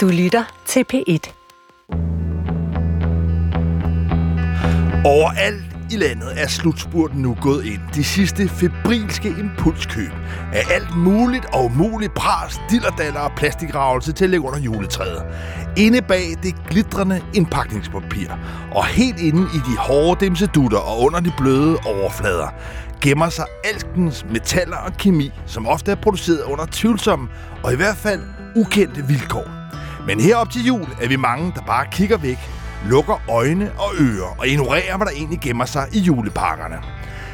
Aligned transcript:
Du 0.00 0.08
lytter 0.08 0.44
til 0.66 0.84
P1. 0.92 1.32
Overalt 5.04 5.64
i 5.92 5.96
landet 5.96 6.42
er 6.42 6.48
slutspurten 6.48 7.22
nu 7.22 7.36
gået 7.40 7.64
ind. 7.64 7.80
De 7.94 8.04
sidste 8.04 8.48
febrilske 8.48 9.28
impulskøb 9.28 10.12
af 10.52 10.62
alt 10.70 10.96
muligt 10.96 11.44
og 11.54 11.64
umuligt 11.64 12.14
pras, 12.14 12.60
dillerdaller 12.70 13.20
og 13.20 13.32
plastikravelse 13.36 14.12
til 14.12 14.24
at 14.24 14.30
lægge 14.30 14.46
under 14.46 14.58
juletræet. 14.58 15.22
Inde 15.76 16.02
bag 16.02 16.24
det 16.42 16.54
glitrende 16.68 17.22
indpakningspapir, 17.34 18.30
og 18.74 18.86
helt 18.86 19.20
inde 19.20 19.42
i 19.42 19.58
de 19.72 19.76
hårde 19.78 20.24
dimsedutter 20.24 20.78
og 20.78 21.00
under 21.00 21.20
de 21.20 21.32
bløde 21.38 21.76
overflader, 21.86 22.48
gemmer 23.00 23.28
sig 23.28 23.44
alskens 23.64 24.26
metaller 24.32 24.76
og 24.76 24.92
kemi, 24.92 25.30
som 25.46 25.66
ofte 25.66 25.90
er 25.90 25.96
produceret 25.96 26.42
under 26.42 26.66
tvivlsomme 26.72 27.28
og 27.62 27.72
i 27.72 27.76
hvert 27.76 27.96
fald 27.96 28.20
ukendte 28.56 29.06
vilkår. 29.06 29.59
Men 30.06 30.20
herop 30.20 30.50
til 30.50 30.66
jul 30.66 30.88
er 31.00 31.08
vi 31.08 31.16
mange, 31.16 31.52
der 31.54 31.60
bare 31.60 31.86
kigger 31.92 32.16
væk, 32.16 32.38
lukker 32.86 33.22
øjne 33.30 33.72
og 33.78 33.90
ører 34.00 34.36
og 34.38 34.48
ignorerer, 34.48 34.96
hvad 34.96 35.06
der 35.06 35.12
egentlig 35.12 35.40
gemmer 35.40 35.64
sig 35.64 35.88
i 35.92 35.98
julepakkerne. 35.98 36.76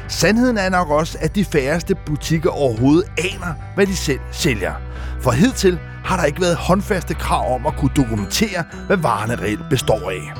Sandheden 0.07 0.57
er 0.57 0.69
nok 0.69 0.89
også, 0.89 1.17
at 1.21 1.35
de 1.35 1.45
færreste 1.45 1.95
butikker 1.95 2.49
overhovedet 2.49 3.11
aner, 3.17 3.53
hvad 3.75 3.85
de 3.85 3.95
selv 3.95 4.19
sælger. 4.31 4.73
For 5.21 5.31
hidtil 5.31 5.79
har 6.05 6.17
der 6.17 6.23
ikke 6.23 6.41
været 6.41 6.55
håndfaste 6.55 7.13
krav 7.13 7.55
om 7.55 7.65
at 7.65 7.75
kunne 7.77 7.91
dokumentere, 7.95 8.63
hvad 8.87 8.97
varerne 8.97 9.35
reelt 9.35 9.69
består 9.69 10.09
af. 10.09 10.33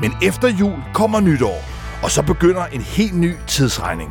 Men 0.00 0.12
efter 0.22 0.48
jul 0.48 0.78
kommer 0.94 1.20
nytår, 1.20 1.64
og 2.02 2.10
så 2.10 2.22
begynder 2.22 2.64
en 2.66 2.80
helt 2.80 3.14
ny 3.14 3.34
tidsregning. 3.46 4.10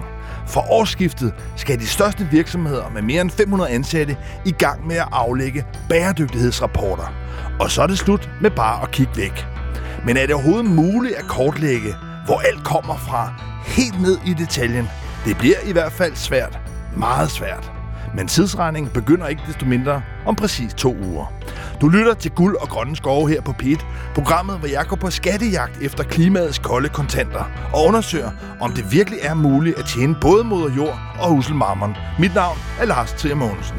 For 0.49 0.71
årsskiftet 0.71 1.33
skal 1.55 1.79
de 1.79 1.87
største 1.87 2.27
virksomheder 2.31 2.89
med 2.89 3.01
mere 3.01 3.21
end 3.21 3.29
500 3.29 3.71
ansatte 3.71 4.17
i 4.45 4.51
gang 4.51 4.87
med 4.87 4.95
at 4.95 5.07
aflægge 5.11 5.65
bæredygtighedsrapporter. 5.89 7.13
Og 7.59 7.71
så 7.71 7.81
er 7.81 7.87
det 7.87 7.97
slut 7.97 8.29
med 8.41 8.51
bare 8.51 8.83
at 8.83 8.91
kigge 8.91 9.17
væk. 9.17 9.45
Men 10.05 10.17
er 10.17 10.25
det 10.25 10.35
overhovedet 10.35 10.65
muligt 10.65 11.15
at 11.15 11.23
kortlægge, 11.23 11.95
hvor 12.25 12.39
alt 12.39 12.63
kommer 12.63 12.95
fra, 12.97 13.33
helt 13.65 14.01
ned 14.01 14.17
i 14.25 14.33
detaljen? 14.33 14.89
Det 15.25 15.37
bliver 15.37 15.57
i 15.65 15.71
hvert 15.71 15.91
fald 15.91 16.15
svært. 16.15 16.59
Meget 16.97 17.31
svært. 17.31 17.78
Men 18.15 18.27
tidsregningen 18.27 18.91
begynder 18.93 19.27
ikke 19.27 19.41
desto 19.47 19.65
mindre 19.65 20.01
om 20.25 20.35
præcis 20.35 20.73
to 20.73 20.95
uger. 21.03 21.33
Du 21.81 21.89
lytter 21.89 22.13
til 22.13 22.31
Guld 22.31 22.55
og 22.55 22.69
Grønne 22.69 22.95
Skove 22.95 23.29
her 23.29 23.41
på 23.41 23.53
PIT, 23.53 23.85
programmet, 24.13 24.59
hvor 24.59 24.67
jeg 24.67 24.85
går 24.87 24.95
på 24.95 25.09
skattejagt 25.09 25.81
efter 25.81 26.03
klimaets 26.03 26.59
kolde 26.59 26.89
kontanter 26.89 27.43
og 27.73 27.85
undersøger, 27.85 28.31
om 28.61 28.71
det 28.71 28.91
virkelig 28.91 29.19
er 29.21 29.33
muligt 29.33 29.79
at 29.79 29.85
tjene 29.85 30.15
både 30.21 30.43
moder 30.43 30.75
jord 30.75 30.99
og 31.19 31.29
husselmarmeren. 31.29 31.95
Mit 32.19 32.35
navn 32.35 32.57
er 32.79 32.85
Lars 32.85 33.13
Trier 33.13 33.35
Mogensen. 33.35 33.77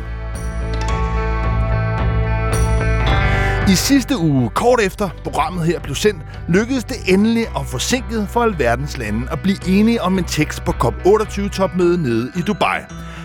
I 3.68 3.74
sidste 3.74 4.18
uge, 4.18 4.50
kort 4.50 4.80
efter 4.80 5.08
programmet 5.24 5.66
her 5.66 5.80
blev 5.80 5.94
sendt, 5.94 6.22
lykkedes 6.48 6.84
det 6.84 6.96
endelig 7.06 7.46
at 7.56 7.66
forsinket 7.66 8.28
for 8.28 8.42
alverdens 8.42 8.98
lande 8.98 9.26
at 9.32 9.40
blive 9.40 9.58
enige 9.68 10.02
om 10.02 10.18
en 10.18 10.24
tekst 10.24 10.64
på 10.64 10.72
COP28-topmødet 10.72 12.00
nede 12.00 12.32
i 12.36 12.40
Dubai. 12.40 12.80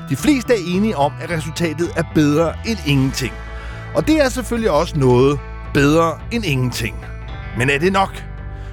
De 0.10 0.16
fleste 0.16 0.54
er 0.54 0.58
enige 0.68 0.98
om, 0.98 1.14
at 1.22 1.30
resultatet 1.30 1.90
er 1.96 2.04
bedre 2.16 2.54
end 2.66 2.80
ingenting. 2.88 3.34
Og 3.96 4.08
det 4.08 4.22
er 4.26 4.30
selvfølgelig 4.30 4.72
også 4.72 4.98
noget 4.98 5.40
bedre 5.74 6.20
end 6.32 6.46
ingenting. 6.46 6.96
Men 7.58 7.70
er 7.70 7.78
det 7.80 7.94
nok? 7.94 8.24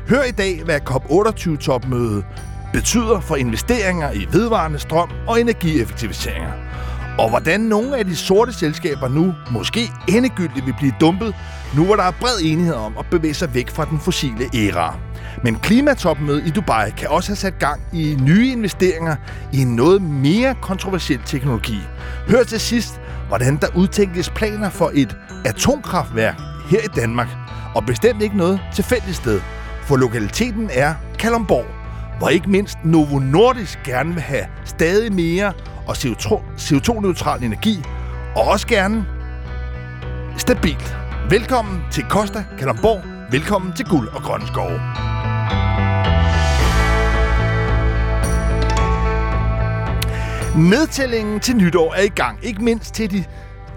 Hør 0.08 0.22
i 0.22 0.30
dag, 0.30 0.62
hvad 0.64 0.80
COP28-topmødet 0.90 2.24
betyder 2.72 3.20
for 3.20 3.36
investeringer 3.36 4.12
i 4.12 4.26
vedvarende 4.32 4.78
strøm 4.78 5.10
og 5.28 5.40
energieffektiviseringer. 5.40 6.52
Og 7.18 7.28
hvordan 7.28 7.60
nogle 7.60 7.96
af 7.96 8.04
de 8.04 8.16
sorte 8.16 8.52
selskaber 8.52 9.08
nu 9.08 9.34
måske 9.50 9.80
endegyldigt 10.08 10.66
vil 10.66 10.74
blive 10.78 10.92
dumpet, 11.00 11.34
nu 11.76 11.84
hvor 11.84 11.96
der 11.96 12.02
er 12.02 12.12
bred 12.20 12.38
enighed 12.42 12.74
om 12.74 12.98
at 12.98 13.06
bevæge 13.10 13.34
sig 13.34 13.54
væk 13.54 13.70
fra 13.70 13.84
den 13.84 14.00
fossile 14.00 14.44
æra. 14.54 14.98
Men 15.44 15.56
klimatopmødet 15.56 16.46
i 16.46 16.50
Dubai 16.50 16.90
kan 16.90 17.08
også 17.08 17.28
have 17.28 17.36
sat 17.36 17.58
gang 17.58 17.80
i 17.92 18.16
nye 18.20 18.52
investeringer 18.52 19.16
i 19.52 19.62
en 19.62 19.76
noget 19.76 20.02
mere 20.02 20.54
kontroversiel 20.62 21.20
teknologi. 21.26 21.78
Hør 22.28 22.42
til 22.42 22.60
sidst, 22.60 23.00
hvordan 23.28 23.56
der 23.56 23.66
udtænkes 23.76 24.30
planer 24.30 24.70
for 24.70 24.90
et 24.94 25.16
atomkraftværk 25.44 26.34
her 26.70 26.80
i 26.80 26.88
Danmark. 26.96 27.28
Og 27.74 27.86
bestemt 27.86 28.22
ikke 28.22 28.36
noget 28.36 28.60
tilfældigt 28.74 29.16
sted, 29.16 29.40
for 29.82 29.96
lokaliteten 29.96 30.70
er 30.72 30.94
Kalumborg, 31.18 31.81
hvor 32.18 32.28
ikke 32.28 32.50
mindst 32.50 32.78
Novo 32.84 33.18
Nordisk 33.18 33.78
gerne 33.84 34.14
vil 34.14 34.22
have 34.22 34.44
stadig 34.64 35.12
mere 35.12 35.52
og 35.86 35.96
CO2-neutral 36.58 37.44
energi, 37.44 37.82
og 38.36 38.42
også 38.42 38.66
gerne 38.66 39.06
stabilt. 40.36 40.96
Velkommen 41.30 41.82
til 41.90 42.04
Costa 42.08 42.44
Kalamborg. 42.58 43.02
Velkommen 43.32 43.72
til 43.76 43.86
Guld 43.86 44.08
og 44.08 44.22
Grønne 44.22 44.46
Skove. 44.46 44.80
Nedtællingen 50.70 51.40
til 51.40 51.56
nytår 51.56 51.94
er 51.94 52.02
i 52.02 52.08
gang, 52.08 52.38
ikke 52.42 52.64
mindst 52.64 52.94
til, 52.94 53.10
de, 53.10 53.24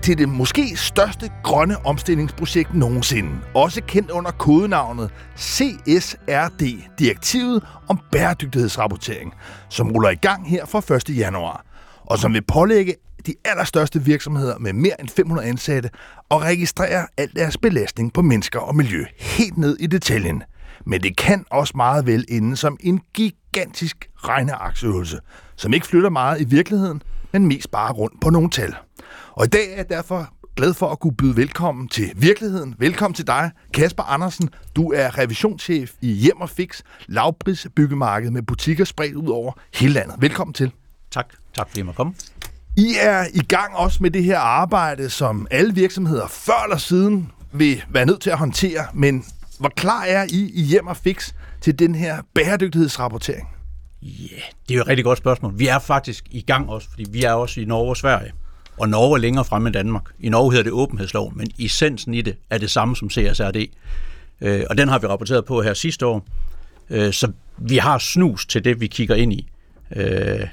til 0.02 0.18
det 0.18 0.30
måske 0.30 0.78
største 0.78 1.30
grønne 1.44 1.86
omstillingsprojekt 1.86 2.74
nogensinde. 2.74 3.30
Også 3.54 3.82
kendt 3.88 4.12
under 4.12 4.32
kodenavnet 4.32 5.12
CSRD, 5.38 6.90
direktivet 7.00 7.64
om 7.88 8.00
bæredygtighedsrapportering, 8.12 9.34
som 9.70 9.92
ruller 9.92 10.10
i 10.10 10.16
gang 10.16 10.50
her 10.50 10.66
fra 10.66 10.96
1. 10.96 11.18
januar 11.18 11.66
og 12.06 12.20
som 12.20 12.34
vil 12.34 12.42
pålægge 12.42 12.96
de 13.26 13.34
allerstørste 13.46 14.02
virksomheder 14.02 14.58
med 14.58 14.74
mere 14.74 15.02
end 15.02 15.10
500 15.10 15.48
ansatte 15.48 15.90
og 16.30 16.42
registrere 16.42 17.08
al 17.18 17.30
deres 17.36 17.58
belastning 17.58 18.14
på 18.14 18.22
mennesker 18.22 18.60
og 18.60 18.76
miljø 18.76 19.06
helt 19.20 19.58
ned 19.58 19.78
i 19.80 19.88
detaljen. 19.88 20.44
Men 20.86 21.04
det 21.04 21.18
kan 21.18 21.46
også 21.52 21.74
meget 21.76 22.06
vel 22.06 22.26
ende 22.30 22.58
som 22.58 22.78
en 22.80 23.02
gigantisk 23.14 24.10
regneaksøvelse, 24.16 25.20
som 25.56 25.74
ikke 25.74 25.88
flytter 25.88 26.10
meget 26.10 26.42
i 26.42 26.44
virkeligheden, 26.44 27.02
men 27.34 27.48
mest 27.48 27.72
bare 27.72 27.94
rundt 27.94 28.22
på 28.22 28.30
nogle 28.30 28.50
tal. 28.50 28.76
Og 29.38 29.46
i 29.46 29.48
dag 29.48 29.72
er 29.72 29.76
jeg 29.76 29.90
derfor 29.90 30.30
glad 30.56 30.74
for 30.74 30.90
at 30.90 31.00
kunne 31.00 31.16
byde 31.16 31.36
velkommen 31.36 31.88
til 31.88 32.12
virkeligheden. 32.16 32.76
Velkommen 32.80 33.16
til 33.16 33.28
dig, 33.28 33.52
Kasper 33.74 34.04
Andersen. 34.04 34.50
Du 34.76 34.92
er 34.92 35.18
revisionschef 35.18 35.92
i 36.02 36.12
Hjem 36.12 36.42
og 36.42 36.50
Fix, 36.50 36.82
lavpris 37.08 37.68
byggemarked 37.76 38.32
med 38.32 38.42
butikker 38.42 38.86
spredt 38.86 39.16
ud 39.16 39.28
over 39.28 39.52
hele 39.74 39.94
landet. 39.94 40.16
Velkommen 40.20 40.54
til. 40.54 40.72
Tak. 41.12 41.26
Tak 41.54 41.68
fordi 41.68 41.80
jeg 41.80 41.86
måtte 41.86 41.98
komme. 41.98 42.14
I 42.78 42.96
er 43.00 43.26
i 43.34 43.40
gang 43.40 43.76
også 43.76 43.98
med 44.02 44.12
det 44.12 44.24
her 44.24 44.40
arbejde, 44.40 45.10
som 45.10 45.48
alle 45.52 45.76
virksomheder 45.76 46.28
før 46.28 46.64
eller 46.64 46.78
siden 46.78 47.32
vil 47.54 47.84
være 47.90 48.06
nødt 48.06 48.22
til 48.22 48.30
at 48.30 48.38
håndtere, 48.38 48.86
men 48.94 49.26
hvor 49.60 49.70
klar 49.70 50.04
er 50.04 50.24
I 50.30 50.52
i 50.54 50.62
hjem 50.62 50.88
og 50.88 50.98
fix 50.98 51.34
til 51.62 51.80
den 51.80 51.96
her 51.96 52.22
bæredygtighedsrapportering? 52.34 53.48
Ja, 54.02 54.08
yeah, 54.08 54.44
det 54.68 54.74
er 54.74 54.76
jo 54.76 54.82
et 54.82 54.88
rigtig 54.88 55.06
godt 55.06 55.18
spørgsmål. 55.18 55.60
Vi 55.60 55.68
er 55.68 55.80
faktisk 55.80 56.26
i 56.32 56.42
gang 56.42 56.70
også, 56.70 56.90
fordi 56.90 57.06
vi 57.12 57.24
er 57.24 57.32
også 57.32 57.62
i 57.62 57.66
Norge 57.66 57.90
og 57.90 57.98
Sverige. 57.98 58.32
Og 58.78 58.90
Norge 58.90 59.18
er 59.18 59.22
længere 59.22 59.46
fremme 59.46 59.68
end 59.68 59.74
Danmark. 59.74 60.04
I 60.20 60.30
Norge 60.30 60.52
hedder 60.52 60.64
det 60.64 60.72
åbenhedslov, 60.72 61.34
men 61.36 61.48
essensen 61.60 62.14
i 62.14 62.22
det 62.22 62.36
er 62.50 62.58
det 62.58 62.72
samme 62.72 62.96
som 62.96 63.10
CSRD. 63.10 63.66
Øh, 64.42 64.64
og 64.70 64.78
den 64.78 64.88
har 64.88 65.00
vi 65.00 65.08
rapporteret 65.08 65.46
på 65.46 65.62
her 65.62 65.74
sidste 65.74 66.06
år. 66.06 66.26
Øh, 66.90 67.14
så 67.14 67.32
vi 67.58 67.78
har 67.78 67.98
snus 67.98 68.46
til 68.46 68.64
det, 68.64 68.82
vi 68.82 68.88
kigger 68.88 69.16
ind 69.16 69.34
i. 69.34 69.48
Øh, 69.96 70.48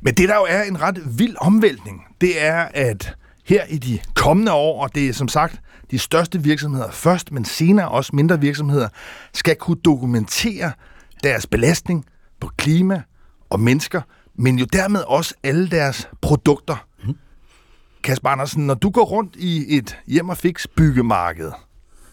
men 0.00 0.14
det, 0.14 0.28
der 0.28 0.34
jo 0.34 0.46
er 0.48 0.62
en 0.62 0.80
ret 0.80 1.18
vild 1.18 1.36
omvæltning, 1.40 2.02
det 2.20 2.42
er, 2.42 2.68
at 2.74 3.14
her 3.44 3.64
i 3.64 3.78
de 3.78 3.98
kommende 4.14 4.52
år, 4.52 4.82
og 4.82 4.94
det 4.94 5.08
er 5.08 5.12
som 5.12 5.28
sagt 5.28 5.60
de 5.90 5.98
største 5.98 6.42
virksomheder 6.42 6.90
først, 6.90 7.32
men 7.32 7.44
senere 7.44 7.88
også 7.88 8.16
mindre 8.16 8.40
virksomheder, 8.40 8.88
skal 9.34 9.56
kunne 9.56 9.80
dokumentere 9.84 10.72
deres 11.22 11.46
belastning 11.46 12.04
på 12.40 12.50
klima 12.56 13.02
og 13.50 13.60
mennesker, 13.60 14.00
men 14.34 14.58
jo 14.58 14.64
dermed 14.72 15.00
også 15.00 15.34
alle 15.42 15.70
deres 15.70 16.08
produkter. 16.20 16.87
Kasper 18.02 18.28
Andersen, 18.28 18.66
når 18.66 18.74
du 18.74 18.90
går 18.90 19.04
rundt 19.04 19.36
i 19.36 19.76
et 19.76 19.96
hjem 20.06 20.28
og 20.28 20.36
fix 20.36 20.66
byggemarked, 20.76 21.52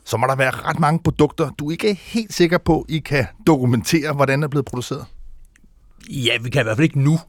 så 0.06 0.18
må 0.18 0.28
der 0.28 0.36
være 0.36 0.52
ret 0.52 0.80
mange 0.80 1.00
produkter, 1.04 1.50
du 1.50 1.70
ikke 1.70 1.90
er 1.90 1.96
helt 1.98 2.34
sikker 2.34 2.58
på, 2.58 2.86
I 2.90 3.00
kan 3.00 3.26
dokumentere, 3.48 4.14
hvordan 4.14 4.44
er 4.44 4.48
blevet 4.48 4.66
produceret. 4.66 5.06
Ja, 6.10 6.38
vi 6.42 6.50
kan 6.50 6.62
i 6.62 6.64
hvert 6.64 6.78
fald 6.78 6.86
ikke 6.86 7.00
nu. 7.00 7.20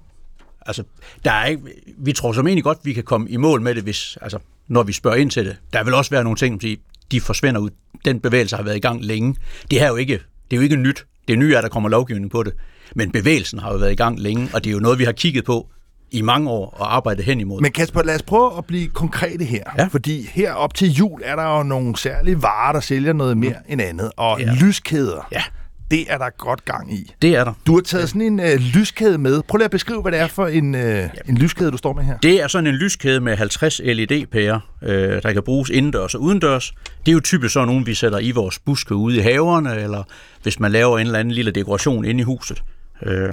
Altså, 0.66 0.84
der 1.24 1.32
er 1.32 1.46
ikke, 1.46 1.62
vi 1.98 2.12
tror 2.12 2.32
som 2.32 2.46
egentlig 2.46 2.64
godt, 2.64 2.78
vi 2.82 2.92
kan 2.92 3.04
komme 3.04 3.30
i 3.30 3.36
mål 3.36 3.60
med 3.60 3.74
det, 3.74 3.82
hvis, 3.82 4.18
altså, 4.22 4.38
når 4.68 4.82
vi 4.82 4.92
spørger 4.92 5.16
ind 5.16 5.30
til 5.30 5.46
det. 5.46 5.56
Der 5.72 5.84
vil 5.84 5.94
også 5.94 6.10
være 6.10 6.24
nogle 6.24 6.36
ting, 6.36 6.62
som 6.62 6.70
de 7.12 7.20
forsvinder 7.20 7.60
ud. 7.60 7.70
Den 8.04 8.20
bevægelse 8.20 8.56
har 8.56 8.62
været 8.62 8.76
i 8.76 8.80
gang 8.80 9.04
længe. 9.04 9.36
Det 9.70 9.78
her 9.78 9.86
er 9.86 9.90
jo 9.90 9.96
ikke, 9.96 10.12
det 10.50 10.56
er 10.56 10.56
jo 10.56 10.62
ikke 10.62 10.76
nyt. 10.76 11.06
Det 11.28 11.38
nye 11.38 11.54
er, 11.54 11.58
at 11.58 11.62
der 11.62 11.68
kommer 11.68 11.88
lovgivning 11.88 12.30
på 12.30 12.42
det. 12.42 12.52
Men 12.94 13.12
bevægelsen 13.12 13.58
har 13.58 13.72
jo 13.72 13.78
været 13.78 13.92
i 13.92 13.96
gang 13.96 14.20
længe, 14.20 14.48
og 14.54 14.64
det 14.64 14.70
er 14.70 14.74
jo 14.74 14.80
noget, 14.80 14.98
vi 14.98 15.04
har 15.04 15.12
kigget 15.12 15.44
på 15.44 15.68
i 16.10 16.22
mange 16.22 16.50
år 16.50 16.74
og 16.78 16.96
arbejdet 16.96 17.24
hen 17.24 17.40
imod. 17.40 17.60
Men 17.60 17.72
Kasper, 17.72 18.02
lad 18.02 18.14
os 18.14 18.22
prøve 18.22 18.58
at 18.58 18.64
blive 18.64 18.88
konkrete 18.88 19.44
her. 19.44 19.62
Ja. 19.78 19.84
Fordi 19.84 20.30
her 20.32 20.52
op 20.52 20.74
til 20.74 20.92
jul 20.92 21.20
er 21.24 21.36
der 21.36 21.56
jo 21.56 21.62
nogle 21.62 21.96
særlige 21.96 22.42
varer, 22.42 22.72
der 22.72 22.80
sælger 22.80 23.12
noget 23.12 23.36
mere 23.36 23.50
mm. 23.66 23.72
end 23.72 23.82
andet. 23.82 24.10
Og 24.16 24.40
ja. 24.40 24.54
lyskæder. 24.60 25.28
Ja 25.32 25.42
det 25.90 26.12
er 26.12 26.18
der 26.18 26.30
godt 26.38 26.64
gang 26.64 26.94
i. 26.94 27.12
Det 27.22 27.36
er 27.36 27.44
der. 27.44 27.52
Du 27.66 27.74
har 27.74 27.80
taget 27.80 28.08
sådan 28.08 28.22
en 28.22 28.40
øh, 28.40 28.56
lyskæde 28.56 29.18
med. 29.18 29.42
Prøv 29.42 29.56
lige 29.56 29.64
at 29.64 29.70
beskrive, 29.70 30.02
hvad 30.02 30.12
det 30.12 30.20
er 30.20 30.26
for 30.26 30.46
en, 30.46 30.74
øh, 30.74 31.08
en 31.28 31.38
lyskæde, 31.38 31.70
du 31.70 31.76
står 31.76 31.92
med 31.92 32.04
her. 32.04 32.18
Det 32.18 32.42
er 32.42 32.48
sådan 32.48 32.66
en 32.66 32.74
lyskæde 32.74 33.20
med 33.20 33.36
50 33.36 33.80
LED-pærer, 33.84 34.60
øh, 34.82 35.22
der 35.22 35.32
kan 35.32 35.42
bruges 35.42 35.70
indendørs 35.70 36.14
og 36.14 36.20
udendørs. 36.20 36.74
Det 37.06 37.12
er 37.12 37.12
jo 37.12 37.20
typisk 37.20 37.52
sådan 37.52 37.68
nogle, 37.68 37.84
vi 37.84 37.94
sætter 37.94 38.18
i 38.18 38.30
vores 38.30 38.58
buske 38.58 38.94
ude 38.94 39.16
i 39.16 39.20
haverne, 39.20 39.80
eller 39.80 40.02
hvis 40.42 40.60
man 40.60 40.72
laver 40.72 40.98
en 40.98 41.06
eller 41.06 41.18
anden 41.18 41.34
lille 41.34 41.50
dekoration 41.50 42.04
inde 42.04 42.20
i 42.20 42.24
huset. 42.24 42.62
Øh, 43.02 43.32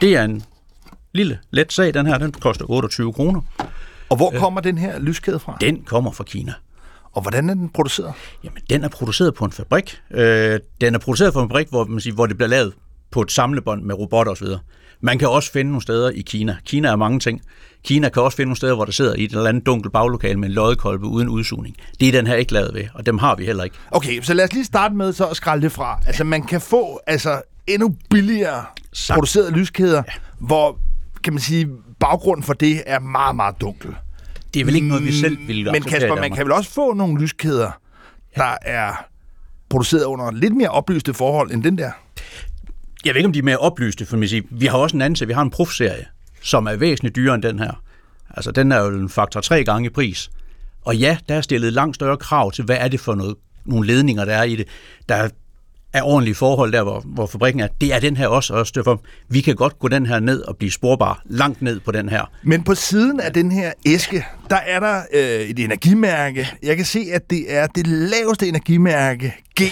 det 0.00 0.16
er 0.16 0.24
en 0.24 0.42
lille, 1.16 1.38
let 1.50 1.72
sag, 1.72 1.94
den 1.94 2.06
her. 2.06 2.18
Den 2.18 2.32
koster 2.32 2.70
28 2.70 3.12
kroner. 3.12 3.40
Og 4.08 4.16
hvor 4.16 4.30
kommer 4.30 4.60
den 4.60 4.78
her 4.78 4.98
lyskæde 4.98 5.38
fra? 5.38 5.56
Den 5.60 5.82
kommer 5.86 6.12
fra 6.12 6.24
Kina. 6.24 6.52
Og 7.12 7.22
hvordan 7.22 7.50
er 7.50 7.54
den 7.54 7.68
produceret? 7.68 8.12
Jamen, 8.44 8.62
den 8.70 8.84
er 8.84 8.88
produceret 8.88 9.34
på 9.34 9.44
en 9.44 9.52
fabrik. 9.52 9.98
Øh, 10.10 10.60
den 10.80 10.94
er 10.94 10.98
produceret 10.98 11.32
på 11.32 11.42
en 11.42 11.48
fabrik, 11.48 11.68
hvor, 11.68 11.84
man 11.84 12.00
siger, 12.00 12.14
hvor 12.14 12.26
det 12.26 12.36
bliver 12.36 12.48
lavet 12.48 12.72
på 13.10 13.22
et 13.22 13.32
samlebånd 13.32 13.82
med 13.82 13.94
robotter 13.94 14.32
osv. 14.32 14.46
Man 15.00 15.18
kan 15.18 15.28
også 15.28 15.52
finde 15.52 15.70
nogle 15.70 15.82
steder 15.82 16.10
i 16.10 16.20
Kina. 16.20 16.56
Kina 16.64 16.88
er 16.88 16.96
mange 16.96 17.20
ting. 17.20 17.42
Kina 17.84 18.08
kan 18.08 18.22
også 18.22 18.36
finde 18.36 18.48
nogle 18.48 18.56
steder, 18.56 18.74
hvor 18.74 18.84
der 18.84 18.92
sidder 18.92 19.14
i 19.14 19.24
et 19.24 19.30
eller 19.30 19.48
andet 19.48 19.66
dunkelt 19.66 19.92
baglokale 19.92 20.38
med 20.38 20.48
en 20.48 20.54
loddekolbe 20.54 21.06
uden 21.06 21.28
udsugning. 21.28 21.76
Det 22.00 22.08
er 22.08 22.12
den 22.12 22.26
her 22.26 22.34
ikke 22.34 22.52
lavet 22.52 22.74
ved, 22.74 22.84
og 22.94 23.06
dem 23.06 23.18
har 23.18 23.34
vi 23.34 23.44
heller 23.44 23.64
ikke. 23.64 23.76
Okay, 23.90 24.22
så 24.22 24.34
lad 24.34 24.44
os 24.44 24.52
lige 24.52 24.64
starte 24.64 24.94
med 24.94 25.12
så 25.12 25.26
at 25.26 25.36
skralde 25.36 25.62
det 25.62 25.72
fra. 25.72 26.00
Altså, 26.06 26.24
man 26.24 26.42
kan 26.42 26.60
få 26.60 27.00
altså, 27.06 27.42
endnu 27.66 27.96
billigere 28.10 28.64
Sagt. 28.92 29.16
producerede 29.16 29.50
lyskæder, 29.50 30.02
ja. 30.06 30.12
hvor, 30.38 30.78
kan 31.26 31.32
man 31.32 31.40
sige, 31.40 31.68
baggrunden 32.00 32.42
for 32.42 32.52
det 32.52 32.82
er 32.86 32.98
meget, 32.98 33.36
meget 33.36 33.60
dunkel. 33.60 33.94
Det 34.54 34.60
er 34.60 34.64
vel 34.64 34.74
ikke 34.74 34.88
noget, 34.88 35.04
vi 35.04 35.12
selv 35.12 35.38
vil 35.46 35.68
Men 35.72 35.82
Kasper, 35.82 36.14
man 36.14 36.34
kan 36.34 36.44
vel 36.44 36.52
også 36.52 36.70
få 36.70 36.94
nogle 36.94 37.20
lyskæder, 37.20 37.70
der 38.36 38.56
er 38.62 39.06
produceret 39.68 40.04
under 40.04 40.30
lidt 40.30 40.56
mere 40.56 40.68
oplyste 40.68 41.14
forhold 41.14 41.50
end 41.50 41.62
den 41.62 41.78
der? 41.78 41.90
Jeg 43.04 43.14
ved 43.14 43.16
ikke, 43.16 43.26
om 43.26 43.32
de 43.32 43.38
er 43.38 43.42
mere 43.42 43.56
oplyste, 43.56 44.06
for 44.06 44.16
man 44.16 44.28
siger, 44.28 44.42
vi 44.50 44.66
har 44.66 44.78
også 44.78 44.96
en 44.96 45.02
anden 45.02 45.16
serie. 45.16 45.26
Vi 45.26 45.32
har 45.32 45.42
en 45.42 45.50
prof-serie, 45.50 46.06
som 46.42 46.66
er 46.66 46.76
væsentligt 46.76 47.16
dyrere 47.16 47.34
end 47.34 47.42
den 47.42 47.58
her. 47.58 47.82
Altså, 48.30 48.50
den 48.50 48.72
er 48.72 48.80
jo 48.80 48.88
en 48.88 49.08
faktor 49.08 49.40
tre 49.40 49.64
gange 49.64 49.86
i 49.86 49.90
pris. 49.90 50.30
Og 50.84 50.96
ja, 50.96 51.18
der 51.28 51.34
er 51.34 51.40
stillet 51.40 51.72
langt 51.72 51.94
større 51.94 52.16
krav 52.16 52.52
til, 52.52 52.64
hvad 52.64 52.76
er 52.80 52.88
det 52.88 53.00
for 53.00 53.14
noget, 53.14 53.34
nogle 53.64 53.86
ledninger, 53.86 54.24
der 54.24 54.34
er 54.34 54.42
i 54.42 54.56
det. 54.56 54.68
Der 55.08 55.14
er 55.14 55.28
ordentlige 56.02 56.34
forhold 56.34 56.72
der, 56.72 56.82
hvor, 56.82 57.00
hvor 57.00 57.26
fabrikken 57.26 57.60
er. 57.60 57.68
Det 57.80 57.94
er 57.94 58.00
den 58.00 58.16
her 58.16 58.28
også, 58.28 58.54
også 58.54 58.72
derfor, 58.74 59.02
vi 59.28 59.40
kan 59.40 59.56
godt 59.56 59.78
gå 59.78 59.88
den 59.88 60.06
her 60.06 60.20
ned 60.20 60.42
og 60.42 60.56
blive 60.56 60.70
sporbar 60.70 61.22
langt 61.24 61.62
ned 61.62 61.80
på 61.80 61.92
den 61.92 62.08
her. 62.08 62.30
Men 62.42 62.62
på 62.64 62.74
siden 62.74 63.20
af 63.20 63.32
den 63.32 63.52
her 63.52 63.72
æske, 63.86 64.24
der 64.50 64.56
er 64.56 64.80
der 64.80 65.02
øh, 65.12 65.40
et 65.40 65.58
energimærke. 65.58 66.48
Jeg 66.62 66.76
kan 66.76 66.86
se, 66.86 67.06
at 67.12 67.30
det 67.30 67.44
er 67.48 67.66
det 67.66 67.86
laveste 67.86 68.48
energimærke, 68.48 69.34
G. 69.60 69.62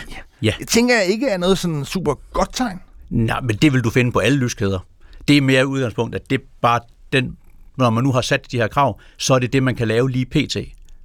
Ja. 0.42 0.52
Jeg 0.60 0.68
tænker 0.68 0.94
jeg 0.94 1.06
ikke 1.06 1.28
er 1.28 1.36
noget 1.36 1.58
sådan 1.58 1.84
super 1.84 2.14
godt 2.32 2.54
tegn. 2.54 2.80
Nej, 3.10 3.40
men 3.40 3.56
det 3.56 3.72
vil 3.72 3.80
du 3.80 3.90
finde 3.90 4.12
på 4.12 4.18
alle 4.18 4.38
lyskæder. 4.38 4.86
Det 5.28 5.36
er 5.36 5.40
mere 5.40 5.66
udgangspunkt, 5.66 6.14
at 6.14 6.30
det 6.30 6.40
er 6.40 6.44
bare 6.62 6.80
den, 7.12 7.36
når 7.78 7.90
man 7.90 8.04
nu 8.04 8.12
har 8.12 8.20
sat 8.20 8.52
de 8.52 8.56
her 8.56 8.68
krav, 8.68 9.00
så 9.18 9.34
er 9.34 9.38
det 9.38 9.52
det, 9.52 9.62
man 9.62 9.74
kan 9.74 9.88
lave 9.88 10.10
lige 10.10 10.26
pt. 10.26 10.56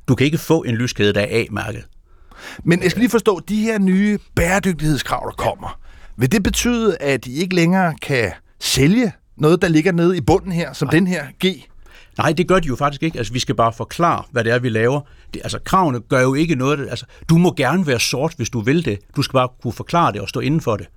Du 0.08 0.16
kan 0.16 0.26
ikke 0.26 0.38
få 0.38 0.64
en 0.64 0.76
lyskæde, 0.76 1.14
der 1.14 1.22
er 1.22 1.28
A-mærket. 1.30 1.84
Men 2.64 2.84
jeg 2.84 2.92
skal 2.92 3.00
lige 3.00 3.10
forstå, 3.10 3.40
de 3.40 3.62
her 3.62 3.80
nye 3.80 4.20
bæredygtighedskrav, 4.36 5.24
der 5.26 5.44
kommer, 5.44 5.80
vil 6.18 6.32
det 6.32 6.44
betyde, 6.44 6.98
at 6.98 7.26
I 7.26 7.42
ikke 7.42 7.56
længere 7.56 7.94
kan 8.02 8.32
sælge 8.60 9.12
noget, 9.38 9.62
der 9.62 9.68
ligger 9.68 9.92
nede 9.92 10.18
i 10.18 10.22
bunden 10.22 10.52
her, 10.52 10.74
som 10.74 10.90
den 10.90 11.08
her 11.08 11.26
G? 11.46 11.70
Nej, 12.18 12.32
det 12.32 12.48
gør 12.48 12.60
de 12.60 12.68
jo 12.68 12.76
faktisk 12.76 13.04
ikke. 13.04 13.18
Altså, 13.18 13.34
vi 13.34 13.40
skal 13.40 13.56
bare 13.56 13.74
forklare, 13.74 14.24
hvad 14.32 14.44
det 14.44 14.54
er, 14.54 14.60
vi 14.60 14.70
laver. 14.70 15.02
Det, 15.34 15.42
altså, 15.44 15.60
kravene 15.66 16.00
gør 16.00 16.22
jo 16.22 16.34
ikke 16.34 16.56
noget. 16.56 16.90
Altså, 16.90 17.06
du 17.30 17.38
må 17.38 17.54
gerne 17.58 17.88
være 17.88 18.00
sort, 18.00 18.34
hvis 18.38 18.50
du 18.50 18.60
vil 18.60 18.86
det. 18.86 19.00
Du 19.16 19.22
skal 19.22 19.34
bare 19.34 19.48
kunne 19.62 19.74
forklare 19.74 20.12
det 20.12 20.22
og 20.22 20.30
stå 20.30 20.40
inden 20.40 20.62
for 20.62 20.78
det. 20.78 20.88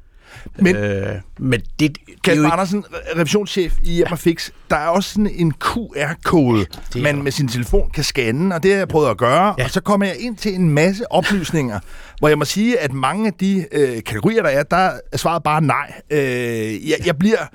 Men- 0.58 0.76
øh, 0.76 1.14
men 1.38 1.60
det, 1.60 1.66
det 1.80 1.96
er 2.08 2.12
Kasper 2.24 2.42
jo. 2.42 2.48
Andersen, 2.50 2.84
re- 2.92 3.18
revisionschef 3.18 3.78
i 3.82 3.92
Hjem 3.92 4.16
Fix, 4.16 4.50
der 4.70 4.76
er 4.76 4.88
også 4.88 5.10
sådan 5.10 5.30
en 5.34 5.52
QR-kode, 5.52 6.66
man 7.02 7.22
med 7.22 7.32
sin 7.32 7.48
telefon 7.48 7.90
kan 7.90 8.04
scanne, 8.04 8.54
og 8.54 8.62
det 8.62 8.70
har 8.70 8.78
jeg 8.78 8.88
prøvet 8.88 9.10
at 9.10 9.16
gøre, 9.16 9.54
ja. 9.58 9.64
og 9.64 9.70
så 9.70 9.80
kommer 9.80 10.06
jeg 10.06 10.16
ind 10.18 10.36
til 10.36 10.54
en 10.54 10.70
masse 10.70 11.12
oplysninger, 11.12 11.80
hvor 12.18 12.28
jeg 12.28 12.38
må 12.38 12.44
sige, 12.44 12.78
at 12.78 12.92
mange 12.92 13.26
af 13.26 13.32
de 13.32 13.66
øh, 13.72 14.02
kategorier, 14.02 14.42
der 14.42 14.50
er, 14.50 14.62
der 14.62 14.90
er 15.12 15.16
svaret 15.16 15.42
bare 15.42 15.60
nej. 15.62 15.92
Øh, 16.10 16.88
jeg, 16.90 16.96
jeg 17.06 17.16
bliver 17.18 17.46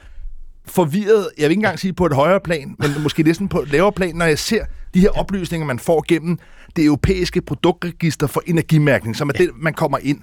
forvirret, 0.66 1.30
jeg 1.38 1.44
vil 1.44 1.50
ikke 1.52 1.60
engang 1.60 1.80
sige 1.80 1.94
på 1.94 2.06
et 2.06 2.14
højere 2.14 2.40
plan, 2.40 2.76
men 2.80 2.92
måske 3.04 3.24
næsten 3.24 3.48
på 3.50 3.60
et 3.62 3.72
lavere 3.72 3.92
plan, 3.92 4.16
når 4.16 4.26
jeg 4.26 4.40
ser 4.40 4.66
de 4.94 5.00
her 5.00 5.10
oplysninger, 5.10 5.68
man 5.68 5.80
får 5.80 6.06
gennem 6.08 6.40
det 6.76 6.86
europæiske 6.86 7.42
produktregister 7.42 8.28
for 8.28 8.42
energimærkning, 8.46 9.16
som 9.16 9.30
er 9.30 9.34
ja. 9.40 9.44
det, 9.44 9.52
man 9.56 9.74
kommer 9.74 9.98
ind. 10.02 10.22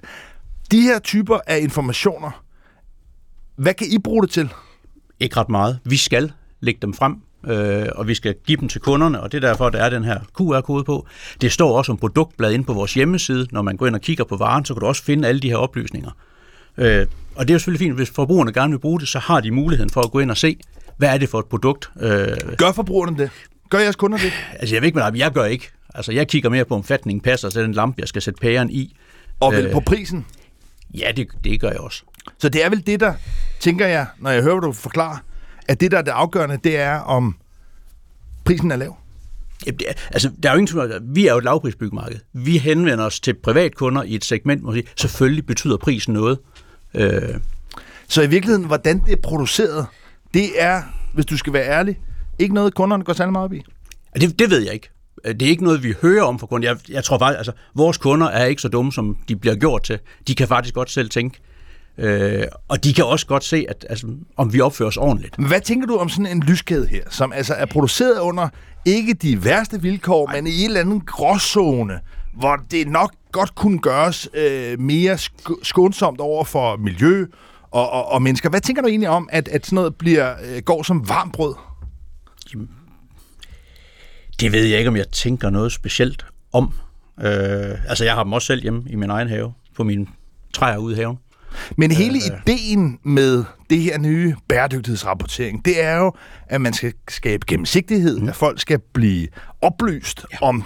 De 0.70 0.80
her 0.80 0.98
typer 0.98 1.38
af 1.46 1.58
informationer, 1.60 2.44
hvad 3.56 3.74
kan 3.74 3.86
I 3.90 3.98
bruge 3.98 4.22
det 4.22 4.30
til? 4.30 4.48
Ikke 5.20 5.36
ret 5.36 5.48
meget. 5.48 5.78
Vi 5.84 5.96
skal 5.96 6.32
lægge 6.60 6.78
dem 6.82 6.94
frem, 6.94 7.16
øh, 7.46 7.86
og 7.94 8.08
vi 8.08 8.14
skal 8.14 8.34
give 8.46 8.60
dem 8.60 8.68
til 8.68 8.80
kunderne, 8.80 9.20
og 9.20 9.32
det 9.32 9.44
er 9.44 9.48
derfor, 9.48 9.70
der 9.70 9.78
er 9.78 9.90
den 9.90 10.04
her 10.04 10.18
QR-kode 10.40 10.84
på. 10.84 11.06
Det 11.40 11.52
står 11.52 11.76
også 11.78 11.86
som 11.86 11.96
produktblad 11.96 12.52
inde 12.52 12.64
på 12.64 12.72
vores 12.72 12.94
hjemmeside. 12.94 13.46
Når 13.52 13.62
man 13.62 13.76
går 13.76 13.86
ind 13.86 13.94
og 13.94 14.00
kigger 14.00 14.24
på 14.24 14.36
varen, 14.36 14.64
så 14.64 14.74
kan 14.74 14.80
du 14.80 14.86
også 14.86 15.04
finde 15.04 15.28
alle 15.28 15.40
de 15.40 15.48
her 15.48 15.56
oplysninger. 15.56 16.10
Øh, 16.78 17.06
og 17.34 17.44
det 17.48 17.50
er 17.50 17.54
jo 17.54 17.58
selvfølgelig 17.58 17.84
fint, 17.86 17.94
hvis 17.96 18.10
forbrugerne 18.10 18.52
gerne 18.52 18.70
vil 18.72 18.78
bruge 18.78 19.00
det, 19.00 19.08
så 19.08 19.18
har 19.18 19.40
de 19.40 19.50
muligheden 19.50 19.90
for 19.90 20.00
at 20.00 20.10
gå 20.10 20.18
ind 20.18 20.30
og 20.30 20.36
se, 20.36 20.56
hvad 20.96 21.08
er 21.14 21.18
det 21.18 21.28
for 21.28 21.38
et 21.38 21.46
produkt. 21.46 21.90
Øh, 22.00 22.28
Gør 22.58 22.72
forbrugerne 22.72 23.18
det? 23.18 23.30
Gør 23.70 23.78
jeres 23.78 23.96
kunder 23.96 24.18
det? 24.18 24.32
altså 24.52 24.74
jeg 24.74 24.82
ved 24.82 24.86
ikke, 24.86 25.00
hvad 25.00 25.12
jeg 25.14 25.32
gør 25.32 25.44
ikke. 25.44 25.70
Altså 25.94 26.12
jeg 26.12 26.28
kigger 26.28 26.50
mere 26.50 26.64
på, 26.64 26.74
om 26.74 26.84
fatningen 26.84 27.20
passer 27.20 27.50
til 27.50 27.62
den 27.62 27.72
lampe, 27.72 28.00
jeg 28.00 28.08
skal 28.08 28.22
sætte 28.22 28.40
pæren 28.40 28.70
i. 28.70 28.96
Og 29.40 29.52
vel 29.52 29.66
Øh. 29.66 29.72
på 29.72 29.80
prisen? 29.80 30.26
Ja, 30.98 31.12
det, 31.16 31.28
det 31.44 31.60
gør 31.60 31.68
jeg 31.70 31.80
også. 31.80 32.02
Så 32.38 32.49
det 32.49 32.65
er 32.65 32.71
vel 32.71 32.87
det, 32.87 33.00
der, 33.00 33.15
tænker 33.61 33.87
jeg, 33.87 34.06
når 34.19 34.31
jeg 34.31 34.43
hører, 34.43 34.55
hvad 34.55 34.69
du 34.69 34.73
forklarer, 34.73 35.17
at 35.69 35.81
det, 35.81 35.91
der 35.91 35.99
er 35.99 36.03
det 36.03 36.11
afgørende, 36.11 36.59
det 36.65 36.76
er, 36.76 36.99
om 36.99 37.37
prisen 38.44 38.71
er 38.71 38.76
lav. 38.76 38.97
Jamen, 39.67 39.79
det 39.79 39.88
er, 39.88 39.93
altså, 40.11 40.31
der 40.43 40.49
er 40.49 40.53
jo 40.53 40.59
ingen 40.59 40.67
tvivl 40.67 41.03
vi 41.03 41.26
er 41.26 41.32
jo 41.32 41.38
et 41.38 41.44
lavprisbyggemarked. 41.44 42.19
Vi 42.32 42.59
henvender 42.59 43.05
os 43.05 43.21
til 43.21 43.35
privatkunder 43.35 44.03
i 44.03 44.15
et 44.15 44.25
segment, 44.25 44.62
hvor 44.62 44.76
selvfølgelig 44.97 45.47
betyder 45.47 45.76
prisen 45.76 46.15
noget. 46.15 46.38
Øh, 46.94 47.23
Så 48.09 48.23
i 48.23 48.26
virkeligheden, 48.26 48.67
hvordan 48.67 48.99
det 48.99 49.12
er 49.12 49.23
produceret, 49.23 49.87
det 50.35 50.62
er, 50.62 50.82
hvis 51.15 51.26
du 51.26 51.37
skal 51.37 51.53
være 51.53 51.67
ærlig, 51.69 51.99
ikke 52.38 52.55
noget, 52.55 52.75
kunderne 52.75 53.05
går 53.05 53.12
særlig 53.12 53.32
meget 53.32 53.44
op 53.44 53.53
i. 53.53 53.62
det, 54.21 54.38
det 54.38 54.50
ved 54.50 54.61
jeg 54.61 54.75
ikke. 54.75 54.91
Det 55.25 55.43
er 55.43 55.47
ikke 55.47 55.65
noget, 55.65 55.82
vi 55.82 55.94
hører 56.03 56.23
om 56.23 56.38
fra 56.38 56.47
kunder. 56.47 56.69
Jeg, 56.69 56.76
jeg 56.88 57.05
tror 57.05 57.19
faktisk, 57.19 57.38
altså, 57.38 57.53
vores 57.75 57.99
kunder 57.99 58.26
er 58.26 58.44
ikke 58.44 58.62
så 58.62 58.69
dumme, 58.69 58.93
som 58.93 59.17
de 59.29 59.37
bliver 59.37 59.56
gjort 59.56 59.82
til. 59.82 59.99
De 60.29 60.35
kan 60.35 60.49
faktisk 60.49 60.75
godt 60.75 60.91
selv 60.91 61.11
tænke. 61.11 61.41
Øh, 61.99 62.43
og 62.69 62.85
de 62.85 62.94
kan 62.94 63.05
også 63.05 63.26
godt 63.26 63.44
se, 63.44 63.67
at, 63.69 63.87
altså, 63.88 64.06
om 64.37 64.52
vi 64.52 64.61
opfører 64.61 64.88
os 64.88 64.96
ordentligt. 64.96 65.37
Hvad 65.49 65.61
tænker 65.61 65.87
du 65.87 65.96
om 65.96 66.08
sådan 66.08 66.26
en 66.26 66.43
lyskæde 66.43 66.87
her, 66.87 67.02
som 67.11 67.32
altså 67.32 67.55
er 67.55 67.67
produceret 67.67 68.20
under 68.20 68.49
ikke 68.85 69.14
de 69.14 69.44
værste 69.44 69.82
vilkår, 69.82 70.31
men 70.32 70.46
i 70.46 70.61
en 70.61 70.67
eller 70.67 70.81
anden 70.81 71.00
gråzone, 71.00 72.00
hvor 72.32 72.56
det 72.70 72.88
nok 72.88 73.12
godt 73.32 73.55
kunne 73.55 73.79
gøres 73.79 74.28
øh, 74.35 74.80
mere 74.80 75.14
sk- 75.14 75.61
skånsomt 75.62 76.21
over 76.21 76.45
for 76.45 76.76
miljø 76.76 77.26
og, 77.71 77.90
og, 77.90 78.12
og 78.12 78.23
mennesker. 78.23 78.50
Hvad 78.50 78.61
tænker 78.61 78.83
du 78.83 78.88
egentlig 78.88 79.09
om, 79.09 79.28
at, 79.33 79.49
at 79.49 79.66
sådan 79.66 79.75
noget 79.75 79.97
bliver, 79.97 80.35
øh, 80.45 80.62
går 80.62 80.83
som 80.83 81.09
varmt 81.09 81.33
brød? 81.33 81.54
Det 84.40 84.52
ved 84.52 84.64
jeg 84.64 84.78
ikke, 84.78 84.88
om 84.88 84.97
jeg 84.97 85.09
tænker 85.09 85.50
noget 85.50 85.73
specielt 85.73 86.26
om. 86.52 86.73
Øh, 87.21 87.88
altså, 87.88 88.04
jeg 88.04 88.14
har 88.14 88.23
dem 88.23 88.33
også 88.33 88.47
selv 88.47 88.62
hjemme 88.62 88.83
i 88.87 88.95
min 88.97 89.11
egen 89.11 89.28
have, 89.28 89.52
på 89.76 89.85
mine 89.85 90.07
træer 90.54 90.76
ude 90.76 90.95
i 90.95 90.97
haven. 90.97 91.18
Men 91.76 91.90
hele 91.90 92.18
ideen 92.18 92.99
med 93.02 93.44
det 93.70 93.80
her 93.80 93.99
nye 93.99 94.34
bæredygtighedsrapportering, 94.49 95.64
det 95.64 95.82
er 95.82 95.96
jo, 95.96 96.12
at 96.46 96.61
man 96.61 96.73
skal 96.73 96.92
skabe 97.08 97.46
gennemsigtighed, 97.46 98.20
mm. 98.20 98.28
at 98.28 98.37
folk 98.37 98.61
skal 98.61 98.78
blive 98.92 99.28
oplyst 99.62 100.26
ja. 100.32 100.42
om 100.42 100.64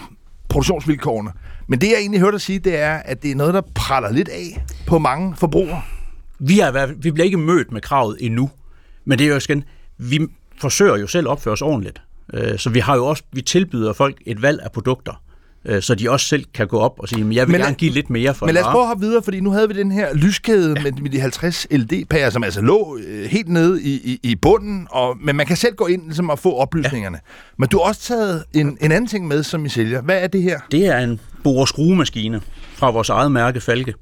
produktionsvilkårene. 0.49 1.31
Men 1.67 1.81
det, 1.81 1.87
jeg 1.87 1.97
egentlig 1.99 2.21
hørte 2.21 2.31
dig 2.31 2.41
sige, 2.41 2.59
det 2.59 2.79
er, 2.79 2.93
at 2.93 3.23
det 3.23 3.31
er 3.31 3.35
noget, 3.35 3.53
der 3.53 3.61
praller 3.75 4.11
lidt 4.11 4.29
af 4.29 4.65
på 4.87 4.99
mange 4.99 5.35
forbrugere. 5.35 5.81
Vi, 6.39 6.59
er, 6.59 6.93
vi 7.01 7.11
bliver 7.11 7.25
ikke 7.25 7.37
mødt 7.37 7.71
med 7.71 7.81
kravet 7.81 8.17
endnu, 8.19 8.49
men 9.05 9.19
det 9.19 9.25
er 9.25 9.29
jo 9.29 9.35
igen, 9.49 9.63
vi 9.97 10.19
forsøger 10.61 10.97
jo 10.97 11.07
selv 11.07 11.27
at 11.27 11.31
opføre 11.31 11.51
os 11.51 11.61
ordentligt. 11.61 12.01
Øh, 12.33 12.59
Så 12.59 12.69
vi 12.69 12.79
har 12.79 12.95
jo 12.95 13.05
også, 13.05 13.23
vi 13.31 13.41
tilbyder 13.41 13.93
folk 13.93 14.21
et 14.25 14.41
valg 14.41 14.59
af 14.63 14.71
produkter, 14.71 15.23
øh, 15.65 15.81
så 15.81 15.95
de 15.95 16.11
også 16.11 16.27
selv 16.27 16.45
kan 16.53 16.67
gå 16.67 16.79
op 16.79 16.99
og 16.99 17.09
sige, 17.09 17.23
"Men 17.23 17.33
jeg 17.33 17.47
vil 17.47 17.51
Men 17.51 17.61
gerne 17.61 17.75
give 17.75 17.91
lidt 17.91 18.09
mere 18.09 18.33
for 18.33 18.45
Men 18.45 18.49
en 18.49 18.53
lad 18.53 18.61
os 18.61 18.65
vare." 18.65 18.73
prøve 18.73 18.83
at 18.83 18.87
hoppe 18.87 19.05
videre, 19.05 19.23
fordi 19.23 19.39
nu 19.39 19.51
havde 19.51 19.67
vi 19.67 19.73
den 19.73 19.91
her 19.91 20.13
lyskæde 20.13 20.73
ja. 20.77 20.83
med, 20.83 20.91
med 20.91 21.09
de 21.09 21.19
50 21.19 21.67
LED-pærer, 21.71 22.29
som 22.29 22.43
altså 22.43 22.61
lå 22.61 22.97
øh, 23.07 23.25
helt 23.25 23.49
nede 23.49 23.83
i, 23.83 23.93
i, 23.93 24.19
i 24.23 24.35
bunden, 24.35 24.87
og, 24.91 25.17
men 25.21 25.35
man 25.35 25.45
kan 25.45 25.57
selv 25.57 25.75
gå 25.75 25.85
ind 25.85 26.03
ligesom, 26.03 26.29
og 26.29 26.39
få 26.39 26.55
oplysningerne. 26.55 27.17
Ja. 27.17 27.31
Men 27.57 27.69
du 27.69 27.77
har 27.77 27.85
også 27.85 28.01
taget 28.01 28.43
en, 28.53 28.77
en 28.81 28.91
anden 28.91 29.07
ting 29.07 29.27
med, 29.27 29.43
som 29.43 29.65
I 29.65 29.69
sælger. 29.69 30.01
Hvad 30.01 30.23
er 30.23 30.27
det 30.27 30.43
her? 30.43 30.59
Det 30.71 30.85
er 30.85 30.97
en 30.97 31.19
bore 31.43 31.67
skruemaskine 31.67 32.41
fra 32.73 32.91
vores 32.91 33.09
eget 33.09 33.31
mærke 33.31 33.61
Falke. 33.61 33.93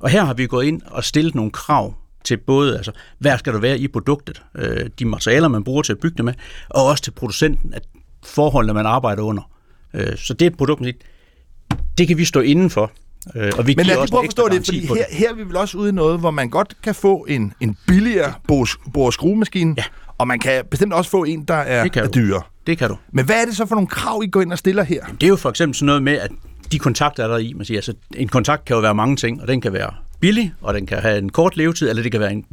Og 0.00 0.10
her 0.10 0.24
har 0.24 0.34
vi 0.34 0.46
gået 0.46 0.64
ind 0.64 0.82
og 0.86 1.04
stillet 1.04 1.34
nogle 1.34 1.50
krav 1.50 1.94
til 2.24 2.36
både, 2.36 2.76
altså, 2.76 2.92
hvad 3.18 3.38
skal 3.38 3.52
der 3.52 3.60
være 3.60 3.78
i 3.78 3.88
produktet, 3.88 4.42
øh, 4.54 4.90
de 4.98 5.04
materialer, 5.04 5.48
man 5.48 5.64
bruger 5.64 5.82
til 5.82 5.92
at 5.92 5.98
bygge 5.98 6.16
det 6.16 6.24
med, 6.24 6.34
og 6.68 6.86
også 6.86 7.02
til 7.02 7.10
producenten, 7.10 7.74
at 7.74 7.82
forholdene, 8.24 8.74
man 8.74 8.86
arbejder 8.86 9.22
under. 9.22 9.42
Øh, 9.94 10.16
så 10.16 10.34
det 10.34 10.46
er 10.46 10.50
et 10.50 10.56
produkt, 10.56 10.82
det 11.98 12.08
kan 12.08 12.18
vi 12.18 12.24
stå 12.24 12.40
inden 12.40 12.70
for. 12.70 12.90
Øh, 13.34 13.52
og 13.58 13.66
vi 13.66 13.74
Men 13.76 13.86
lad 13.86 13.96
os 13.96 14.10
prøve 14.10 14.22
at 14.22 14.26
forstå 14.26 14.48
det, 14.48 14.64
fordi 14.64 14.86
her, 14.86 15.04
her 15.10 15.30
er 15.30 15.34
vi 15.34 15.42
vel 15.42 15.56
også 15.56 15.78
ude 15.78 15.88
i 15.88 15.92
noget, 15.92 16.20
hvor 16.20 16.30
man 16.30 16.48
godt 16.50 16.74
kan 16.82 16.94
få 16.94 17.26
en, 17.28 17.52
en 17.60 17.76
billigere 17.86 18.32
bor 18.92 19.10
skruemaskine, 19.10 19.74
Ja. 19.78 19.84
og 20.18 20.28
man 20.28 20.38
kan 20.38 20.64
bestemt 20.70 20.92
også 20.92 21.10
få 21.10 21.24
en, 21.24 21.44
der 21.44 21.54
er, 21.54 21.82
Det 21.82 21.92
kan 21.92 22.02
er 22.02 22.06
du. 22.08 22.20
dyrere. 22.20 22.42
Det 22.66 22.78
kan 22.78 22.88
du. 22.88 22.96
Men 23.12 23.24
hvad 23.24 23.36
er 23.42 23.44
det 23.44 23.56
så 23.56 23.66
for 23.66 23.74
nogle 23.74 23.86
krav, 23.88 24.22
I 24.24 24.26
går 24.30 24.40
ind 24.42 24.52
og 24.52 24.58
stiller 24.58 24.82
her? 24.82 25.04
Det 25.06 25.22
er 25.22 25.28
jo 25.28 25.36
for 25.36 25.50
eksempel 25.50 25.74
sådan 25.74 25.86
noget 25.86 26.02
med, 26.02 26.12
at 26.18 26.30
de 26.72 26.78
kontakter 26.78 27.24
er 27.24 27.28
der 27.28 27.38
i. 27.38 27.52
Man 27.56 27.64
siger, 27.66 27.78
altså, 27.78 27.92
en 28.16 28.28
kontakt 28.28 28.64
kan 28.64 28.74
jo 28.74 28.80
være 28.80 28.94
mange 28.94 29.16
ting, 29.16 29.42
og 29.42 29.48
den 29.48 29.60
kan 29.60 29.72
være 29.72 29.90
billig, 30.20 30.52
og 30.60 30.74
den 30.74 30.86
kan 30.86 30.98
have 30.98 31.18
en 31.18 31.28
kort 31.28 31.56
levetid, 31.56 31.88
eller 31.90 32.02
det 32.02 32.12
kan 32.12 32.20
være 32.20 32.32
en 32.32 32.44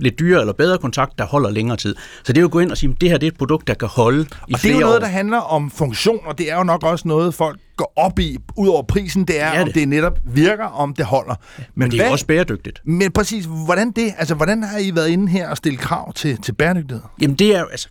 lidt 0.00 0.18
dyrere 0.18 0.40
eller 0.40 0.52
bedre 0.52 0.78
kontakt, 0.78 1.18
der 1.18 1.24
holder 1.26 1.50
længere 1.50 1.76
tid. 1.76 1.94
Så 2.24 2.32
det 2.32 2.36
er 2.38 2.40
jo 2.40 2.46
at 2.46 2.50
gå 2.52 2.60
ind 2.60 2.70
og 2.70 2.76
sige, 2.76 2.90
at 2.90 3.00
det 3.00 3.10
her 3.10 3.18
det 3.18 3.26
er 3.26 3.30
et 3.30 3.38
produkt, 3.38 3.68
der 3.68 3.74
kan 3.74 3.88
holde 3.88 4.20
i 4.20 4.22
Og 4.22 4.48
det 4.48 4.54
er 4.54 4.58
flere 4.58 4.74
jo 4.74 4.80
noget, 4.80 4.96
år. 4.96 5.00
der 5.00 5.06
handler 5.06 5.38
om 5.38 5.70
funktion, 5.70 6.18
og 6.24 6.38
det 6.38 6.50
er 6.52 6.56
jo 6.56 6.62
nok 6.62 6.82
også 6.82 7.08
noget, 7.08 7.34
folk 7.34 7.60
går 7.76 7.92
op 7.96 8.18
i, 8.18 8.36
ud 8.56 8.68
over 8.68 8.82
prisen, 8.82 9.24
det 9.24 9.40
er, 9.40 9.50
Det 9.50 9.56
er 9.58 9.60
om 9.62 9.66
det. 9.66 9.74
det 9.74 9.88
netop 9.88 10.18
virker, 10.24 10.64
om 10.64 10.94
det 10.94 11.04
holder. 11.06 11.34
Men 11.74 11.90
det 11.90 12.00
er 12.00 12.06
jo 12.06 12.12
også 12.12 12.26
bæredygtigt. 12.26 12.80
Men 12.84 13.12
præcis, 13.12 13.44
hvordan 13.64 13.90
det? 13.90 14.14
Altså, 14.18 14.34
hvordan 14.34 14.62
har 14.62 14.78
I 14.78 14.94
været 14.94 15.08
inde 15.08 15.28
her 15.28 15.48
og 15.50 15.56
stille 15.56 15.78
krav 15.78 16.12
til, 16.12 16.36
til 16.42 16.52
bæredygtighed? 16.52 17.02
Jamen 17.20 17.36
det 17.36 17.54
er 17.54 17.60
jo, 17.60 17.66
altså, 17.66 17.88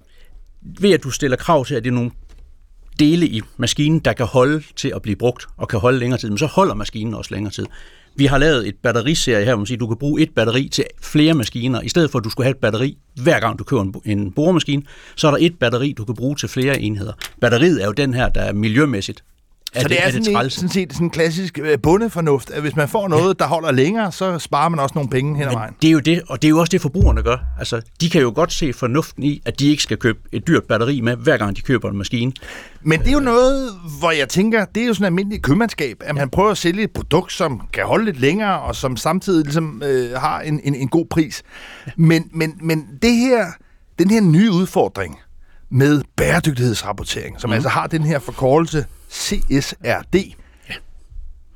ved 0.79 0.91
at 0.91 1.03
du 1.03 1.09
stiller 1.11 1.37
krav 1.37 1.65
til, 1.65 1.75
at 1.75 1.83
det 1.83 1.89
er 1.89 1.93
nogle 1.93 2.11
dele 2.99 3.27
i 3.27 3.41
maskinen, 3.57 3.99
der 3.99 4.13
kan 4.13 4.25
holde 4.25 4.63
til 4.75 4.91
at 4.95 5.01
blive 5.01 5.15
brugt, 5.15 5.45
og 5.57 5.67
kan 5.67 5.79
holde 5.79 5.99
længere 5.99 6.19
tid, 6.19 6.29
men 6.29 6.37
så 6.37 6.45
holder 6.45 6.73
maskinen 6.75 7.13
også 7.13 7.33
længere 7.33 7.53
tid. 7.53 7.65
Vi 8.15 8.25
har 8.25 8.37
lavet 8.37 8.67
et 8.67 8.75
batteriserie 8.83 9.45
her, 9.45 9.51
hvor 9.51 9.59
man 9.59 9.65
siger, 9.65 9.77
du 9.77 9.87
kan 9.87 9.97
bruge 9.97 10.21
et 10.21 10.29
batteri 10.35 10.69
til 10.69 10.85
flere 11.01 11.33
maskiner. 11.33 11.81
I 11.81 11.89
stedet 11.89 12.11
for, 12.11 12.19
at 12.19 12.25
du 12.25 12.29
skulle 12.29 12.45
have 12.45 12.51
et 12.51 12.57
batteri, 12.57 12.97
hver 13.21 13.39
gang 13.39 13.59
du 13.59 13.63
køber 13.63 13.81
en, 13.83 13.93
en 14.05 14.31
boremaskine, 14.31 14.83
så 15.15 15.27
er 15.27 15.31
der 15.31 15.37
et 15.41 15.59
batteri, 15.59 15.93
du 15.97 16.05
kan 16.05 16.15
bruge 16.15 16.35
til 16.35 16.49
flere 16.49 16.81
enheder. 16.81 17.13
Batteriet 17.41 17.81
er 17.81 17.85
jo 17.85 17.91
den 17.91 18.13
her, 18.13 18.29
der 18.29 18.41
er 18.41 18.53
miljømæssigt. 18.53 19.23
Så 19.81 19.87
det 19.87 19.97
er, 20.03 20.11
sådan, 20.11 20.27
en, 20.27 20.33
træls. 20.33 20.53
sådan 20.53 20.69
set 20.69 20.93
sådan 20.93 21.07
en 21.07 21.09
klassisk 21.09 21.59
øh, 21.63 21.79
bundefornuft, 21.83 22.51
at 22.51 22.61
hvis 22.61 22.75
man 22.75 22.89
får 22.89 23.07
noget, 23.07 23.39
der 23.39 23.45
holder 23.45 23.71
længere, 23.71 24.11
så 24.11 24.39
sparer 24.39 24.69
man 24.69 24.79
også 24.79 24.93
nogle 24.95 25.09
penge 25.09 25.37
hen 25.37 25.47
ad 25.47 25.53
vejen. 25.53 25.73
Det 25.81 25.87
er 25.87 25.91
jo 25.91 25.99
det, 25.99 26.21
og 26.29 26.41
det 26.41 26.47
er 26.47 26.49
jo 26.49 26.59
også 26.59 26.71
det, 26.71 26.81
forbrugerne 26.81 27.23
gør. 27.23 27.37
Altså, 27.59 27.81
de 28.01 28.09
kan 28.09 28.21
jo 28.21 28.31
godt 28.35 28.53
se 28.53 28.73
fornuften 28.73 29.23
i, 29.23 29.41
at 29.45 29.59
de 29.59 29.69
ikke 29.69 29.83
skal 29.83 29.97
købe 29.97 30.19
et 30.31 30.47
dyrt 30.47 30.63
batteri 30.63 31.01
med, 31.01 31.15
hver 31.15 31.37
gang 31.37 31.55
de 31.55 31.61
køber 31.61 31.89
en 31.89 31.97
maskine. 31.97 32.31
Men 32.81 32.99
det 32.99 33.07
er 33.07 33.13
jo 33.13 33.19
noget, 33.19 33.71
hvor 33.99 34.11
jeg 34.11 34.29
tænker, 34.29 34.65
det 34.65 34.83
er 34.83 34.87
jo 34.87 34.93
sådan 34.93 35.05
almindelig 35.05 35.41
købmandskab, 35.41 35.97
at 36.05 36.15
man 36.15 36.29
prøver 36.29 36.51
at 36.51 36.57
sælge 36.57 36.83
et 36.83 36.91
produkt, 36.91 37.33
som 37.33 37.61
kan 37.73 37.85
holde 37.85 38.05
lidt 38.05 38.19
længere, 38.19 38.59
og 38.59 38.75
som 38.75 38.97
samtidig 38.97 39.43
ligesom, 39.43 39.83
øh, 39.85 40.11
har 40.11 40.41
en, 40.41 40.61
en, 40.63 40.75
en 40.75 40.87
god 40.87 41.05
pris. 41.05 41.43
Men, 41.95 42.29
men, 42.31 42.53
men 42.61 42.87
det 43.01 43.15
her, 43.15 43.45
den 43.99 44.09
her 44.09 44.21
nye 44.21 44.51
udfordring 44.51 45.19
med 45.73 46.01
bæredygtighedsrapportering, 46.17 47.41
som 47.41 47.49
mm. 47.49 47.53
altså 47.53 47.69
har 47.69 47.87
den 47.87 48.03
her 48.03 48.19
forkortelse 48.19 48.85
CSRD, 49.11 50.35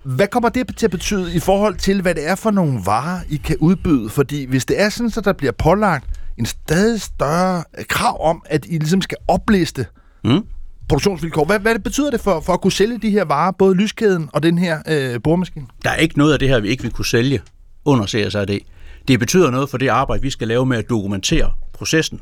hvad 0.03 0.27
kommer 0.27 0.49
det 0.49 0.77
til 0.77 0.85
at 0.85 0.91
betyde 0.91 1.35
i 1.35 1.39
forhold 1.39 1.75
til, 1.75 2.01
hvad 2.01 2.15
det 2.15 2.27
er 2.27 2.35
for 2.35 2.51
nogle 2.51 2.79
varer, 2.85 3.19
I 3.29 3.35
kan 3.35 3.57
udbyde? 3.57 4.09
Fordi 4.09 4.45
hvis 4.45 4.65
det 4.65 4.81
er 4.81 4.89
sådan, 4.89 5.09
så 5.09 5.21
der 5.21 5.33
bliver 5.33 5.51
pålagt 5.51 6.05
en 6.37 6.45
stadig 6.45 7.01
større 7.01 7.63
øh, 7.77 7.85
krav 7.85 8.29
om, 8.29 8.43
at 8.45 8.65
I 8.65 8.77
ligesom 8.77 9.01
skal 9.01 9.17
opliste 9.27 9.85
Mm. 10.23 10.45
produktionsvilkår. 10.89 11.45
Hvad, 11.45 11.59
hvad 11.59 11.79
betyder 11.79 12.11
det 12.11 12.21
for, 12.21 12.39
for 12.39 12.53
at 12.53 12.61
kunne 12.61 12.71
sælge 12.71 12.97
de 12.97 13.09
her 13.09 13.25
varer, 13.25 13.51
både 13.51 13.75
lyskæden 13.75 14.29
og 14.33 14.43
den 14.43 14.57
her 14.57 14.81
øh, 14.87 15.21
boremaskine? 15.23 15.65
Der 15.83 15.89
er 15.89 15.95
ikke 15.95 16.17
noget 16.17 16.33
af 16.33 16.39
det 16.39 16.49
her, 16.49 16.59
vi 16.59 16.67
ikke 16.67 16.83
vil 16.83 16.91
kunne 16.91 17.05
sælge 17.05 17.41
under 17.85 18.05
CSRD. 18.05 18.59
Det 19.07 19.19
betyder 19.19 19.51
noget 19.51 19.69
for 19.69 19.77
det 19.77 19.87
arbejde, 19.87 20.21
vi 20.21 20.29
skal 20.29 20.47
lave 20.47 20.65
med 20.65 20.77
at 20.77 20.89
dokumentere 20.89 21.51
processen. 21.73 22.19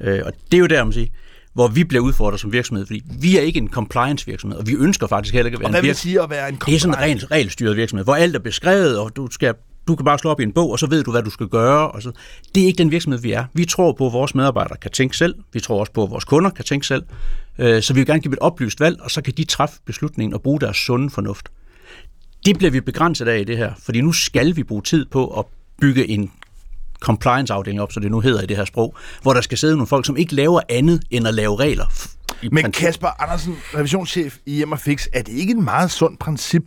Øh, 0.00 0.22
og 0.24 0.32
det 0.50 0.56
er 0.56 0.60
jo 0.60 0.66
der, 0.66 0.84
man 0.84 0.92
siger, 0.92 1.06
hvor 1.54 1.68
vi 1.68 1.84
bliver 1.84 2.02
udfordret 2.04 2.40
som 2.40 2.52
virksomhed, 2.52 2.86
fordi 2.86 3.02
vi 3.20 3.36
er 3.36 3.40
ikke 3.40 3.58
en 3.58 3.68
compliance 3.68 4.26
virksomhed, 4.26 4.58
og 4.58 4.66
vi 4.66 4.74
ønsker 4.74 5.06
faktisk 5.06 5.34
heller 5.34 5.46
ikke 5.46 5.56
at 5.56 5.60
være 5.60 5.66
Og 5.66 5.70
hvad 5.70 5.80
en 5.80 5.82
vil 5.82 5.88
virksomhed. 5.88 5.94
det 5.94 5.98
sige 5.98 6.22
at 6.22 6.30
være 6.30 6.48
en 6.48 6.54
Det 6.66 6.74
er 6.74 6.78
sådan 6.78 6.90
en 6.90 6.94
compliance? 6.94 7.26
regel, 7.26 7.28
regelstyret 7.32 7.76
virksomhed, 7.76 8.04
hvor 8.04 8.14
alt 8.14 8.34
er 8.36 8.40
beskrevet, 8.40 8.98
og 8.98 9.16
du, 9.16 9.28
skal, 9.30 9.54
du 9.88 9.96
kan 9.96 10.04
bare 10.04 10.18
slå 10.18 10.30
op 10.30 10.40
i 10.40 10.42
en 10.42 10.52
bog, 10.52 10.70
og 10.70 10.78
så 10.78 10.86
ved 10.86 11.02
du, 11.04 11.10
hvad 11.10 11.22
du 11.22 11.30
skal 11.30 11.46
gøre. 11.48 11.90
Og 11.90 12.02
så. 12.02 12.12
Det 12.54 12.62
er 12.62 12.66
ikke 12.66 12.78
den 12.78 12.90
virksomhed, 12.90 13.20
vi 13.20 13.32
er. 13.32 13.44
Vi 13.54 13.64
tror 13.64 13.92
på, 13.92 14.06
at 14.06 14.12
vores 14.12 14.34
medarbejdere 14.34 14.76
kan 14.76 14.90
tænke 14.90 15.16
selv. 15.16 15.34
Vi 15.52 15.60
tror 15.60 15.80
også 15.80 15.92
på, 15.92 16.04
at 16.04 16.10
vores 16.10 16.24
kunder 16.24 16.50
kan 16.50 16.64
tænke 16.64 16.86
selv. 16.86 17.02
Øh, 17.58 17.82
Så 17.82 17.94
vi 17.94 18.00
vil 18.00 18.06
gerne 18.06 18.20
give 18.20 18.32
et 18.32 18.38
oplyst 18.38 18.80
valg, 18.80 19.00
og 19.00 19.10
så 19.10 19.22
kan 19.22 19.32
de 19.36 19.44
træffe 19.44 19.80
beslutningen 19.86 20.34
og 20.34 20.42
bruge 20.42 20.60
deres 20.60 20.76
sunde 20.76 21.10
fornuft. 21.10 21.48
Det 22.46 22.58
bliver 22.58 22.70
vi 22.70 22.80
begrænset 22.80 23.28
af 23.28 23.40
i 23.40 23.44
det 23.44 23.56
her, 23.56 23.72
fordi 23.78 24.00
nu 24.00 24.12
skal 24.12 24.56
vi 24.56 24.62
bruge 24.62 24.82
tid 24.82 25.06
på 25.06 25.26
at 25.38 25.44
bygge 25.80 26.08
en 26.08 26.30
compliance-afdeling 27.02 27.80
op, 27.80 27.92
så 27.92 28.00
det 28.00 28.10
nu 28.10 28.20
hedder 28.20 28.42
i 28.42 28.46
det 28.46 28.56
her 28.56 28.64
sprog, 28.64 28.96
hvor 29.22 29.32
der 29.32 29.40
skal 29.40 29.58
sidde 29.58 29.74
nogle 29.74 29.86
folk, 29.86 30.06
som 30.06 30.16
ikke 30.16 30.34
laver 30.34 30.60
andet 30.68 31.02
end 31.10 31.28
at 31.28 31.34
lave 31.34 31.56
regler. 31.56 31.86
Men. 32.52 32.72
Kasper 32.72 33.22
Andersen, 33.22 33.56
revisionschef 33.74 34.36
i 34.46 34.54
Hjem 34.54 34.78
Fix, 34.78 35.06
er 35.12 35.22
det 35.22 35.32
ikke 35.32 35.50
et 35.50 35.58
meget 35.58 35.90
sundt 35.90 36.18
princip, 36.18 36.62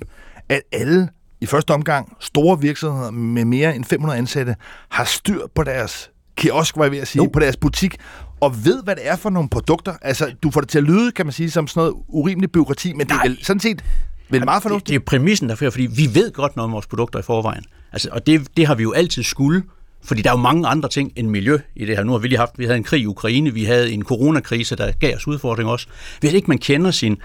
at 0.49 0.61
alle 0.71 1.09
i 1.41 1.45
første 1.45 1.71
omgang 1.71 2.17
store 2.19 2.61
virksomheder 2.61 3.11
med 3.11 3.45
mere 3.45 3.75
end 3.75 3.85
500 3.85 4.19
ansatte 4.19 4.55
har 4.89 5.03
styr 5.03 5.41
på 5.55 5.63
deres 5.63 6.09
kiosk, 6.37 6.77
var 6.77 6.83
jeg 6.83 6.91
ved 6.91 6.99
at 6.99 7.07
sige, 7.07 7.23
jo. 7.23 7.29
på 7.33 7.39
deres 7.39 7.57
butik, 7.57 7.97
og 8.39 8.65
ved, 8.65 8.83
hvad 8.83 8.95
det 8.95 9.07
er 9.07 9.15
for 9.15 9.29
nogle 9.29 9.49
produkter? 9.49 9.93
Altså, 10.01 10.33
du 10.43 10.51
får 10.51 10.61
det 10.61 10.69
til 10.69 10.77
at 10.77 10.83
lyde, 10.83 11.11
kan 11.11 11.25
man 11.25 11.33
sige, 11.33 11.51
som 11.51 11.67
sådan 11.67 11.79
noget 11.79 11.93
urimeligt 12.07 12.51
byråkrati, 12.51 12.93
men 12.93 13.07
det 13.07 13.11
er 13.11 13.15
Nej. 13.15 13.27
vel 13.27 13.37
sådan 13.41 13.59
set 13.59 13.83
vel 14.29 14.45
meget 14.45 14.57
det, 14.57 14.63
fornuftigt. 14.63 14.87
det 14.87 14.95
er 14.95 15.05
præmissen 15.05 15.49
derfor, 15.49 15.69
fordi 15.69 15.85
vi 15.85 16.09
ved 16.13 16.31
godt 16.31 16.55
noget 16.55 16.65
om 16.65 16.71
vores 16.71 16.87
produkter 16.87 17.19
i 17.19 17.21
forvejen. 17.21 17.63
Altså, 17.91 18.09
og 18.11 18.27
det, 18.27 18.57
det 18.57 18.67
har 18.67 18.75
vi 18.75 18.83
jo 18.83 18.91
altid 18.91 19.23
skulle, 19.23 19.63
fordi 20.05 20.21
der 20.21 20.29
er 20.29 20.33
jo 20.33 20.41
mange 20.41 20.67
andre 20.67 20.89
ting 20.89 21.11
end 21.15 21.27
miljø 21.27 21.57
i 21.75 21.85
det 21.85 21.97
her. 21.97 22.03
Nu 22.03 22.11
har 22.11 22.19
vi 22.19 22.27
lige 22.27 22.39
haft, 22.39 22.51
vi 22.57 22.63
havde 22.65 22.77
en 22.77 22.83
krig 22.83 23.01
i 23.01 23.05
Ukraine, 23.05 23.53
vi 23.53 23.63
havde 23.63 23.91
en 23.91 24.03
coronakrise, 24.03 24.75
der 24.75 24.91
gav 24.91 25.15
os 25.15 25.27
udfordringer 25.27 25.71
også. 25.73 25.87
Hvis 26.19 26.33
ikke 26.33 26.47
man 26.47 26.57
kender 26.57 26.91
sin 26.91 27.17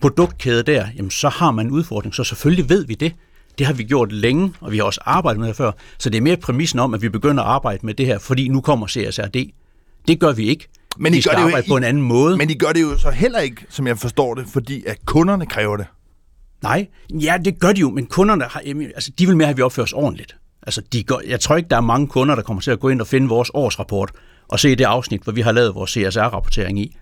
produktkæde 0.00 0.62
der, 0.62 0.86
jamen 0.96 1.10
så 1.10 1.28
har 1.28 1.50
man 1.50 1.66
en 1.66 1.72
udfordring, 1.72 2.14
så 2.14 2.24
selvfølgelig 2.24 2.68
ved 2.68 2.86
vi 2.86 2.94
det. 2.94 3.12
Det 3.58 3.66
har 3.66 3.74
vi 3.74 3.84
gjort 3.84 4.12
længe, 4.12 4.52
og 4.60 4.72
vi 4.72 4.76
har 4.76 4.84
også 4.84 5.00
arbejdet 5.04 5.40
med 5.40 5.48
det 5.48 5.56
før. 5.56 5.72
Så 5.98 6.10
det 6.10 6.18
er 6.18 6.22
mere 6.22 6.36
præmissen 6.36 6.78
om, 6.78 6.94
at 6.94 7.02
vi 7.02 7.08
begynder 7.08 7.42
at 7.42 7.48
arbejde 7.48 7.86
med 7.86 7.94
det 7.94 8.06
her, 8.06 8.18
fordi 8.18 8.48
nu 8.48 8.60
kommer 8.60 8.86
CSRD. 8.86 9.50
Det 10.08 10.20
gør 10.20 10.32
vi 10.32 10.48
ikke. 10.48 10.68
Men 10.98 11.12
vi 11.12 11.18
I 11.18 11.20
gør 11.20 11.22
skal 11.22 11.32
det 11.36 11.42
jo 11.42 11.46
arbejde 11.46 11.62
ikke- 11.64 11.68
på 11.70 11.76
en 11.76 11.84
anden 11.84 12.02
måde. 12.02 12.36
Men 12.36 12.48
de 12.48 12.54
gør 12.54 12.72
det 12.72 12.82
jo 12.82 12.98
så 12.98 13.10
heller 13.10 13.38
ikke, 13.38 13.66
som 13.68 13.86
jeg 13.86 13.98
forstår 13.98 14.34
det, 14.34 14.46
fordi 14.52 14.84
at 14.86 14.96
kunderne 15.04 15.46
kræver 15.46 15.76
det. 15.76 15.86
Nej, 16.62 16.86
ja, 17.10 17.38
det 17.44 17.60
gør 17.60 17.72
de 17.72 17.80
jo, 17.80 17.90
men 17.90 18.06
kunderne 18.06 18.44
har, 18.44 18.62
altså, 18.94 19.10
de 19.18 19.26
vil 19.26 19.36
mere 19.36 19.46
have, 19.46 19.50
at 19.52 19.56
vi 19.56 19.62
opfører 19.62 19.84
os 19.84 19.92
ordentligt. 19.92 20.36
Altså, 20.68 20.82
de 20.92 21.02
går, 21.02 21.22
jeg 21.26 21.40
tror 21.40 21.56
ikke, 21.56 21.68
der 21.68 21.76
er 21.76 21.80
mange 21.80 22.06
kunder, 22.06 22.34
der 22.34 22.42
kommer 22.42 22.60
til 22.60 22.70
at 22.70 22.80
gå 22.80 22.88
ind 22.88 23.00
og 23.00 23.06
finde 23.06 23.28
vores 23.28 23.50
årsrapport 23.54 24.10
og 24.48 24.60
se 24.60 24.76
det 24.76 24.84
afsnit, 24.84 25.22
hvor 25.22 25.32
vi 25.32 25.40
har 25.40 25.52
lavet 25.52 25.74
vores 25.74 25.90
CSR-rapportering 25.90 26.80
i. 26.80 26.96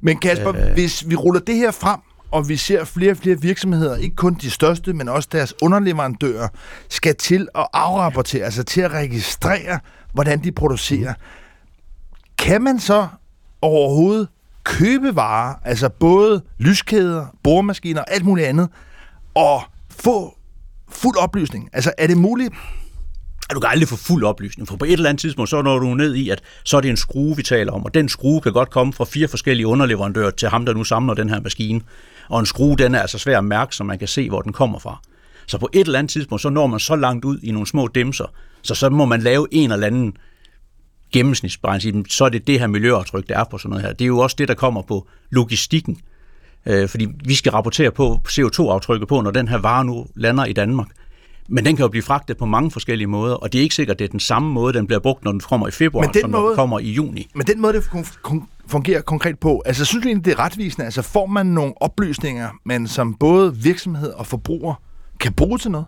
Men 0.00 0.18
Kasper, 0.18 0.56
øh... 0.56 0.72
hvis 0.72 1.08
vi 1.08 1.16
ruller 1.16 1.40
det 1.40 1.56
her 1.56 1.70
frem, 1.70 2.00
og 2.30 2.48
vi 2.48 2.56
ser 2.56 2.84
flere 2.84 3.10
og 3.10 3.16
flere 3.16 3.40
virksomheder, 3.40 3.96
ikke 3.96 4.16
kun 4.16 4.34
de 4.34 4.50
største, 4.50 4.92
men 4.92 5.08
også 5.08 5.28
deres 5.32 5.54
underleverandører, 5.62 6.48
skal 6.88 7.16
til 7.16 7.48
at 7.54 7.66
afrapportere, 7.72 8.44
altså 8.44 8.62
til 8.62 8.80
at 8.80 8.90
registrere, 8.90 9.78
hvordan 10.12 10.44
de 10.44 10.52
producerer. 10.52 11.14
Kan 12.38 12.62
man 12.62 12.80
så 12.80 13.08
overhovedet 13.62 14.28
købe 14.64 15.16
varer, 15.16 15.54
altså 15.64 15.88
både 15.88 16.42
lyskæder, 16.58 17.26
boremaskiner 17.42 18.00
og 18.00 18.12
alt 18.12 18.24
muligt 18.24 18.48
andet, 18.48 18.68
og 19.34 19.62
få 19.90 20.36
fuld 20.88 21.16
oplysning? 21.16 21.68
Altså 21.72 21.92
er 21.98 22.06
det 22.06 22.16
muligt? 22.16 22.54
At 23.50 23.54
du 23.54 23.60
kan 23.60 23.70
aldrig 23.70 23.88
få 23.88 23.96
fuld 23.96 24.24
oplysning, 24.24 24.68
for 24.68 24.76
på 24.76 24.84
et 24.84 24.92
eller 24.92 25.08
andet 25.08 25.20
tidspunkt, 25.20 25.50
så 25.50 25.62
når 25.62 25.78
du 25.78 25.94
ned 25.94 26.14
i, 26.14 26.30
at 26.30 26.42
så 26.64 26.76
er 26.76 26.80
det 26.80 26.90
en 26.90 26.96
skrue, 26.96 27.36
vi 27.36 27.42
taler 27.42 27.72
om, 27.72 27.84
og 27.84 27.94
den 27.94 28.08
skrue 28.08 28.40
kan 28.40 28.52
godt 28.52 28.70
komme 28.70 28.92
fra 28.92 29.04
fire 29.04 29.28
forskellige 29.28 29.66
underleverandører 29.66 30.30
til 30.30 30.48
ham, 30.48 30.66
der 30.66 30.74
nu 30.74 30.84
samler 30.84 31.14
den 31.14 31.28
her 31.28 31.40
maskine. 31.40 31.80
Og 32.28 32.40
en 32.40 32.46
skrue, 32.46 32.76
den 32.76 32.94
er 32.94 33.00
altså 33.00 33.18
svær 33.18 33.38
at 33.38 33.44
mærke, 33.44 33.76
så 33.76 33.84
man 33.84 33.98
kan 33.98 34.08
se, 34.08 34.28
hvor 34.28 34.40
den 34.40 34.52
kommer 34.52 34.78
fra. 34.78 35.00
Så 35.46 35.58
på 35.58 35.68
et 35.72 35.86
eller 35.86 35.98
andet 35.98 36.10
tidspunkt, 36.10 36.42
så 36.42 36.50
når 36.50 36.66
man 36.66 36.80
så 36.80 36.96
langt 36.96 37.24
ud 37.24 37.38
i 37.42 37.50
nogle 37.50 37.66
små 37.66 37.88
dimser, 37.88 38.32
så 38.62 38.74
så 38.74 38.90
må 38.90 39.04
man 39.04 39.20
lave 39.20 39.46
en 39.50 39.72
eller 39.72 39.86
anden 39.86 40.16
gennemsnitsberegning, 41.12 42.06
så 42.10 42.24
er 42.24 42.28
det 42.28 42.46
det 42.46 42.60
her 42.60 42.66
miljøaftryk, 42.66 43.28
der 43.28 43.38
er 43.38 43.44
på 43.44 43.58
sådan 43.58 43.70
noget 43.70 43.84
her. 43.84 43.92
Det 43.92 44.04
er 44.04 44.06
jo 44.06 44.18
også 44.18 44.36
det, 44.38 44.48
der 44.48 44.54
kommer 44.54 44.82
på 44.82 45.08
logistikken. 45.30 46.00
Øh, 46.66 46.88
fordi 46.88 47.08
vi 47.24 47.34
skal 47.34 47.52
rapportere 47.52 47.90
på 47.90 48.20
CO2-aftrykket 48.28 49.08
på, 49.08 49.20
når 49.20 49.30
den 49.30 49.48
her 49.48 49.58
vare 49.58 49.84
nu 49.84 50.06
lander 50.16 50.44
i 50.44 50.52
Danmark. 50.52 50.88
Men 51.52 51.64
den 51.64 51.76
kan 51.76 51.82
jo 51.82 51.88
blive 51.88 52.02
fragtet 52.02 52.36
på 52.36 52.46
mange 52.46 52.70
forskellige 52.70 53.06
måder, 53.06 53.34
og 53.34 53.52
det 53.52 53.58
er 53.58 53.62
ikke 53.62 53.74
sikkert, 53.74 53.94
at 53.94 53.98
det 53.98 54.04
er 54.04 54.08
den 54.08 54.20
samme 54.20 54.52
måde, 54.52 54.72
den 54.72 54.86
bliver 54.86 55.00
brugt, 55.00 55.24
når 55.24 55.30
den 55.32 55.40
kommer 55.40 55.68
i 55.68 55.70
februar, 55.70 56.04
Men 56.04 56.12
den 56.14 56.20
som 56.20 56.30
når 56.30 56.40
måde- 56.40 56.48
den 56.50 56.56
kommer 56.56 56.78
i 56.78 56.90
juni. 56.90 57.26
Men 57.34 57.46
den 57.46 57.60
måde, 57.60 57.72
det 57.72 57.80
fun- 57.80 58.16
fun- 58.28 58.46
fungerer 58.66 59.00
konkret 59.02 59.38
på, 59.38 59.62
altså 59.66 59.84
synes 59.84 60.02
du 60.02 60.08
egentlig, 60.08 60.24
det 60.24 60.32
er 60.32 60.38
retvisende? 60.38 60.84
Altså 60.84 61.02
får 61.02 61.26
man 61.26 61.46
nogle 61.46 61.72
oplysninger, 61.82 62.48
man 62.64 62.86
som 62.86 63.14
både 63.14 63.56
virksomhed 63.56 64.10
og 64.12 64.26
forbruger 64.26 64.74
kan 65.20 65.32
bruge 65.32 65.58
til 65.58 65.70
noget? 65.70 65.86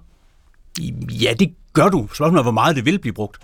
Ja, 1.22 1.32
det 1.38 1.54
gør 1.72 1.88
du. 1.88 2.08
Spørgsmålet 2.14 2.38
er, 2.38 2.42
hvor 2.42 2.52
meget 2.52 2.76
det 2.76 2.84
vil 2.84 2.98
blive 2.98 3.12
brugt. 3.12 3.38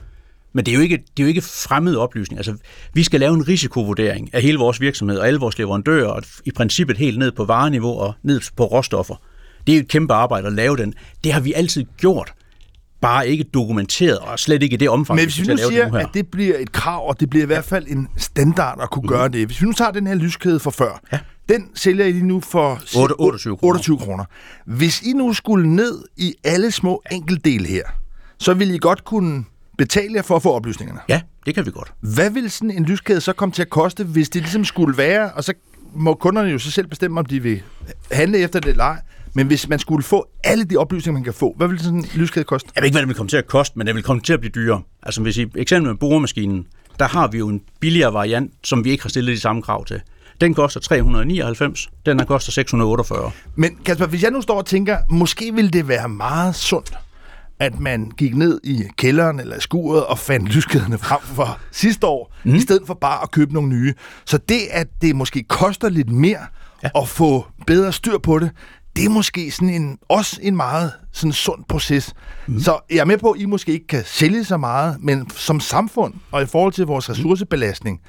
Men 0.53 0.67
det 0.67 0.73
er 0.73 0.77
jo 0.77 0.83
ikke, 0.83 0.97
det 0.97 1.23
er 1.23 1.23
jo 1.23 1.29
ikke 1.29 1.41
fremmede 1.43 1.99
oplysning. 1.99 2.39
Altså, 2.39 2.57
vi 2.95 3.03
skal 3.05 3.21
lave 3.21 3.35
en 3.35 3.49
risikovurdering 3.49 4.35
af 4.35 4.43
hele 4.43 4.59
vores 4.59 4.81
virksomhed 4.81 5.19
og 5.19 5.27
alle 5.27 5.41
vores 5.41 5.59
leverandører, 5.59 6.09
og 6.09 6.23
i 6.45 6.51
princippet 6.51 6.97
helt 6.99 7.19
ned 7.19 7.33
på 7.33 7.45
vareniveau 7.45 7.99
og 7.99 8.15
ned 8.23 8.41
på 8.57 8.65
råstoffer. 8.65 9.15
Det 9.69 9.77
er 9.77 9.81
et 9.81 9.89
kæmpe 9.89 10.15
arbejde 10.15 10.47
at 10.47 10.53
lave 10.53 10.77
den. 10.77 10.95
Det 11.25 11.33
har 11.33 11.41
vi 11.41 11.53
altid 11.53 11.85
gjort. 11.97 12.33
bare 13.01 13.29
ikke 13.29 13.45
dokumenteret, 13.45 14.19
og 14.19 14.39
slet 14.39 14.63
ikke 14.63 14.75
i 14.75 14.77
det 14.77 14.89
omfang, 14.89 15.17
Men 15.17 15.25
hvis 15.25 15.41
vi 15.41 15.47
nu 15.47 15.57
siger, 15.57 15.95
at 15.95 16.09
det 16.15 16.27
bliver 16.27 16.59
et 16.59 16.73
krav, 16.73 17.09
og 17.09 17.21
det 17.21 17.31
bliver 17.31 17.43
i 17.43 17.47
hvert 17.47 17.65
fald 17.65 17.87
en 17.89 18.09
standard 18.17 18.79
at 18.83 18.91
kunne 18.91 19.03
mm. 19.03 19.09
gøre 19.09 19.29
det. 19.29 19.47
Hvis 19.47 19.61
vi 19.61 19.67
nu 19.67 19.73
tager 19.73 19.91
den 19.91 20.07
her 20.07 20.15
lyskæde 20.15 20.61
for 20.61 20.71
før, 20.71 21.01
ja. 21.13 21.19
den 21.49 21.69
sælger 21.75 22.07
I 22.07 22.13
lige 22.13 22.27
nu 22.27 22.41
for 22.41 22.83
8, 22.97 23.15
28 23.21 23.57
kroner. 23.57 23.69
28 23.69 23.99
kroner. 23.99 24.25
Hvis 24.67 25.03
I 25.03 25.13
nu 25.13 25.33
skulle 25.33 25.69
ned 25.77 26.05
i 26.17 26.35
alle 26.45 26.71
små 26.71 27.03
enkeltdele 27.13 27.67
her, 27.67 27.83
så 28.39 28.55
ville 28.55 28.75
I 28.75 28.79
godt 28.79 29.05
kunne 29.05 29.45
betale 29.79 30.15
jer 30.15 30.23
for 30.23 30.37
at 30.37 30.43
få 30.43 30.53
oplysningerne. 30.53 31.01
Ja, 31.09 31.21
det 31.47 31.55
kan 31.55 31.67
vi 31.67 31.71
godt. 31.71 31.93
Hvad 32.01 32.31
vil 32.31 32.51
sådan 32.51 32.71
en 32.71 32.85
lyskæde 32.85 33.21
så 33.21 33.33
komme 33.33 33.53
til 33.53 33.63
at 33.63 33.71
koste, 33.71 34.05
hvis 34.05 34.29
det 34.29 34.43
ligesom 34.43 34.65
skulle 34.65 34.99
være, 34.99 35.33
og 35.33 35.45
så 35.45 35.53
må 35.95 36.15
kunderne 36.15 36.51
jo 36.51 36.59
så 36.59 36.71
selv 36.71 36.87
bestemme, 36.87 37.21
om 37.21 37.27
de 37.27 37.43
vil 37.43 37.63
handle 38.13 38.39
efter 38.39 38.61
det 38.61 38.71
eller 38.71 38.85
ej. 38.85 39.01
Men 39.38 39.47
hvis 39.47 39.68
man 39.68 39.78
skulle 39.78 40.02
få 40.02 40.28
alle 40.45 40.64
de 40.64 40.76
oplysninger, 40.76 41.18
man 41.18 41.25
kan 41.25 41.35
få, 41.35 41.54
hvad 41.57 41.68
vil 41.68 41.78
sådan 41.78 41.99
en 41.99 42.07
lyskæde 42.14 42.45
koste? 42.45 42.71
Jeg 42.75 42.83
ved 42.83 42.87
ikke, 42.87 42.95
hvad 42.95 43.02
det 43.02 43.09
vil 43.09 43.16
komme 43.16 43.28
til 43.28 43.37
at 43.37 43.47
koste, 43.47 43.78
men 43.78 43.87
det 43.87 43.95
vil 43.95 44.02
komme 44.02 44.23
til 44.23 44.33
at 44.33 44.40
blive 44.40 44.50
dyrere. 44.50 44.83
Altså 45.02 45.23
hvis 45.23 45.38
I 45.38 45.47
eksempel 45.54 45.90
med 45.90 45.99
boremaskinen, 45.99 46.66
der 46.99 47.09
har 47.09 47.28
vi 47.28 47.38
jo 47.38 47.49
en 47.49 47.61
billigere 47.80 48.12
variant, 48.12 48.52
som 48.64 48.85
vi 48.85 48.90
ikke 48.90 49.04
har 49.04 49.09
stillet 49.09 49.37
de 49.37 49.40
samme 49.40 49.62
krav 49.62 49.85
til. 49.85 50.00
Den 50.40 50.54
koster 50.54 50.80
399, 50.80 51.88
den 52.07 52.21
her 52.21 52.26
koster 52.26 52.52
648. 52.52 53.30
Men 53.57 53.78
Kasper, 53.85 54.07
hvis 54.07 54.23
jeg 54.23 54.30
nu 54.30 54.42
står 54.42 54.59
og 54.59 54.66
tænker, 54.66 54.97
måske 55.11 55.54
ville 55.54 55.71
det 55.71 55.88
være 55.88 56.09
meget 56.09 56.54
sundt, 56.54 56.92
at 57.59 57.80
man 57.80 58.11
gik 58.16 58.37
ned 58.37 58.61
i 58.64 58.83
kælderen 58.97 59.40
eller 59.40 59.61
skuret 59.61 60.04
og 60.04 60.18
fandt 60.18 60.54
lyskæderne 60.54 60.99
frem 60.99 61.21
for 61.23 61.59
sidste 61.73 62.07
år, 62.07 62.35
mm. 62.45 62.54
i 62.54 62.61
stedet 62.61 62.83
for 62.87 62.95
bare 62.95 63.23
at 63.23 63.30
købe 63.30 63.54
nogle 63.54 63.68
nye. 63.68 63.95
Så 64.25 64.38
det, 64.38 64.61
at 64.71 64.87
det 65.02 65.16
måske 65.16 65.42
koster 65.42 65.88
lidt 65.88 66.11
mere 66.11 66.47
ja. 66.83 66.90
at 67.02 67.09
få 67.09 67.47
bedre 67.66 67.92
styr 67.92 68.18
på 68.18 68.38
det, 68.38 68.50
det 68.99 69.05
er 69.05 69.11
måske 69.11 69.50
sådan 69.50 69.71
en, 69.71 69.99
også 70.09 70.38
en 70.43 70.57
meget 70.57 70.93
sådan 71.12 71.33
sund 71.33 71.64
proces. 71.69 72.14
Mm. 72.47 72.61
Så 72.61 72.78
jeg 72.90 72.99
er 72.99 73.05
med 73.05 73.19
på, 73.19 73.31
at 73.31 73.40
I 73.40 73.45
måske 73.45 73.73
ikke 73.73 73.87
kan 73.87 74.02
sælge 74.07 74.45
så 74.45 74.57
meget, 74.57 74.97
men 75.00 75.31
som 75.31 75.61
samfund 75.61 76.14
og 76.31 76.43
i 76.43 76.47
forhold 76.47 76.73
til 76.73 76.87
vores 76.87 77.11
ressourcebelastning, 77.11 78.00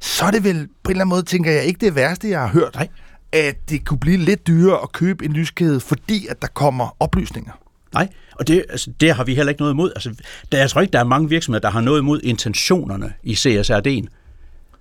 så 0.00 0.24
er 0.24 0.30
det 0.30 0.44
vel 0.44 0.68
på 0.82 0.90
en 0.90 0.90
eller 0.90 1.00
anden 1.04 1.08
måde, 1.08 1.22
tænker 1.22 1.50
jeg, 1.50 1.64
ikke 1.64 1.86
det 1.86 1.94
værste, 1.94 2.30
jeg 2.30 2.40
har 2.40 2.48
hørt, 2.48 2.74
Nej. 2.74 2.88
at 3.32 3.70
det 3.70 3.84
kunne 3.84 3.98
blive 3.98 4.16
lidt 4.16 4.46
dyrere 4.46 4.82
at 4.82 4.92
købe 4.92 5.24
en 5.24 5.32
lyskæde, 5.32 5.80
fordi 5.80 6.26
at 6.26 6.42
der 6.42 6.48
kommer 6.48 6.96
oplysninger. 7.00 7.52
Nej, 7.94 8.08
og 8.32 8.48
det, 8.48 8.64
altså, 8.70 8.92
det 9.00 9.14
har 9.14 9.24
vi 9.24 9.34
heller 9.34 9.50
ikke 9.50 9.62
noget 9.62 9.72
imod. 9.72 9.92
Altså, 9.94 10.14
der, 10.52 10.58
jeg 10.58 10.70
tror 10.70 10.80
ikke, 10.80 10.92
der 10.92 11.00
er 11.00 11.04
mange 11.04 11.28
virksomheder, 11.28 11.60
der 11.60 11.70
har 11.70 11.80
noget 11.80 12.00
imod 12.00 12.20
intentionerne 12.22 13.12
i 13.22 13.32
CSRD'en. 13.32 14.06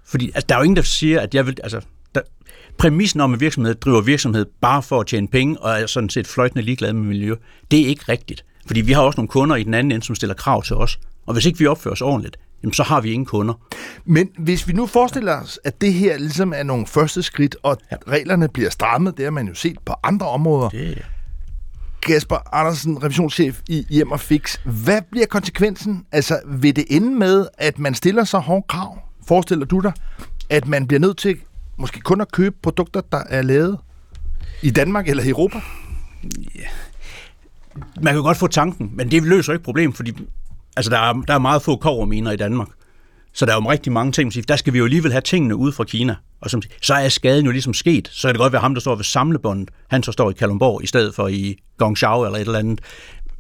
Fordi 0.06 0.26
altså, 0.26 0.46
der 0.50 0.56
er 0.56 0.60
jo 0.60 0.64
ingen, 0.64 0.76
der 0.76 0.82
siger, 0.82 1.22
at 1.22 1.36
jeg 1.36 1.46
vil... 1.46 1.58
Altså, 1.64 1.82
der, 2.16 2.22
præmissen 2.78 3.22
om, 3.22 3.34
at 3.34 3.40
virksomhed 3.40 3.76
driver 3.76 4.02
virksomhed 4.02 4.46
bare 4.62 4.84
for 4.84 5.00
at 5.00 5.08
tjene 5.08 5.28
penge, 5.28 5.60
og 5.60 5.82
er 5.82 5.86
sådan 5.86 6.10
set 6.10 6.28
fløjtende 6.28 6.66
ligeglad 6.66 6.94
med 6.94 7.04
miljø, 7.04 7.36
det 7.72 7.82
er 7.82 7.88
ikke 7.88 8.04
rigtigt. 8.10 8.46
Fordi 8.68 8.82
vi 8.82 8.92
har 8.92 9.02
også 9.02 9.18
nogle 9.18 9.28
kunder 9.28 9.56
i 9.56 9.64
den 9.64 9.74
anden 9.74 9.92
ende, 9.92 10.06
som 10.06 10.16
stiller 10.16 10.34
krav 10.34 10.64
til 10.64 10.76
os. 10.76 11.00
Og 11.26 11.34
hvis 11.34 11.46
ikke 11.46 11.60
vi 11.60 11.68
opfører 11.68 11.92
os 11.92 12.02
ordentligt, 12.02 12.38
jamen 12.64 12.74
så 12.74 12.84
har 12.84 13.02
vi 13.02 13.12
ingen 13.12 13.26
kunder. 13.26 13.54
Men 14.06 14.30
hvis 14.38 14.68
vi 14.68 14.74
nu 14.74 14.86
forestiller 14.86 15.42
os, 15.42 15.60
at 15.64 15.82
det 15.82 15.94
her 15.94 16.18
ligesom 16.18 16.54
er 16.56 16.64
nogle 16.64 16.88
første 16.88 17.24
skridt, 17.24 17.56
og 17.64 17.78
ja. 17.92 17.96
reglerne 18.08 18.48
bliver 18.48 18.70
strammet, 18.70 19.18
det 19.18 19.24
har 19.26 19.32
man 19.32 19.48
jo 19.48 19.54
set 19.54 19.78
på 19.86 19.94
andre 20.04 20.30
områder. 20.30 20.70
Det, 20.70 21.06
Kasper 22.02 22.56
Andersen, 22.56 23.04
revisionschef 23.04 23.62
i 23.70 23.86
Hjem 23.90 24.12
og 24.12 24.20
Fix. 24.20 24.58
Hvad 24.64 25.02
bliver 25.12 25.26
konsekvensen? 25.26 26.06
Altså, 26.12 26.40
vil 26.48 26.76
det 26.76 26.86
ende 26.90 27.12
med, 27.12 27.48
at 27.58 27.80
man 27.80 27.96
stiller 27.96 28.24
så 28.24 28.40
hårde 28.40 28.66
krav, 28.70 29.00
forestiller 29.28 29.66
du 29.66 29.80
dig, 29.80 29.94
at 30.50 30.68
man 30.68 30.88
bliver 30.88 31.00
nødt 31.00 31.18
til 31.18 31.38
måske 31.78 32.00
kun 32.00 32.22
at 32.22 32.32
købe 32.32 32.56
produkter, 32.64 33.02
der 33.12 33.24
er 33.30 33.42
lavet 33.42 33.78
i 34.62 34.70
Danmark 34.70 35.10
eller 35.10 35.24
i 35.24 35.30
Europa? 35.30 35.62
Ja. 36.56 36.68
Man 38.02 38.14
kan 38.14 38.24
godt 38.24 38.38
få 38.38 38.48
tanken, 38.48 38.92
men 38.94 39.12
det 39.12 39.24
løser 39.24 39.54
ikke 39.54 39.66
problemet, 39.66 39.96
fordi 39.96 40.14
altså, 40.78 40.90
der, 40.90 40.98
er, 40.98 41.14
der 41.14 41.34
er 41.34 41.40
meget 41.40 41.62
få 41.62 41.76
koverminer 41.76 42.32
i 42.32 42.36
Danmark. 42.36 42.68
Så 43.34 43.46
der 43.46 43.52
er 43.52 43.56
jo 43.56 43.72
rigtig 43.72 43.92
mange 43.92 44.12
ting, 44.12 44.48
der 44.48 44.56
skal 44.56 44.74
vi 44.74 44.78
jo 44.78 44.84
alligevel 44.84 45.12
have 45.12 45.22
tingene 45.22 45.56
ud 45.56 45.72
fra 45.72 45.84
Kina. 45.84 46.16
Og 46.42 46.50
som, 46.50 46.62
så 46.82 46.94
er 46.94 47.10
skaden 47.10 47.46
jo 47.46 47.52
ligesom 47.52 47.74
sket. 47.74 48.10
Så 48.12 48.28
kan 48.28 48.34
det 48.34 48.40
godt 48.40 48.54
være 48.54 48.62
ham, 48.62 48.74
der 48.74 48.82
står 48.82 48.96
ved 48.96 49.04
samlebåndet. 49.04 49.70
Han 49.88 50.04
så 50.04 50.12
står 50.12 50.30
i 50.30 50.34
Kalundborg 50.34 50.84
i 50.84 50.88
stedet 50.88 51.16
for 51.16 51.28
i 51.28 51.58
Gongshao 51.78 52.24
eller 52.24 52.38
et 52.38 52.42
eller 52.42 52.60
andet. 52.60 52.82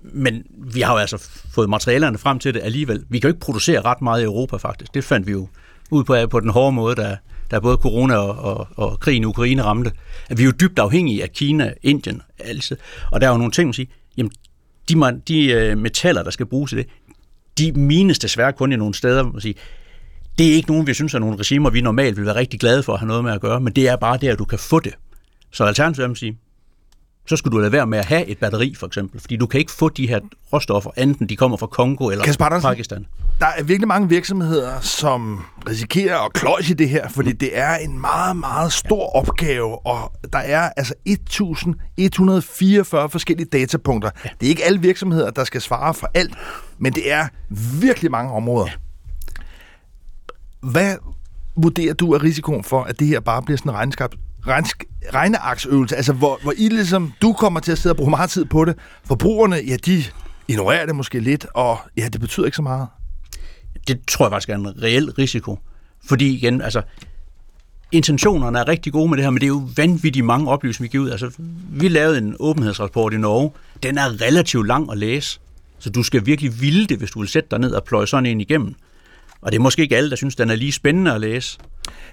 Men 0.01 0.43
vi 0.57 0.81
har 0.81 0.93
jo 0.93 0.97
altså 0.97 1.29
fået 1.53 1.69
materialerne 1.69 2.17
frem 2.17 2.39
til 2.39 2.53
det 2.53 2.61
alligevel. 2.63 3.05
Vi 3.09 3.19
kan 3.19 3.27
jo 3.27 3.33
ikke 3.33 3.45
producere 3.45 3.81
ret 3.81 4.01
meget 4.01 4.21
i 4.21 4.23
Europa 4.23 4.57
faktisk. 4.57 4.93
Det 4.93 5.03
fandt 5.03 5.27
vi 5.27 5.31
jo 5.31 5.47
ud 5.91 6.03
på, 6.03 6.27
på 6.29 6.39
den 6.39 6.49
hårde 6.49 6.71
måde, 6.71 6.95
der, 6.95 7.15
der 7.51 7.59
både 7.59 7.77
corona 7.77 8.15
og, 8.15 8.57
og, 8.57 8.67
og 8.75 8.99
krigen 8.99 9.23
i 9.23 9.25
Ukraine 9.25 9.63
ramte. 9.63 9.91
At 10.29 10.37
vi 10.37 10.43
er 10.43 10.45
jo 10.45 10.51
dybt 10.51 10.79
afhængige 10.79 11.23
af 11.23 11.31
Kina, 11.31 11.73
Indien, 11.83 12.21
altså. 12.39 12.75
Og 13.11 13.21
der 13.21 13.27
er 13.27 13.31
jo 13.31 13.37
nogle 13.37 13.51
ting, 13.51 13.67
man 13.67 13.73
siger, 13.73 13.87
jamen, 14.17 14.31
de, 14.89 15.21
de 15.27 15.51
øh, 15.51 15.77
metaller, 15.77 16.23
der 16.23 16.31
skal 16.31 16.45
bruges 16.45 16.73
i 16.73 16.75
det, 16.75 16.87
de 17.57 17.71
mines 17.71 18.19
desværre 18.19 18.53
kun 18.53 18.71
i 18.71 18.75
nogle 18.75 18.93
steder, 18.93 19.23
man 19.23 19.41
siger, 19.41 19.53
det 20.37 20.51
er 20.51 20.55
ikke 20.55 20.71
nogen, 20.71 20.87
vi 20.87 20.93
synes 20.93 21.13
er 21.13 21.19
nogle 21.19 21.37
regimer, 21.39 21.69
vi 21.69 21.81
normalt 21.81 22.17
vil 22.17 22.25
være 22.25 22.35
rigtig 22.35 22.59
glade 22.59 22.83
for 22.83 22.93
at 22.93 22.99
have 22.99 23.07
noget 23.07 23.23
med 23.23 23.31
at 23.31 23.41
gøre, 23.41 23.59
men 23.59 23.73
det 23.73 23.87
er 23.87 23.95
bare 23.95 24.17
det, 24.17 24.27
at 24.27 24.39
du 24.39 24.45
kan 24.45 24.59
få 24.59 24.79
det. 24.79 24.93
Så 25.51 25.63
alternativet 25.63 26.09
vil 26.09 26.17
sige, 26.17 26.37
så 27.27 27.35
skulle 27.35 27.55
du 27.55 27.61
lade 27.61 27.71
være 27.71 27.87
med 27.87 27.97
at 27.97 28.05
have 28.05 28.25
et 28.25 28.37
batteri, 28.37 28.75
for 28.79 28.87
eksempel. 28.87 29.19
Fordi 29.19 29.37
du 29.37 29.45
kan 29.45 29.59
ikke 29.59 29.71
få 29.71 29.89
de 29.89 30.07
her 30.07 30.19
råstoffer, 30.53 30.91
enten 30.97 31.29
de 31.29 31.35
kommer 31.35 31.57
fra 31.57 31.67
Kongo 31.67 32.09
eller 32.09 32.25
Kasper 32.25 32.59
Pakistan. 32.59 33.05
Der 33.39 33.45
er 33.45 33.63
virkelig 33.63 33.87
mange 33.87 34.09
virksomheder, 34.09 34.79
som 34.79 35.41
risikerer 35.69 36.19
at 36.19 36.33
kløjse 36.33 36.71
i 36.71 36.73
det 36.73 36.89
her, 36.89 37.09
fordi 37.09 37.31
det 37.31 37.57
er 37.57 37.75
en 37.75 37.99
meget, 37.99 38.37
meget 38.37 38.73
stor 38.73 39.15
opgave, 39.15 39.87
og 39.87 40.11
der 40.33 40.39
er 40.39 40.69
altså 40.77 40.93
1144 41.05 43.09
forskellige 43.09 43.47
datapunkter. 43.47 44.09
Ja. 44.25 44.29
Det 44.39 44.45
er 44.45 44.49
ikke 44.49 44.63
alle 44.63 44.81
virksomheder, 44.81 45.31
der 45.31 45.43
skal 45.43 45.61
svare 45.61 45.93
for 45.93 46.11
alt, 46.13 46.33
men 46.77 46.93
det 46.93 47.11
er 47.11 47.27
virkelig 47.79 48.11
mange 48.11 48.31
områder. 48.31 48.65
Ja. 48.65 48.71
Hvad 50.69 50.95
vurderer 51.57 51.93
du 51.93 52.15
af 52.15 52.23
risikoen 52.23 52.63
for, 52.63 52.83
at 52.83 52.99
det 52.99 53.07
her 53.07 53.19
bare 53.19 53.41
bliver 53.41 53.57
sådan 53.57 53.69
en 53.69 53.75
regnskab, 53.75 54.09
regnsk, 54.47 54.83
regneaksøvelse, 55.13 55.95
altså 55.95 56.13
hvor, 56.13 56.39
hvor 56.43 56.53
I 56.57 56.69
ligesom, 56.69 57.13
du 57.21 57.33
kommer 57.33 57.59
til 57.59 57.71
at 57.71 57.77
sidde 57.77 57.93
og 57.93 57.97
bruge 57.97 58.09
meget 58.09 58.29
tid 58.29 58.45
på 58.45 58.65
det. 58.65 58.75
Forbrugerne, 59.05 59.55
ja, 59.55 59.77
de 59.85 60.03
ignorerer 60.47 60.85
det 60.85 60.95
måske 60.95 61.19
lidt, 61.19 61.45
og 61.53 61.77
ja, 61.97 62.07
det 62.13 62.21
betyder 62.21 62.45
ikke 62.45 62.55
så 62.55 62.61
meget. 62.61 62.87
Det 63.87 63.99
tror 64.07 64.25
jeg 64.25 64.31
faktisk 64.31 64.49
er 64.49 64.55
en 64.55 64.83
reel 64.83 65.11
risiko. 65.11 65.59
Fordi 66.07 66.35
igen, 66.35 66.61
altså, 66.61 66.81
intentionerne 67.91 68.59
er 68.59 68.67
rigtig 68.67 68.93
gode 68.93 69.09
med 69.09 69.17
det 69.17 69.25
her, 69.25 69.29
men 69.29 69.41
det 69.41 69.45
er 69.45 69.47
jo 69.47 69.67
vanvittigt 69.75 70.25
mange 70.25 70.49
oplysninger, 70.49 70.89
vi 70.89 70.91
giver 70.91 71.03
ud. 71.03 71.09
Altså, 71.09 71.31
vi 71.69 71.87
lavede 71.87 72.17
en 72.17 72.35
åbenhedsrapport 72.39 73.13
i 73.13 73.17
Norge. 73.17 73.51
Den 73.83 73.97
er 73.97 74.21
relativt 74.21 74.67
lang 74.67 74.91
at 74.91 74.97
læse. 74.97 75.39
Så 75.79 75.89
du 75.89 76.03
skal 76.03 76.25
virkelig 76.25 76.61
ville 76.61 76.85
det, 76.85 76.97
hvis 76.97 77.11
du 77.11 77.19
vil 77.19 77.29
sætte 77.29 77.49
dig 77.51 77.59
ned 77.59 77.71
og 77.71 77.83
pløje 77.83 78.07
sådan 78.07 78.25
en 78.25 78.41
igennem. 78.41 78.75
Og 79.41 79.51
det 79.51 79.57
er 79.57 79.61
måske 79.61 79.81
ikke 79.81 79.97
alle, 79.97 80.09
der 80.09 80.15
synes, 80.15 80.35
den 80.35 80.49
er 80.49 80.55
lige 80.55 80.71
spændende 80.71 81.13
at 81.13 81.21
læse. 81.21 81.59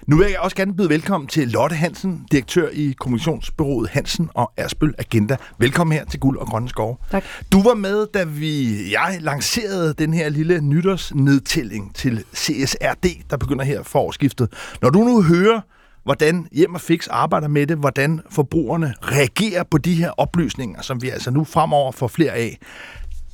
Nu 0.07 0.17
vil 0.17 0.27
jeg 0.29 0.39
også 0.39 0.55
gerne 0.55 0.75
byde 0.75 0.89
velkommen 0.89 1.27
til 1.27 1.47
Lotte 1.47 1.75
Hansen, 1.75 2.25
direktør 2.31 2.69
i 2.73 2.95
kommunikationsbyrået 2.99 3.89
Hansen 3.89 4.29
og 4.33 4.51
Ersbøl 4.57 4.93
Agenda. 4.97 5.37
Velkommen 5.57 5.97
her 5.97 6.05
til 6.05 6.19
Guld 6.19 6.37
og 6.37 6.47
Grønne 6.47 6.69
Skov. 6.69 6.99
Tak. 7.11 7.23
Du 7.51 7.63
var 7.63 7.73
med, 7.73 8.07
da 8.13 8.23
vi, 8.23 8.77
jeg 8.91 9.17
lancerede 9.21 9.93
den 9.93 10.13
her 10.13 10.29
lille 10.29 10.61
nytårsnedtælling 10.61 11.95
til 11.95 12.23
CSRD, 12.35 13.05
der 13.29 13.37
begynder 13.37 13.65
her 13.65 13.83
for 13.83 13.99
årsskiftet. 13.99 14.53
Når 14.81 14.89
du 14.89 14.99
nu 14.99 15.21
hører, 15.21 15.61
hvordan 16.03 16.47
Hjem 16.51 16.75
og 16.75 16.81
Fix 16.81 17.07
arbejder 17.07 17.47
med 17.47 17.67
det, 17.67 17.77
hvordan 17.77 18.21
forbrugerne 18.29 18.93
reagerer 19.01 19.63
på 19.71 19.77
de 19.77 19.93
her 19.93 20.11
oplysninger, 20.11 20.81
som 20.81 21.01
vi 21.01 21.09
altså 21.09 21.31
nu 21.31 21.43
fremover 21.43 21.91
får 21.91 22.07
flere 22.07 22.31
af, 22.31 22.57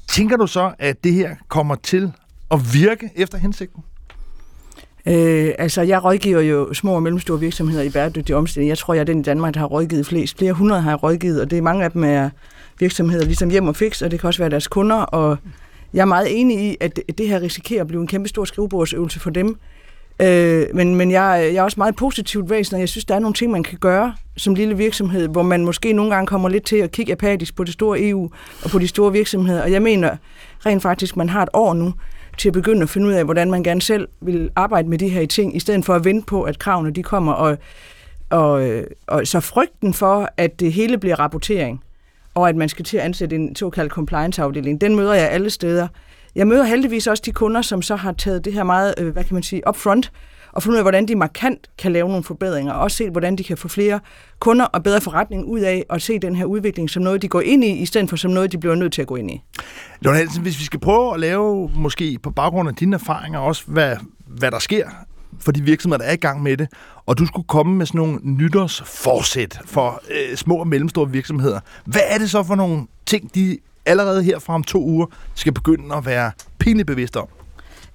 tænker 0.07 0.37
du 0.37 0.47
så, 0.47 0.73
at 0.79 1.03
det 1.03 1.13
her 1.13 1.35
kommer 1.47 1.75
til 1.75 2.11
at 2.51 2.73
virke 2.73 3.09
efter 3.15 3.37
hensigten? 3.37 3.83
Øh, 5.05 5.51
altså, 5.57 5.81
jeg 5.81 6.03
rådgiver 6.03 6.41
jo 6.41 6.73
små 6.73 6.95
og 6.95 7.03
mellemstore 7.03 7.39
virksomheder 7.39 7.83
i 7.83 7.89
bæredygtig 7.89 8.35
omstilling. 8.35 8.69
Jeg 8.69 8.77
tror, 8.77 8.93
jeg 8.93 9.01
er 9.01 9.05
den 9.05 9.19
i 9.19 9.23
Danmark, 9.23 9.53
der 9.53 9.59
har 9.59 9.67
rådgivet 9.67 10.05
flest. 10.05 10.37
Flere 10.37 10.53
hundrede 10.53 10.81
har 10.81 10.91
jeg 10.91 11.03
rådgivet, 11.03 11.41
og 11.41 11.51
det 11.51 11.57
er 11.57 11.61
mange 11.61 11.83
af 11.83 11.91
dem 11.91 12.03
er 12.03 12.29
virksomheder 12.79 13.25
ligesom 13.25 13.49
Hjem 13.49 13.67
og 13.67 13.75
Fix, 13.75 14.01
og 14.01 14.11
det 14.11 14.19
kan 14.19 14.27
også 14.27 14.41
være 14.41 14.49
deres 14.49 14.67
kunder. 14.67 14.95
Og 14.95 15.37
jeg 15.93 16.01
er 16.01 16.05
meget 16.05 16.39
enig 16.39 16.59
i, 16.59 16.77
at 16.79 16.99
det 17.17 17.27
her 17.27 17.41
risikerer 17.41 17.81
at 17.81 17.87
blive 17.87 18.01
en 18.01 18.07
kæmpe 18.07 18.29
stor 18.29 18.45
skrivebordsøvelse 18.45 19.19
for 19.19 19.29
dem. 19.29 19.57
Øh, 20.21 20.65
men 20.73 20.95
men 20.95 21.11
jeg, 21.11 21.49
jeg 21.53 21.59
er 21.59 21.63
også 21.63 21.79
meget 21.79 21.95
positivt 21.95 22.49
væsen, 22.49 22.75
og 22.75 22.79
jeg 22.79 22.89
synes, 22.89 23.05
der 23.05 23.15
er 23.15 23.19
nogle 23.19 23.33
ting, 23.33 23.51
man 23.51 23.63
kan 23.63 23.77
gøre 23.77 24.13
som 24.37 24.55
lille 24.55 24.77
virksomhed, 24.77 25.27
hvor 25.27 25.43
man 25.43 25.65
måske 25.65 25.93
nogle 25.93 26.15
gange 26.15 26.27
kommer 26.27 26.49
lidt 26.49 26.65
til 26.65 26.75
at 26.75 26.91
kigge 26.91 27.11
apatisk 27.11 27.55
på 27.55 27.63
det 27.63 27.73
store 27.73 28.01
EU 28.01 28.29
og 28.63 28.69
på 28.69 28.79
de 28.79 28.87
store 28.87 29.11
virksomheder. 29.11 29.61
Og 29.61 29.71
jeg 29.71 29.81
mener 29.81 30.17
rent 30.65 30.81
faktisk, 30.81 31.17
man 31.17 31.29
har 31.29 31.43
et 31.43 31.49
år 31.53 31.73
nu 31.73 31.93
til 32.39 32.49
at 32.49 32.53
begynde 32.53 32.81
at 32.81 32.89
finde 32.89 33.07
ud 33.07 33.13
af, 33.13 33.25
hvordan 33.25 33.51
man 33.51 33.63
gerne 33.63 33.81
selv 33.81 34.07
vil 34.21 34.49
arbejde 34.55 34.89
med 34.89 34.97
de 34.97 35.09
her 35.09 35.25
ting, 35.27 35.55
i 35.55 35.59
stedet 35.59 35.85
for 35.85 35.95
at 35.95 36.05
vente 36.05 36.25
på, 36.25 36.43
at 36.43 36.59
kravene 36.59 36.91
de 36.91 37.03
kommer. 37.03 37.33
Og, 37.33 37.57
og, 38.29 38.83
og 39.07 39.27
så 39.27 39.39
frygten 39.39 39.93
for, 39.93 40.29
at 40.37 40.59
det 40.59 40.73
hele 40.73 40.97
bliver 40.97 41.19
rapportering, 41.19 41.83
og 42.35 42.49
at 42.49 42.55
man 42.55 42.69
skal 42.69 42.85
til 42.85 42.97
at 42.97 43.03
ansætte 43.03 43.35
en 43.35 43.55
såkaldt 43.55 43.91
compliance-afdeling, 43.91 44.81
den 44.81 44.95
møder 44.95 45.13
jeg 45.13 45.29
alle 45.29 45.49
steder. 45.49 45.87
Jeg 46.35 46.47
møder 46.47 46.63
heldigvis 46.63 47.07
også 47.07 47.23
de 47.25 47.31
kunder, 47.31 47.61
som 47.61 47.81
så 47.81 47.95
har 47.95 48.11
taget 48.11 48.45
det 48.45 48.53
her 48.53 48.63
meget, 48.63 48.93
øh, 48.97 49.13
hvad 49.13 49.23
kan 49.23 49.33
man 49.33 49.43
sige, 49.43 49.61
upfront, 49.69 50.11
og 50.51 50.63
finde 50.63 50.73
ud 50.73 50.77
af, 50.77 50.83
hvordan 50.83 51.07
de 51.07 51.15
markant 51.15 51.67
kan 51.77 51.91
lave 51.91 52.07
nogle 52.07 52.23
forbedringer, 52.23 52.73
og 52.73 52.79
også 52.81 52.97
se, 52.97 53.09
hvordan 53.09 53.35
de 53.35 53.43
kan 53.43 53.57
få 53.57 53.67
flere 53.67 53.99
kunder 54.39 54.65
og 54.65 54.83
bedre 54.83 55.01
forretning 55.01 55.45
ud 55.45 55.59
af, 55.59 55.85
og 55.89 56.01
se 56.01 56.19
den 56.19 56.35
her 56.35 56.45
udvikling 56.45 56.89
som 56.89 57.03
noget, 57.03 57.21
de 57.21 57.27
går 57.27 57.41
ind 57.41 57.63
i, 57.63 57.71
i 57.71 57.85
stedet 57.85 58.09
for 58.09 58.17
som 58.17 58.31
noget, 58.31 58.51
de 58.51 58.57
bliver 58.57 58.75
nødt 58.75 58.93
til 58.93 59.01
at 59.01 59.07
gå 59.07 59.15
ind 59.15 59.31
i. 59.31 59.41
Lone 60.01 60.17
Hansen, 60.17 60.41
hvis 60.41 60.59
vi 60.59 60.63
skal 60.63 60.79
prøve 60.79 61.13
at 61.13 61.19
lave, 61.19 61.71
måske 61.75 62.19
på 62.23 62.31
baggrund 62.31 62.69
af 62.69 62.75
dine 62.75 62.95
erfaringer, 62.95 63.39
også 63.39 63.63
hvad, 63.67 63.97
hvad 64.27 64.51
der 64.51 64.59
sker 64.59 64.89
for 65.39 65.51
de 65.51 65.61
virksomheder, 65.61 65.97
der 65.97 66.09
er 66.09 66.13
i 66.13 66.15
gang 66.15 66.43
med 66.43 66.57
det, 66.57 66.67
og 67.05 67.17
du 67.17 67.25
skulle 67.25 67.47
komme 67.47 67.75
med 67.75 67.85
sådan 67.85 67.97
nogle 67.97 68.19
nytårsforsæt 68.23 69.59
for 69.65 70.01
øh, 70.09 70.35
små 70.37 70.55
og 70.55 70.67
mellemstore 70.67 71.09
virksomheder. 71.09 71.59
Hvad 71.85 72.01
er 72.07 72.17
det 72.17 72.29
så 72.29 72.43
for 72.43 72.55
nogle 72.55 72.87
ting, 73.05 73.35
de 73.35 73.57
allerede 73.85 74.23
her 74.23 74.39
fra 74.39 74.53
om 74.53 74.63
to 74.63 74.83
uger 74.83 75.05
skal 75.35 75.53
begynde 75.53 75.95
at 75.95 76.05
være 76.05 76.31
pinligt 76.59 76.87
bevidste 76.87 77.17
om? 77.17 77.27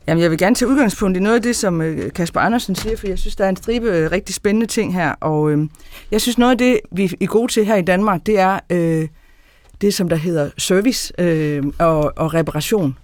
Jamen, 0.07 0.23
jeg 0.23 0.31
vil 0.31 0.39
gerne 0.39 0.55
tage 0.55 0.69
udgangspunkt 0.69 1.17
i 1.17 1.21
noget 1.21 1.37
af 1.37 1.43
det, 1.43 1.57
som 1.57 1.81
øh, 1.81 2.13
Kasper 2.13 2.41
Andersen 2.41 2.75
siger, 2.75 2.97
for 2.97 3.07
jeg 3.07 3.19
synes, 3.19 3.37
der 3.37 3.45
er 3.45 3.49
en 3.49 3.57
stribe 3.57 3.87
øh, 3.87 4.11
rigtig 4.11 4.35
spændende 4.35 4.67
ting 4.67 4.95
her. 4.95 5.15
Og 5.21 5.51
øh, 5.51 5.69
jeg 6.11 6.21
synes, 6.21 6.39
noget 6.39 6.53
af 6.53 6.59
det, 6.59 6.81
vi 6.91 7.17
er 7.21 7.27
gode 7.27 7.53
til 7.53 7.67
her 7.67 7.77
i 7.77 7.83
Danmark, 7.83 8.27
det 8.27 8.39
er 8.39 8.61
øh, 8.71 9.09
det, 9.81 9.95
som 9.95 10.09
der 10.09 10.17
hedder 10.17 10.51
service 10.59 11.13
øh, 11.19 11.65
og, 11.79 12.13
og 12.17 12.35
reparation. 12.35 12.99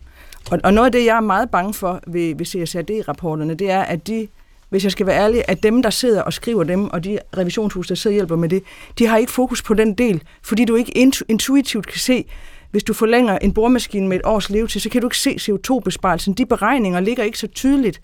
Og, 0.51 0.61
og 0.65 0.75
noget 0.75 0.87
af 0.87 0.93
det, 0.93 1.05
jeg 1.05 1.17
er 1.17 1.21
meget 1.21 1.51
bange 1.51 1.75
for 1.75 2.01
ved, 2.07 2.35
ved 2.37 2.47
CSRD-rapporterne, 2.47 3.55
det 3.55 3.71
er, 3.71 3.81
at 3.81 4.07
de, 4.07 4.29
hvis 4.69 4.85
jeg 4.85 4.93
skal 4.93 5.07
være 5.07 5.21
ærlig, 5.21 5.43
at 5.49 5.63
dem, 5.63 5.83
der 5.83 5.91
sidder 5.91 6.23
og 6.23 6.33
skriver 6.33 6.65
dem, 6.65 6.91
og 6.91 7.05
de 7.05 7.19
revisionshus, 7.37 7.89
der 7.89 7.95
sidder 7.95 8.15
og 8.15 8.17
hjælper 8.17 8.37
med 8.37 8.49
det, 8.49 8.63
de 8.99 9.07
har 9.07 9.17
ikke 9.17 9.33
fokus 9.33 9.63
på 9.63 9.75
den 9.75 9.95
del, 9.95 10.23
fordi 10.43 10.65
du 10.65 10.77
ikke 10.77 10.93
intuitivt 11.29 11.87
kan 11.87 11.99
se, 11.99 12.25
hvis 12.71 12.85
du 12.85 12.93
forlænger 12.93 13.39
en 13.39 13.53
boremaskine 13.53 14.09
med 14.09 14.17
et 14.17 14.23
års 14.25 14.51
levetid, 14.51 14.81
så 14.81 14.91
kan 14.91 15.01
du 15.01 15.07
ikke 15.07 15.19
se 15.19 15.31
CO2-besparelsen. 15.31 16.35
De 16.35 16.47
beregninger 16.47 17.01
ligger 17.01 17.25
ikke 17.25 17.39
så 17.39 17.47
tydeligt. 17.47 18.01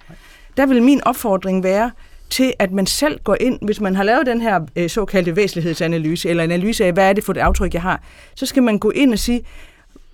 Der 0.56 0.66
vil 0.66 0.82
min 0.82 1.04
opfordring 1.04 1.62
være 1.62 1.90
til, 2.30 2.52
at 2.58 2.72
man 2.72 2.86
selv 2.86 3.20
går 3.24 3.36
ind, 3.40 3.58
hvis 3.62 3.80
man 3.80 3.96
har 3.96 4.02
lavet 4.02 4.26
den 4.26 4.40
her 4.40 4.60
øh, 4.76 4.90
såkaldte 4.90 5.36
væsentlighedsanalyse, 5.36 6.28
eller 6.28 6.42
analyse 6.42 6.84
af, 6.84 6.92
hvad 6.92 7.08
er 7.08 7.12
det 7.12 7.24
for 7.24 7.32
et 7.32 7.36
aftryk, 7.36 7.74
jeg 7.74 7.82
har, 7.82 8.02
så 8.34 8.46
skal 8.46 8.62
man 8.62 8.78
gå 8.78 8.90
ind 8.90 9.12
og 9.12 9.18
sige 9.18 9.42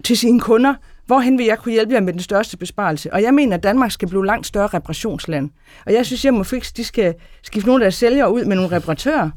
til 0.04 0.16
sine 0.18 0.40
kunder, 0.40 0.74
hvorhen 1.06 1.38
vil 1.38 1.46
jeg 1.46 1.58
kunne 1.58 1.72
hjælpe 1.72 1.94
jer 1.94 2.00
med 2.00 2.12
den 2.12 2.22
største 2.22 2.56
besparelse? 2.56 3.12
Og 3.12 3.22
jeg 3.22 3.34
mener, 3.34 3.56
at 3.56 3.62
Danmark 3.62 3.90
skal 3.90 4.08
blive 4.08 4.26
langt 4.26 4.46
større 4.46 4.66
reparationsland. 4.66 5.50
Og 5.86 5.92
jeg 5.92 6.06
synes, 6.06 6.24
at 6.24 6.34
må 6.34 6.44
Fix, 6.44 6.72
de 6.72 6.84
skal 6.84 7.14
skifte 7.42 7.68
nogle 7.68 7.84
af 7.84 7.84
deres 7.84 7.94
sælgere 7.94 8.32
ud 8.32 8.44
med 8.44 8.56
nogle 8.56 8.76
reparatører. 8.76 9.30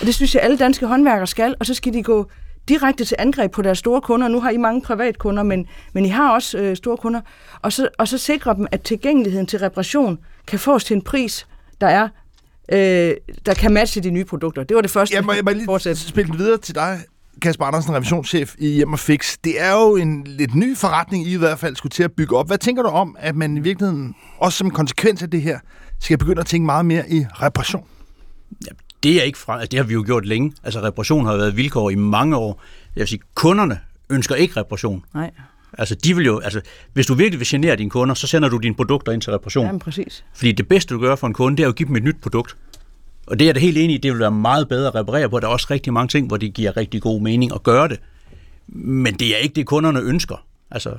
Og 0.00 0.06
det 0.06 0.14
synes 0.14 0.34
jeg, 0.34 0.42
alle 0.42 0.56
danske 0.56 0.86
håndværkere 0.86 1.26
skal, 1.26 1.54
og 1.60 1.66
så 1.66 1.74
skal 1.74 1.92
de 1.92 2.02
gå 2.02 2.30
direkte 2.68 3.04
til 3.04 3.16
angreb 3.18 3.52
på 3.52 3.62
deres 3.62 3.78
store 3.78 4.00
kunder. 4.00 4.28
Nu 4.28 4.40
har 4.40 4.50
I 4.50 4.56
mange 4.56 4.82
privatkunder, 4.82 5.42
men, 5.42 5.66
men 5.92 6.04
I 6.04 6.08
har 6.08 6.30
også 6.30 6.58
øh, 6.58 6.76
store 6.76 6.96
kunder. 6.96 7.20
Og 7.62 7.72
så, 7.72 7.88
og 7.98 8.08
så 8.08 8.18
sikre 8.18 8.54
dem, 8.54 8.66
at 8.70 8.82
tilgængeligheden 8.82 9.46
til 9.46 9.58
reparation 9.58 10.18
kan 10.46 10.58
fås 10.58 10.84
til 10.84 10.94
en 10.96 11.02
pris, 11.02 11.46
der 11.80 11.86
er 11.86 12.08
øh, 12.72 13.14
der 13.46 13.54
kan 13.54 13.72
matche 13.72 14.00
de 14.00 14.10
nye 14.10 14.24
produkter. 14.24 14.64
Det 14.64 14.74
var 14.74 14.80
det 14.80 14.90
første. 14.90 15.16
Jeg 15.16 15.24
må, 15.24 15.32
jeg 15.32 15.44
må 15.44 15.50
lige 15.50 15.64
fortsætte. 15.64 16.00
spille 16.00 16.30
den 16.30 16.38
videre 16.38 16.58
til 16.58 16.74
dig, 16.74 17.00
Kasper 17.42 17.64
Andersen, 17.64 17.94
revisionschef 17.94 18.54
i 18.58 18.68
Hjem 18.68 18.98
Fix. 18.98 19.36
Det 19.44 19.60
er 19.60 19.72
jo 19.72 19.96
en 19.96 20.24
lidt 20.24 20.54
ny 20.54 20.76
forretning, 20.76 21.26
I 21.26 21.34
i 21.34 21.38
hvert 21.38 21.58
fald 21.58 21.76
skulle 21.76 21.90
til 21.90 22.02
at 22.02 22.12
bygge 22.12 22.36
op. 22.36 22.46
Hvad 22.46 22.58
tænker 22.58 22.82
du 22.82 22.88
om, 22.88 23.16
at 23.18 23.36
man 23.36 23.56
i 23.56 23.60
virkeligheden, 23.60 24.14
også 24.38 24.58
som 24.58 24.70
konsekvens 24.70 25.22
af 25.22 25.30
det 25.30 25.42
her, 25.42 25.58
skal 26.00 26.18
begynde 26.18 26.40
at 26.40 26.46
tænke 26.46 26.66
meget 26.66 26.86
mere 26.86 27.10
i 27.10 27.26
reparation? 27.32 27.84
Ja, 28.66 28.70
det 29.04 29.18
er 29.18 29.22
ikke 29.22 29.38
fra, 29.38 29.54
altså 29.54 29.68
det 29.68 29.78
har 29.78 29.84
vi 29.84 29.94
jo 29.94 30.02
gjort 30.06 30.26
længe. 30.26 30.52
Altså 30.64 30.82
reparation 30.82 31.26
har 31.26 31.36
været 31.36 31.56
vilkår 31.56 31.90
i 31.90 31.94
mange 31.94 32.36
år. 32.36 32.62
Jeg 32.96 33.00
vil 33.00 33.08
sige, 33.08 33.20
kunderne 33.34 33.80
ønsker 34.10 34.34
ikke 34.34 34.60
reparation. 34.60 35.04
Nej. 35.14 35.30
Altså, 35.78 35.94
de 35.94 36.16
vil 36.16 36.26
jo, 36.26 36.38
altså, 36.38 36.60
hvis 36.92 37.06
du 37.06 37.14
virkelig 37.14 37.38
vil 37.38 37.48
genere 37.48 37.76
dine 37.76 37.90
kunder, 37.90 38.14
så 38.14 38.26
sender 38.26 38.48
du 38.48 38.58
dine 38.58 38.74
produkter 38.74 39.12
ind 39.12 39.20
til 39.20 39.32
reparation. 39.32 39.66
Jamen, 39.66 39.78
præcis. 39.78 40.24
Fordi 40.34 40.52
det 40.52 40.68
bedste, 40.68 40.94
du 40.94 41.00
gør 41.00 41.16
for 41.16 41.26
en 41.26 41.32
kunde, 41.32 41.56
det 41.56 41.62
er 41.64 41.68
at 41.68 41.74
give 41.74 41.86
dem 41.86 41.96
et 41.96 42.02
nyt 42.02 42.16
produkt. 42.22 42.56
Og 43.26 43.38
det 43.38 43.48
er 43.48 43.52
det 43.52 43.62
helt 43.62 43.78
enig 43.78 43.94
i, 43.94 43.98
det 43.98 44.12
vil 44.12 44.20
være 44.20 44.30
meget 44.30 44.68
bedre 44.68 44.88
at 44.88 44.94
reparere 44.94 45.28
på. 45.28 45.40
Der 45.40 45.46
er 45.46 45.50
også 45.50 45.66
rigtig 45.70 45.92
mange 45.92 46.08
ting, 46.08 46.26
hvor 46.26 46.36
det 46.36 46.54
giver 46.54 46.76
rigtig 46.76 47.02
god 47.02 47.20
mening 47.20 47.54
at 47.54 47.62
gøre 47.62 47.88
det. 47.88 48.00
Men 48.68 49.14
det 49.14 49.34
er 49.34 49.36
ikke 49.36 49.54
det, 49.54 49.66
kunderne 49.66 50.00
ønsker. 50.00 50.46
Altså, 50.70 50.90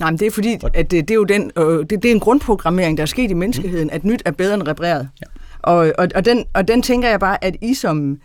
Nej, 0.00 0.10
men 0.10 0.18
det 0.18 0.26
er 0.26 0.30
fordi, 0.30 0.58
at 0.74 0.90
det, 0.90 1.08
det 1.08 1.10
er 1.10 1.14
jo 1.14 1.24
den, 1.24 1.50
øh, 1.58 1.78
det, 1.78 1.90
det 1.90 2.04
er 2.04 2.10
en 2.10 2.20
grundprogrammering, 2.20 2.96
der 2.96 3.02
er 3.02 3.06
sket 3.06 3.30
i 3.30 3.34
menneskeheden, 3.34 3.90
at 3.90 4.04
nyt 4.04 4.22
er 4.24 4.30
bedre 4.30 4.54
end 4.54 4.68
repareret. 4.68 5.08
Ja. 5.20 5.26
Og, 5.66 5.92
og, 5.98 6.08
og, 6.14 6.24
den, 6.24 6.44
og 6.54 6.68
den 6.68 6.82
tænker 6.82 7.08
jeg 7.08 7.20
bare, 7.20 7.44
at 7.44 7.56
I 7.62 7.74
som, 7.74 8.18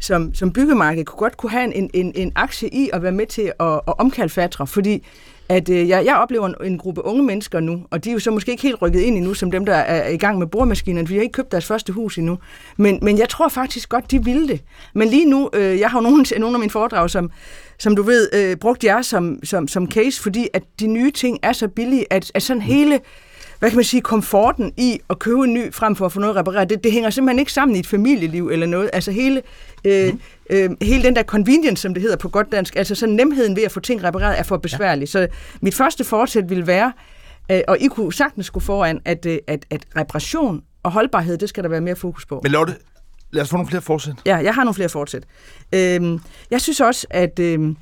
som, 0.00 0.34
som 0.34 0.52
byggemarked 0.52 1.04
kunne 1.04 1.18
godt 1.18 1.36
kunne 1.36 1.50
have 1.50 1.74
en, 1.74 1.90
en, 1.94 2.12
en 2.14 2.32
aktie 2.34 2.68
i 2.68 2.90
at 2.92 3.02
være 3.02 3.12
med 3.12 3.26
til 3.26 3.52
at, 3.60 3.80
at 3.88 3.98
omkalfatre, 3.98 4.66
fordi 4.66 5.06
at 5.48 5.68
øh, 5.68 5.88
jeg, 5.88 6.04
jeg 6.04 6.16
oplever 6.16 6.46
en, 6.46 6.54
en 6.64 6.78
gruppe 6.78 7.04
unge 7.04 7.22
mennesker 7.22 7.60
nu, 7.60 7.82
og 7.90 8.04
de 8.04 8.10
er 8.10 8.12
jo 8.12 8.18
så 8.18 8.30
måske 8.30 8.50
ikke 8.50 8.62
helt 8.62 8.82
rykket 8.82 9.00
ind 9.00 9.16
endnu, 9.16 9.34
som 9.34 9.50
dem, 9.50 9.66
der 9.66 9.74
er 9.74 10.08
i 10.08 10.16
gang 10.16 10.38
med 10.38 10.46
boremaskinerne, 10.46 11.06
for 11.06 11.10
de 11.10 11.14
har 11.14 11.22
ikke 11.22 11.32
købt 11.32 11.52
deres 11.52 11.66
første 11.66 11.92
hus 11.92 12.18
endnu. 12.18 12.38
Men, 12.76 12.98
men 13.02 13.18
jeg 13.18 13.28
tror 13.28 13.48
faktisk 13.48 13.88
godt, 13.88 14.10
de 14.10 14.24
ville 14.24 14.48
det. 14.48 14.60
Men 14.94 15.08
lige 15.08 15.30
nu, 15.30 15.50
øh, 15.52 15.80
jeg 15.80 15.90
har 15.90 15.98
jo 15.98 16.02
nogle, 16.02 16.24
nogle 16.38 16.56
af 16.56 16.60
mine 16.60 16.70
foredrag, 16.70 17.10
som, 17.10 17.30
som 17.78 17.96
du 17.96 18.02
ved, 18.02 18.28
øh, 18.34 18.56
brugt 18.56 18.84
jer 18.84 19.02
som, 19.02 19.38
som, 19.44 19.68
som 19.68 19.90
case, 19.90 20.22
fordi 20.22 20.48
at 20.52 20.62
de 20.80 20.86
nye 20.86 21.10
ting 21.10 21.38
er 21.42 21.52
så 21.52 21.68
billige, 21.68 22.12
at, 22.12 22.30
at 22.34 22.42
sådan 22.42 22.62
hele 22.62 23.00
hvad 23.58 23.70
kan 23.70 23.76
man 23.76 23.84
sige, 23.84 24.00
komforten 24.00 24.72
i 24.76 25.00
at 25.10 25.18
købe 25.18 25.44
en 25.44 25.54
ny 25.54 25.72
frem 25.72 25.96
for 25.96 26.06
at 26.06 26.12
få 26.12 26.20
noget 26.20 26.36
repareret, 26.36 26.70
det, 26.70 26.84
det 26.84 26.92
hænger 26.92 27.10
simpelthen 27.10 27.38
ikke 27.38 27.52
sammen 27.52 27.76
i 27.76 27.78
et 27.78 27.86
familieliv 27.86 28.48
eller 28.48 28.66
noget. 28.66 28.90
Altså 28.92 29.10
hele, 29.10 29.42
øh, 29.84 30.12
mm. 30.12 30.20
øh, 30.50 30.70
hele 30.82 31.02
den 31.02 31.16
der 31.16 31.22
convenience, 31.22 31.82
som 31.82 31.94
det 31.94 32.02
hedder 32.02 32.16
på 32.16 32.28
godt 32.28 32.52
dansk, 32.52 32.76
altså 32.76 32.94
sådan 32.94 33.14
nemheden 33.14 33.56
ved 33.56 33.62
at 33.62 33.72
få 33.72 33.80
ting 33.80 34.04
repareret, 34.04 34.38
er 34.38 34.42
for 34.42 34.56
besværlig. 34.56 35.02
Ja. 35.02 35.06
Så 35.06 35.28
mit 35.60 35.74
første 35.74 36.04
forsæt 36.04 36.50
vil 36.50 36.66
være, 36.66 36.92
øh, 37.50 37.60
og 37.68 37.78
I 37.80 37.86
kunne 37.86 38.12
sagtens 38.12 38.50
gå 38.50 38.60
foran, 38.60 39.00
at, 39.04 39.26
øh, 39.26 39.38
at, 39.46 39.66
at 39.70 39.84
reparation 39.96 40.62
og 40.82 40.92
holdbarhed, 40.92 41.38
det 41.38 41.48
skal 41.48 41.62
der 41.62 41.68
være 41.68 41.80
mere 41.80 41.96
fokus 41.96 42.26
på. 42.26 42.40
Men 42.42 42.52
Lotte, 42.52 42.74
lad 43.30 43.42
os 43.42 43.48
få 43.48 43.56
nogle 43.56 43.68
flere 43.68 43.82
forsæt. 43.82 44.14
Ja, 44.26 44.36
jeg 44.36 44.54
har 44.54 44.64
nogle 44.64 44.74
flere 44.74 44.88
forsæt. 44.88 45.24
Øh, 45.72 46.18
jeg 46.50 46.60
synes 46.60 46.80
også, 46.80 47.06
at... 47.10 47.38
Øh, 47.38 47.74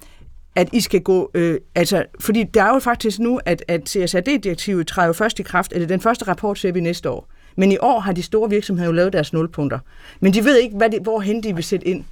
at 0.55 0.69
I 0.73 0.81
skal 0.81 1.01
gå, 1.01 1.31
øh, 1.35 1.61
altså, 1.75 2.05
fordi 2.21 2.43
der 2.43 2.63
er 2.63 2.69
jo 2.69 2.79
faktisk 2.79 3.19
nu, 3.19 3.41
at, 3.45 3.65
at 3.69 3.89
CSRD-direktivet 3.89 4.87
træder 4.87 5.07
jo 5.07 5.13
først 5.13 5.39
i 5.39 5.43
kraft, 5.43 5.73
eller 5.73 5.89
den 5.89 6.01
første 6.01 6.25
rapport 6.29 6.59
ser 6.59 6.73
vi 6.73 6.81
næste 6.81 7.11
år. 7.11 7.29
Men 7.57 7.73
i 7.73 7.79
år 7.81 8.01
har 8.01 8.13
de 8.13 8.23
store 8.23 8.51
virksomheder 8.51 8.87
jo 8.89 8.93
lavet 8.93 9.13
deres 9.13 9.33
nulpunkter. 9.33 9.79
Men 10.21 10.35
de 10.35 10.45
ved 10.45 10.57
ikke, 10.57 10.77
hvad 10.77 10.91
de, 10.91 10.99
hvorhen 11.01 11.43
de 11.43 11.55
vil 11.55 11.65
sætte 11.65 11.89
ind. 11.89 12.05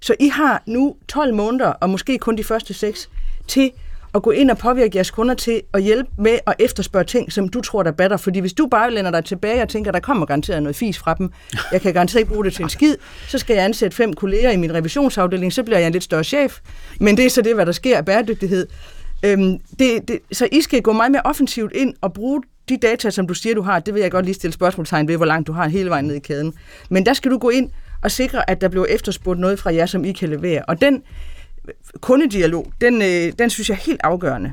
Så 0.00 0.14
I 0.20 0.28
har 0.28 0.62
nu 0.66 0.96
12 1.08 1.34
måneder, 1.34 1.68
og 1.68 1.90
måske 1.90 2.18
kun 2.18 2.36
de 2.36 2.44
første 2.44 2.74
6, 2.74 3.10
til 3.48 3.70
at 4.14 4.22
gå 4.22 4.30
ind 4.30 4.50
og 4.50 4.58
påvirke 4.58 4.90
jeres 4.94 5.10
kunder 5.10 5.34
til 5.34 5.62
at 5.74 5.82
hjælpe 5.82 6.10
med 6.18 6.38
at 6.46 6.54
efterspørge 6.58 7.04
ting, 7.04 7.32
som 7.32 7.48
du 7.48 7.60
tror, 7.60 7.82
der 7.82 7.90
batter. 7.90 8.16
Fordi 8.16 8.38
hvis 8.38 8.52
du 8.52 8.66
bare 8.66 8.90
lænder 8.90 9.10
dig 9.10 9.24
tilbage 9.24 9.62
og 9.62 9.68
tænker, 9.68 9.92
der 9.92 10.00
kommer 10.00 10.26
garanteret 10.26 10.62
noget 10.62 10.76
fis 10.76 10.98
fra 10.98 11.14
dem, 11.14 11.30
jeg 11.72 11.80
kan 11.80 11.92
garanteret 11.92 12.20
ikke 12.20 12.32
bruge 12.32 12.44
det 12.44 12.52
til 12.52 12.62
en 12.62 12.68
skid, 12.68 12.94
så 13.28 13.38
skal 13.38 13.54
jeg 13.54 13.64
ansætte 13.64 13.96
fem 13.96 14.12
kolleger 14.12 14.50
i 14.50 14.56
min 14.56 14.74
revisionsafdeling, 14.74 15.52
så 15.52 15.62
bliver 15.62 15.78
jeg 15.78 15.86
en 15.86 15.92
lidt 15.92 16.04
større 16.04 16.24
chef. 16.24 16.58
Men 17.00 17.16
det 17.16 17.26
er 17.26 17.30
så 17.30 17.42
det, 17.42 17.54
hvad 17.54 17.66
der 17.66 17.72
sker 17.72 17.96
af 17.96 18.04
bæredygtighed. 18.04 18.66
Øhm, 19.22 19.58
det, 19.78 20.08
det, 20.08 20.18
så 20.32 20.48
I 20.52 20.60
skal 20.60 20.82
gå 20.82 20.92
meget 20.92 21.12
mere 21.12 21.22
offensivt 21.24 21.72
ind 21.74 21.94
og 22.00 22.12
bruge 22.12 22.42
de 22.68 22.76
data, 22.76 23.10
som 23.10 23.26
du 23.26 23.34
siger, 23.34 23.54
du 23.54 23.62
har, 23.62 23.78
det 23.78 23.94
vil 23.94 24.00
jeg 24.00 24.10
godt 24.10 24.24
lige 24.24 24.34
stille 24.34 24.54
spørgsmålstegn 24.54 25.08
ved, 25.08 25.16
hvor 25.16 25.26
langt 25.26 25.46
du 25.46 25.52
har 25.52 25.68
hele 25.68 25.90
vejen 25.90 26.04
ned 26.04 26.14
i 26.14 26.18
kæden. 26.18 26.54
Men 26.88 27.06
der 27.06 27.12
skal 27.12 27.30
du 27.30 27.38
gå 27.38 27.48
ind 27.48 27.70
og 28.02 28.10
sikre, 28.10 28.50
at 28.50 28.60
der 28.60 28.68
bliver 28.68 28.86
efterspurgt 28.86 29.40
noget 29.40 29.58
fra 29.58 29.74
jer, 29.74 29.86
som 29.86 30.04
I 30.04 30.12
kan 30.12 30.28
levere. 30.28 30.62
Og 30.68 30.80
den, 30.80 31.02
kundedialog, 32.00 32.72
den, 32.80 33.02
øh, 33.02 33.32
den 33.38 33.50
synes 33.50 33.68
jeg 33.68 33.74
er 33.74 33.80
helt 33.80 34.00
afgørende. 34.04 34.52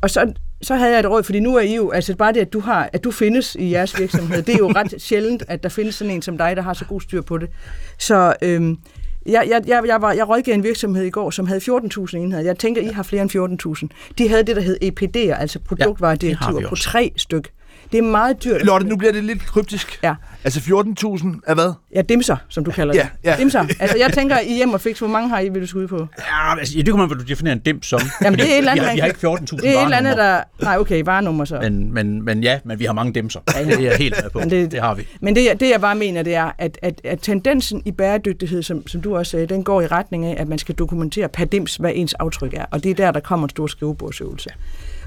Og 0.00 0.10
så, 0.10 0.32
så 0.62 0.74
havde 0.74 0.90
jeg 0.90 1.00
et 1.00 1.10
råd, 1.10 1.22
fordi 1.22 1.40
nu 1.40 1.56
er 1.56 1.60
I 1.60 1.74
jo, 1.74 1.90
altså 1.90 2.16
bare 2.16 2.32
det, 2.32 2.40
at 2.40 2.52
du, 2.52 2.60
har, 2.60 2.90
at 2.92 3.04
du 3.04 3.10
findes 3.10 3.56
i 3.58 3.70
jeres 3.70 3.98
virksomhed, 3.98 4.42
det 4.42 4.54
er 4.54 4.58
jo 4.58 4.68
ret 4.68 4.94
sjældent, 5.08 5.42
at 5.48 5.62
der 5.62 5.68
findes 5.68 5.94
sådan 5.94 6.14
en 6.14 6.22
som 6.22 6.38
dig, 6.38 6.56
der 6.56 6.62
har 6.62 6.74
så 6.74 6.84
god 6.84 7.00
styr 7.00 7.20
på 7.20 7.38
det. 7.38 7.50
Så 7.98 8.34
øhm, 8.42 8.78
jeg, 9.26 9.46
jeg, 9.48 9.62
jeg, 9.66 9.82
jeg, 9.86 10.02
var, 10.02 10.12
jeg 10.12 10.28
rådgav 10.28 10.54
en 10.54 10.62
virksomhed 10.62 11.04
i 11.04 11.10
går, 11.10 11.30
som 11.30 11.46
havde 11.46 11.60
14.000 11.60 12.16
enheder. 12.16 12.44
Jeg 12.44 12.58
tænker, 12.58 12.82
I 12.82 12.86
har 12.86 13.02
flere 13.02 13.22
end 13.22 13.90
14.000. 13.92 14.14
De 14.18 14.28
havde 14.28 14.42
det, 14.42 14.56
der 14.56 14.62
hed 14.62 14.78
EPD'er, 14.82 15.40
altså 15.40 15.58
produktvaredirektiver, 15.58 16.60
ja, 16.60 16.68
på 16.68 16.74
tre 16.74 17.12
styk. 17.16 17.52
Det 17.92 17.98
er 17.98 18.02
meget 18.02 18.44
dyrt. 18.44 18.62
Lotte, 18.64 18.86
nu 18.86 18.96
bliver 18.96 19.12
det 19.12 19.24
lidt 19.24 19.46
kryptisk. 19.46 20.00
Ja. 20.02 20.14
Altså 20.44 20.60
14.000 20.60 21.40
er 21.46 21.54
hvad? 21.54 21.72
Ja, 21.94 22.02
dimser, 22.02 22.36
som 22.48 22.64
du 22.64 22.70
kalder 22.70 22.92
det. 22.94 23.00
Ja, 23.24 23.30
ja. 23.30 23.36
Dimser. 23.38 23.66
Altså 23.80 23.98
jeg 23.98 24.12
tænker, 24.12 24.38
I 24.38 24.54
hjem 24.54 24.74
og 24.74 24.80
fix, 24.80 24.98
hvor 24.98 25.08
mange 25.08 25.28
har 25.28 25.40
I, 25.40 25.48
vil 25.48 25.62
du 25.62 25.66
skyde 25.66 25.88
på? 25.88 26.06
Ja, 26.18 26.58
altså, 26.58 26.74
det 26.76 26.88
kunne 26.90 27.06
man 27.06 27.10
vel 27.10 27.28
definere 27.28 27.52
en 27.52 27.58
dims 27.58 27.86
som. 27.86 28.00
Jamen 28.22 28.38
det 28.38 28.48
er 28.48 28.52
et 28.52 28.58
eller 28.58 28.72
andet, 28.72 28.82
vi, 28.82 28.88
har, 28.88 28.94
vi 28.94 29.00
har 29.00 29.06
ikke 29.06 29.28
14.000 29.28 29.56
Det 29.56 29.68
er 29.68 29.78
et 29.78 29.84
eller 29.84 29.96
andet, 29.96 30.16
der... 30.16 30.40
Nej, 30.62 30.76
okay, 30.78 31.02
varenummer 31.04 31.44
så. 31.44 31.58
Men, 31.60 31.94
men, 31.94 32.24
men 32.24 32.42
ja, 32.42 32.58
men 32.64 32.78
vi 32.78 32.84
har 32.84 32.92
mange 32.92 33.12
dimser. 33.12 33.40
Ja, 33.54 33.60
ja. 33.60 33.66
Det 33.66 33.74
er 33.74 33.80
jeg 33.80 33.96
helt 33.98 34.14
med 34.22 34.30
på. 34.30 34.38
Men 34.38 34.50
det, 34.50 34.72
det 34.72 34.80
har 34.80 34.94
vi. 34.94 35.06
Men 35.20 35.36
det, 35.36 35.60
det 35.60 35.70
jeg 35.70 35.80
bare 35.80 35.94
mener, 35.94 36.22
det 36.22 36.34
er, 36.34 36.50
at, 36.58 36.78
at, 36.82 37.00
at 37.04 37.18
tendensen 37.22 37.82
i 37.84 37.92
bæredygtighed, 37.92 38.62
som, 38.62 38.86
som 38.86 39.00
du 39.00 39.16
også 39.16 39.30
sagde, 39.30 39.46
den 39.46 39.64
går 39.64 39.80
i 39.80 39.86
retning 39.86 40.26
af, 40.26 40.36
at 40.38 40.48
man 40.48 40.58
skal 40.58 40.74
dokumentere 40.74 41.28
per 41.28 41.44
dims, 41.44 41.76
hvad 41.76 41.92
ens 41.94 42.14
aftryk 42.14 42.54
er. 42.54 42.64
Og 42.70 42.84
det 42.84 42.90
er 42.90 42.94
der, 42.94 43.10
der 43.10 43.20
kommer 43.20 43.46
en 43.46 43.50
stor 43.50 43.66
skrivebordsøvelse. 43.66 44.50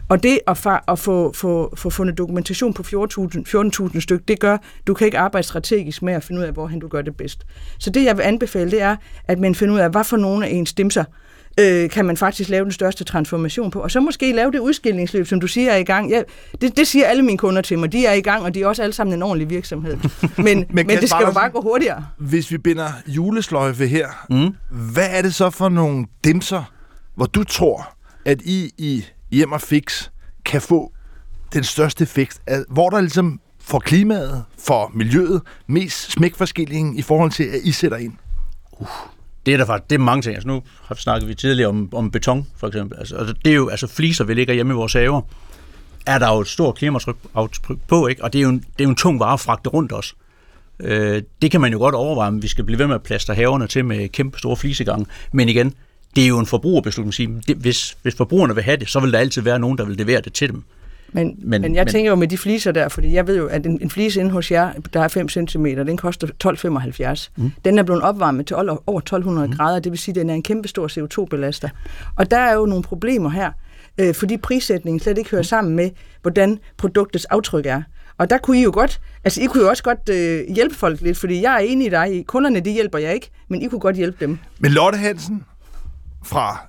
Og 0.10 0.24
det 0.24 0.40
at, 0.48 0.66
fa- 0.68 0.84
at 0.88 1.00
få, 1.00 1.34
få, 1.34 1.74
få 1.78 1.90
fundet 1.90 2.18
dokumentation 2.18 2.74
på 2.74 2.84
14.000 2.84 3.44
14 3.46 4.02
styk, 4.02 4.28
det 4.28 4.40
gør, 4.40 4.58
du 4.88 4.94
kan 4.94 5.06
ikke 5.06 5.18
arbejde 5.18 5.48
strategisk 5.48 6.02
med 6.02 6.14
at 6.14 6.24
finde 6.24 6.42
ud 6.42 6.46
af, 6.46 6.54
hvorhen 6.54 6.80
du 6.80 6.88
gør 6.88 7.02
det 7.02 7.18
bedst. 7.18 7.46
Så 7.80 7.90
det, 7.90 8.06
jeg 8.06 8.18
vil 8.18 8.24
anbefale, 8.24 8.72
det 8.72 8.82
er, 8.82 8.96
at 9.28 9.40
man 9.40 9.56
finder 9.56 9.74
ud 9.74 9.80
af, 9.80 9.90
hvad 9.90 10.04
for 10.04 10.18
nogle 10.18 10.48
af 10.48 10.52
ens 10.52 10.70
stimser 10.70 11.04
øh, 11.60 11.90
kan 11.90 12.06
man 12.06 12.18
faktisk 12.18 12.50
lave 12.50 12.64
den 12.64 12.72
største 12.72 13.04
transformation 13.04 13.72
på. 13.72 13.80
Og 13.80 13.92
så 13.92 14.00
måske 14.00 14.32
lave 14.32 14.52
det 14.52 14.60
udskillingsløb, 14.60 15.28
som 15.28 15.40
du 15.40 15.48
siger 15.48 15.72
er 15.72 15.78
i 15.78 15.84
gang. 15.84 16.10
Ja, 16.10 16.22
det, 16.62 16.78
det 16.78 16.88
siger 16.88 17.06
alle 17.06 17.24
mine 17.24 17.38
kunder 17.38 17.62
til 17.62 17.80
mig. 17.80 17.92
De 17.92 18.06
er 18.06 18.14
i 18.14 18.22
gang, 18.22 18.44
og 18.44 18.54
de 18.54 18.62
er 18.62 18.68
også 18.68 18.84
alle 18.84 18.94
sammen 18.94 19.14
en 19.14 19.24
ordentlig 19.24 19.50
virksomhed. 19.50 19.98
Men, 20.38 20.66
men, 20.70 20.88
men 20.88 20.90
det 20.90 21.10
skal 21.10 21.26
jo 21.26 21.32
bare 21.32 21.50
gå 21.50 21.62
hurtigere. 21.62 22.06
Hvis 22.18 22.52
vi 22.52 22.58
binder 22.58 22.88
julesløjfe 23.08 23.88
her, 23.88 24.08
mm. 24.30 24.56
hvad 24.94 25.08
er 25.10 25.22
det 25.22 25.34
så 25.34 25.50
for 25.50 25.70
nogle 25.70 26.06
dimser, 26.24 26.72
hvor 27.16 27.26
du 27.26 27.44
tror, 27.44 27.96
at 28.26 28.42
I 28.42 28.72
i 28.78 29.06
Hjem 29.32 29.52
og 29.52 29.62
Fix 29.62 30.10
kan 30.46 30.62
få 30.62 30.92
den 31.54 31.64
største 31.64 32.04
effekt? 32.04 32.42
Hvor 32.70 32.90
der 32.90 33.02
ligesom 33.02 33.40
for 33.60 33.80
klimaet, 33.80 34.44
for 34.58 34.92
miljøet, 34.94 35.42
mest 35.68 36.12
smækforskillingen 36.12 36.98
i 36.98 37.02
forhold 37.02 37.32
til, 37.32 37.44
at 37.44 37.60
I 37.64 37.72
sætter 37.72 37.98
ind? 37.98 38.14
Uh, 38.72 38.88
det 39.46 39.54
er 39.54 39.58
der 39.58 39.66
faktisk 39.66 39.90
det 39.90 39.96
er 39.96 40.00
mange 40.00 40.22
ting. 40.22 40.36
Altså, 40.36 40.48
nu 40.48 40.62
har 40.84 40.96
vi 40.96 41.02
snakket 41.02 41.30
vi 41.30 41.36
tidligere 41.36 41.70
om, 41.70 41.90
om 41.94 42.12
beton, 42.12 42.48
for 42.58 42.68
eksempel. 42.68 43.00
Altså, 43.00 43.16
altså, 43.16 43.36
det 43.46 43.52
er 43.52 43.56
jo, 43.56 43.70
altså 43.70 43.88
fliser, 43.88 44.24
vi 44.24 44.34
ligger 44.34 44.54
hjemme 44.54 44.74
i 44.74 44.76
vores 44.76 44.94
haver, 44.94 45.22
er 46.06 46.20
der 46.20 46.34
jo 46.34 46.40
et 46.40 46.48
stort 46.48 46.76
klimaaftryk 46.76 47.16
på, 47.88 48.08
ikke? 48.08 48.24
og 48.24 48.34
det 48.34 48.40
er, 48.40 48.44
jo 48.44 48.50
en, 48.50 48.60
det 48.60 48.80
er 48.80 48.84
jo 48.84 48.90
en 48.90 48.96
tung 48.96 49.20
vare 49.20 49.34
at 49.34 49.40
fragte 49.40 49.70
rundt 49.70 49.94
os. 49.94 50.16
Øh, 50.80 51.22
det 51.42 51.52
kan 51.52 51.62
man 51.62 51.72
jo 51.72 51.78
godt 51.78 51.96
overveje, 51.96 52.28
om 52.28 52.42
vi 52.42 52.48
skal 52.48 52.64
blive 52.64 52.80
ved 52.80 52.88
med 52.88 52.96
at 52.96 53.04
plaster 53.04 53.34
haverne 53.34 53.68
til 53.68 53.86
med 53.86 54.10
kæmpe 54.10 54.40
store 54.40 54.58
flisegange. 54.58 55.06
Men 55.32 55.50
igen, 55.50 55.74
det 56.16 56.24
er 56.24 56.28
jo 56.28 56.40
en 56.40 56.46
forbrugerbeslutning. 56.46 57.44
Hvis, 57.58 57.98
hvis 58.02 58.16
forbrugerne 58.16 58.56
vil 58.56 58.64
have 58.64 58.78
det, 58.78 58.90
så 58.90 59.00
vil 59.00 59.14
der 59.14 59.20
altid 59.20 59.42
være 59.42 59.60
nogen, 59.60 59.78
der 59.78 59.86
vil 59.86 59.98
levere 59.98 60.22
det 60.22 60.34
til 60.34 60.50
dem. 60.50 60.64
Men, 61.16 61.36
men, 61.38 61.62
men 61.62 61.76
jeg 61.76 61.86
men, 61.86 61.92
tænker 61.92 62.12
jo 62.12 62.16
med 62.16 62.28
de 62.28 62.38
fliser 62.38 62.72
der, 62.72 62.90
fordi 62.90 63.14
jeg 63.14 63.28
ved 63.28 63.38
jo, 63.38 63.48
at 63.48 63.66
en, 63.66 63.82
en 63.82 63.90
flise 63.90 64.20
inde 64.20 64.32
hos 64.32 64.52
jer, 64.52 64.72
der 64.94 65.00
er 65.00 65.08
5 65.08 65.30
cm, 65.30 65.66
den 65.66 65.98
koster 65.98 66.28
12,75. 66.28 67.30
Mm. 67.38 67.52
Den 67.66 67.80
er 67.80 67.84
blevet 67.84 68.02
opvarmet 68.02 68.48
til 68.48 68.56
over 68.56 69.00
1200 69.00 69.48
mm. 69.48 69.54
grader, 69.54 69.80
det 69.80 69.92
vil 69.92 70.00
sige, 70.00 70.12
at 70.12 70.16
den 70.16 70.30
er 70.30 70.34
en 70.34 70.44
kæmpe 70.44 70.68
stor 70.68 70.88
CO2-belaster. 70.88 71.70
Og 72.16 72.32
der 72.32 72.38
er 72.38 72.54
jo 72.54 72.66
nogle 72.66 72.84
problemer 72.84 73.30
her, 73.30 73.52
øh, 73.98 74.16
fordi 74.16 74.38
prissætningen 74.38 75.00
slet 75.00 75.18
ikke 75.18 75.30
hører 75.30 75.42
mm. 75.42 75.46
sammen 75.46 75.76
med, 75.76 75.90
hvordan 76.22 76.60
produktets 76.78 77.26
aftryk 77.26 77.66
er. 77.66 77.82
Og 78.18 78.30
der 78.30 78.38
kunne 78.38 78.60
I 78.60 78.64
jo 78.64 78.72
godt, 78.74 79.02
altså 79.24 79.42
I 79.42 79.46
kunne 79.46 79.64
jo 79.64 79.70
også 79.70 79.84
godt 79.84 80.10
øh, 80.10 80.56
hjælpe 80.56 80.76
folk 80.76 81.02
lidt, 81.02 81.18
fordi 81.18 81.42
jeg 81.42 81.54
er 81.54 81.60
enig 81.60 81.88
i 81.88 81.90
dig, 81.90 82.24
kunderne 82.28 82.60
de 82.60 82.72
hjælper 82.72 82.98
jeg 82.98 83.14
ikke, 83.14 83.30
men 83.48 83.62
I 83.62 83.68
kunne 83.68 83.80
godt 83.80 83.96
hjælpe 83.96 84.18
dem. 84.20 84.38
Men 84.60 84.72
Lotte 84.72 84.98
Hansen 84.98 85.44
fra 86.26 86.68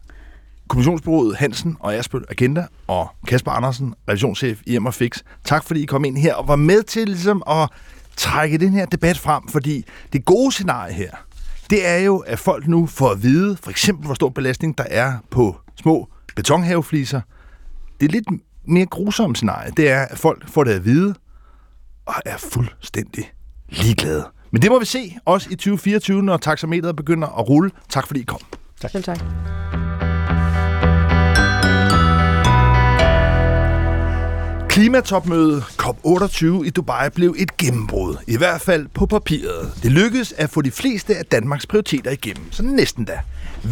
Kommissionsbureauet 0.69 1.37
Hansen 1.37 1.77
og 1.81 1.95
Asbøl 1.95 2.25
Agenda 2.31 2.67
og 2.87 3.11
Kasper 3.27 3.51
Andersen, 3.51 3.95
revisionschef 4.09 4.61
i 4.67 4.77
Emmer 4.77 4.91
Fix. 4.91 5.19
Tak 5.45 5.65
fordi 5.65 5.83
I 5.83 5.87
kom 5.87 6.05
ind 6.05 6.19
her 6.19 6.35
og 6.35 6.49
var 6.49 6.57
med 6.57 6.83
til 6.83 7.09
ligesom 7.09 7.43
at 7.49 7.69
trække 8.17 8.59
den 8.59 8.73
her 8.73 8.87
debat 8.87 9.19
frem, 9.19 9.49
fordi 9.49 9.85
det 10.13 10.25
gode 10.25 10.53
scenarie 10.53 10.93
her, 10.93 11.11
det 11.71 11.87
er 11.87 11.97
jo, 11.97 12.19
at 12.19 12.39
folk 12.39 12.67
nu 12.67 12.87
får 12.87 13.11
at 13.11 13.23
vide, 13.23 13.57
for 13.57 13.71
eksempel 13.71 14.07
hvor 14.07 14.15
stor 14.15 14.29
belastning 14.29 14.79
der 14.79 14.85
er 14.91 15.13
på 15.31 15.57
små 15.77 16.09
betonhavefliser. 16.37 17.21
Det 18.01 18.07
er 18.07 18.13
lidt 18.13 18.27
mere 18.65 18.87
grusomme 18.87 19.37
scenarie, 19.37 19.73
det 19.77 19.91
er, 19.91 20.03
at 20.03 20.19
folk 20.19 20.49
får 20.49 20.65
det 20.65 20.71
at 20.71 20.85
vide 20.85 21.15
og 22.07 22.15
er 22.25 22.37
fuldstændig 22.37 23.33
ligeglade. 23.69 24.25
Men 24.51 24.63
det 24.63 24.71
må 24.71 24.79
vi 24.79 24.85
se, 24.85 25.17
også 25.25 25.49
i 25.51 25.55
2024, 25.55 26.23
når 26.23 26.37
taxameteret 26.37 26.97
begynder 26.97 27.29
at 27.29 27.49
rulle. 27.49 27.71
Tak 27.89 28.07
fordi 28.07 28.21
I 28.21 28.25
kom. 28.25 28.41
Tak. 28.81 28.91
Selv 28.91 29.05
tak. 29.05 29.19
Klimatopmødet 34.69 35.63
COP28 35.63 36.47
i 36.65 36.71
Dubai 36.71 37.11
blev 37.11 37.35
et 37.39 37.57
gennembrud, 37.57 38.17
i 38.27 38.37
hvert 38.37 38.61
fald 38.61 38.89
på 38.95 39.07
papiret. 39.07 39.73
Det 39.83 39.93
lykkedes 39.93 40.33
at 40.33 40.51
få 40.51 40.63
de 40.63 40.71
fleste 40.71 41.17
af 41.17 41.25
Danmarks 41.25 41.67
prioriteter 41.67 42.11
igennem, 42.11 42.53
så 42.53 42.63
næsten 42.63 43.05
da. 43.05 43.21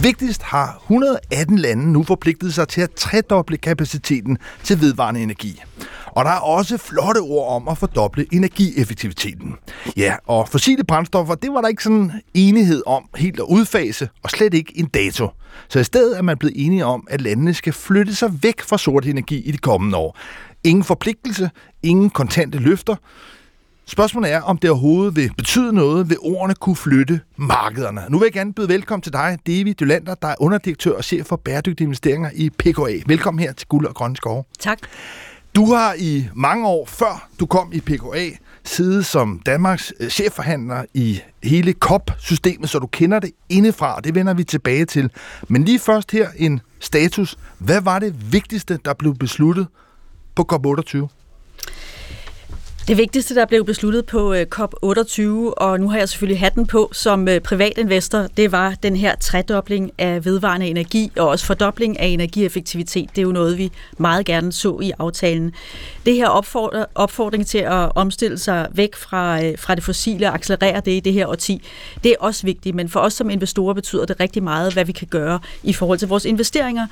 Vigtigst 0.03 0.43
har 0.43 0.83
118 0.83 1.59
lande 1.59 1.93
nu 1.93 2.03
forpligtet 2.03 2.55
sig 2.55 2.69
til 2.69 2.81
at 2.81 2.91
tredoble 2.91 3.57
kapaciteten 3.57 4.39
til 4.63 4.81
vedvarende 4.81 5.23
energi. 5.23 5.63
Og 6.07 6.25
der 6.25 6.31
er 6.31 6.41
også 6.41 6.79
flotte 6.79 7.19
ord 7.19 7.57
om 7.57 7.69
at 7.69 7.79
fordoble 7.79 8.27
energieffektiviteten. 8.33 9.55
Ja, 9.97 10.15
og 10.27 10.49
fossile 10.49 10.85
brændstoffer, 10.85 11.35
det 11.35 11.53
var 11.53 11.61
der 11.61 11.69
ikke 11.69 11.83
sådan 11.83 12.13
enighed 12.35 12.83
om 12.87 13.09
helt 13.17 13.41
at 13.41 13.47
udfase, 13.49 14.09
og 14.23 14.31
slet 14.31 14.55
ikke 14.55 14.73
en 14.79 14.87
dato. 14.87 15.29
Så 15.69 15.79
i 15.79 15.85
stedet 15.85 16.19
er 16.19 16.23
man 16.23 16.39
blevet 16.39 16.67
enige 16.67 16.85
om, 16.85 17.07
at 17.11 17.21
landene 17.21 17.55
skal 17.55 17.73
flytte 17.73 18.15
sig 18.15 18.43
væk 18.43 18.63
fra 18.63 18.79
sort 18.79 19.07
energi 19.07 19.37
i 19.41 19.53
de 19.53 19.59
kommende 19.59 19.97
år. 19.97 20.19
Ingen 20.65 20.85
forpligtelse, 20.85 21.51
ingen 21.83 22.11
kontante 22.11 22.59
løfter. 22.59 22.97
Spørgsmålet 23.87 24.33
er, 24.33 24.41
om 24.41 24.59
det 24.59 24.71
overhovedet 24.71 25.17
vil 25.17 25.31
betyde 25.37 25.73
noget, 25.73 26.11
vil 26.11 26.19
ordene 26.21 26.55
kunne 26.55 26.77
flytte 26.77 27.21
markederne. 27.37 28.03
Nu 28.09 28.19
vil 28.19 28.27
jeg 28.27 28.33
gerne 28.33 28.53
byde 28.53 28.69
velkommen 28.69 29.03
til 29.03 29.13
dig, 29.13 29.39
David 29.47 29.75
Dylander, 29.75 30.15
der 30.15 30.29
er 30.29 30.35
underdirektør 30.41 30.93
og 30.97 31.05
chef 31.05 31.27
for 31.27 31.37
bæredygtige 31.37 31.85
investeringer 31.85 32.31
i 32.35 32.51
PKA. 32.51 33.03
Velkommen 33.07 33.43
her 33.43 33.53
til 33.53 33.69
Guld 33.69 33.87
og 33.87 33.95
Grønne 33.95 34.17
Skove. 34.17 34.45
Tak. 34.59 34.79
Du 35.57 35.75
har 35.75 35.95
i 35.99 36.29
mange 36.35 36.67
år 36.67 36.87
før 36.87 37.29
du 37.41 37.47
kom 37.47 37.73
i 37.73 37.81
PKA 37.81 38.31
siddet 38.65 39.07
som 39.07 39.41
Danmarks 39.47 39.93
øh, 40.01 40.09
chefforhandler 40.09 40.85
i 40.95 41.21
hele 41.43 41.73
COP-systemet, 41.73 42.71
så 42.71 42.79
du 42.79 42.87
kender 42.87 43.19
det 43.19 43.31
indefra, 43.49 44.01
det 44.01 44.15
vender 44.15 44.35
vi 44.35 44.45
tilbage 44.45 44.85
til. 44.85 45.11
Men 45.49 45.65
lige 45.65 45.79
først 45.79 46.11
her 46.11 46.29
en 46.37 46.61
status. 46.81 47.39
Hvad 47.59 47.81
var 47.81 47.99
det 47.99 48.33
vigtigste, 48.33 48.79
der 48.85 48.95
blev 48.95 49.15
besluttet 49.15 49.67
på 50.35 50.49
COP28? 50.53 51.24
Det 52.89 52.97
vigtigste, 52.97 53.35
der 53.35 53.47
blev 53.47 53.65
besluttet 53.65 54.07
på 54.07 54.35
øh, 54.35 54.47
COP28, 54.55 55.23
og 55.57 55.81
nu 55.81 55.91
har 55.91 55.99
jeg 55.99 56.09
selvfølgelig 56.09 56.41
hatten 56.41 56.67
på 56.67 56.91
som 56.93 57.29
øh, 57.29 57.41
privatinvestor, 57.41 58.27
det 58.37 58.53
var 58.53 58.75
den 58.83 58.97
her 58.97 59.15
tredobling 59.17 59.91
af 59.99 60.25
vedvarende 60.25 60.67
energi, 60.67 61.13
og 61.19 61.29
også 61.29 61.47
fordobling 61.47 62.01
af 62.01 62.07
energieffektivitet. 62.07 63.11
Det 63.11 63.19
er 63.19 63.23
jo 63.23 63.33
noget, 63.33 63.59
vi 63.59 63.73
meget 63.99 64.27
gerne 64.27 64.53
så 64.53 64.79
i 64.83 64.93
aftalen. 64.99 65.53
Det 66.07 66.15
her 66.15 66.29
opfordring, 66.95 67.47
til 67.47 67.59
at 67.59 67.93
omstille 67.95 68.39
sig 68.39 68.69
væk 68.73 68.95
fra, 68.95 69.45
øh, 69.45 69.59
fra 69.59 69.75
det 69.75 69.85
fossile 69.85 70.27
og 70.27 70.35
accelerere 70.35 70.81
det 70.85 70.93
i 70.93 71.01
det 71.01 71.13
her 71.13 71.27
årti, 71.27 71.63
det 72.03 72.11
er 72.11 72.17
også 72.21 72.47
vigtigt, 72.47 72.77
men 72.77 72.89
for 72.89 73.01
os 73.01 73.13
som 73.13 73.31
investorer 73.31 73.75
betyder 73.75 74.05
det 74.05 74.21
rigtig 74.21 74.43
meget, 74.43 74.73
hvad 74.73 74.85
vi 74.85 74.93
kan 74.93 75.07
gøre 75.07 75.41
i 75.63 75.73
forhold 75.73 75.99
til 75.99 76.09
vores 76.09 76.25
investeringer. 76.25 76.87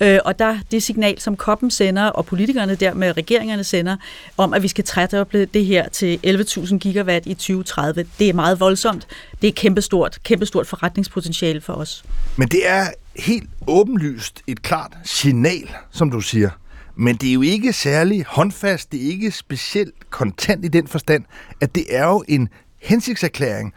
Og 0.00 0.38
der 0.38 0.58
det 0.70 0.82
signal, 0.82 1.20
som 1.20 1.36
COP'en 1.42 1.70
sender, 1.70 2.06
og 2.06 2.26
politikerne 2.26 2.74
der 2.74 2.94
med 2.94 3.16
regeringerne 3.16 3.64
sender, 3.64 3.96
om 4.36 4.54
at 4.54 4.62
vi 4.62 4.68
skal 4.68 4.84
tredoble 4.84 5.35
fordoble 5.36 5.44
det 5.44 5.66
her 5.66 5.88
til 5.88 6.20
11.000 6.26 6.78
gigawatt 6.78 7.26
i 7.26 7.34
2030. 7.34 8.06
Det 8.18 8.28
er 8.28 8.32
meget 8.32 8.60
voldsomt. 8.60 9.06
Det 9.42 9.48
er 9.48 9.52
kæmpestort, 9.52 10.18
kæmpestort 10.24 10.66
forretningspotentiale 10.66 11.60
for 11.60 11.72
os. 11.72 12.04
Men 12.36 12.48
det 12.48 12.68
er 12.68 12.86
helt 13.16 13.50
åbenlyst 13.66 14.42
et 14.46 14.62
klart 14.62 14.92
signal, 15.04 15.68
som 15.90 16.10
du 16.10 16.20
siger. 16.20 16.50
Men 16.96 17.16
det 17.16 17.28
er 17.28 17.32
jo 17.32 17.42
ikke 17.42 17.72
særlig 17.72 18.24
håndfast, 18.28 18.92
det 18.92 19.04
er 19.04 19.08
ikke 19.08 19.30
specielt 19.30 20.10
kontant 20.10 20.64
i 20.64 20.68
den 20.68 20.86
forstand, 20.86 21.24
at 21.60 21.74
det 21.74 21.84
er 21.88 22.06
jo 22.06 22.24
en 22.28 22.48
hensigtserklæring, 22.82 23.74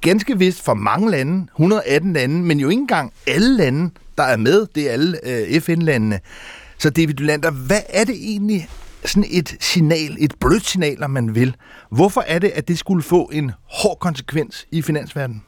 ganske 0.00 0.38
vist 0.38 0.64
for 0.64 0.74
mange 0.74 1.10
lande, 1.10 1.46
118 1.52 2.12
lande, 2.12 2.34
men 2.34 2.60
jo 2.60 2.68
ikke 2.68 2.80
engang 2.80 3.12
alle 3.26 3.56
lande, 3.56 3.90
der 4.18 4.22
er 4.22 4.36
med, 4.36 4.66
det 4.74 4.88
er 4.88 4.92
alle 4.92 5.18
øh, 5.28 5.60
FN-landene. 5.60 6.20
Så 6.78 6.90
David 6.90 7.14
Lander, 7.14 7.50
hvad 7.50 7.80
er 7.88 8.04
det 8.04 8.14
egentlig, 8.14 8.68
sådan 9.04 9.28
et 9.30 9.56
signal, 9.60 10.16
et 10.18 10.34
blødt 10.40 10.66
signal, 10.66 11.02
om 11.04 11.10
man 11.10 11.34
vil. 11.34 11.56
Hvorfor 11.90 12.24
er 12.26 12.38
det, 12.38 12.48
at 12.48 12.68
det 12.68 12.78
skulle 12.78 13.02
få 13.02 13.30
en 13.32 13.50
hård 13.64 13.98
konsekvens 13.98 14.66
i 14.70 14.82
finansverdenen? 14.82 15.42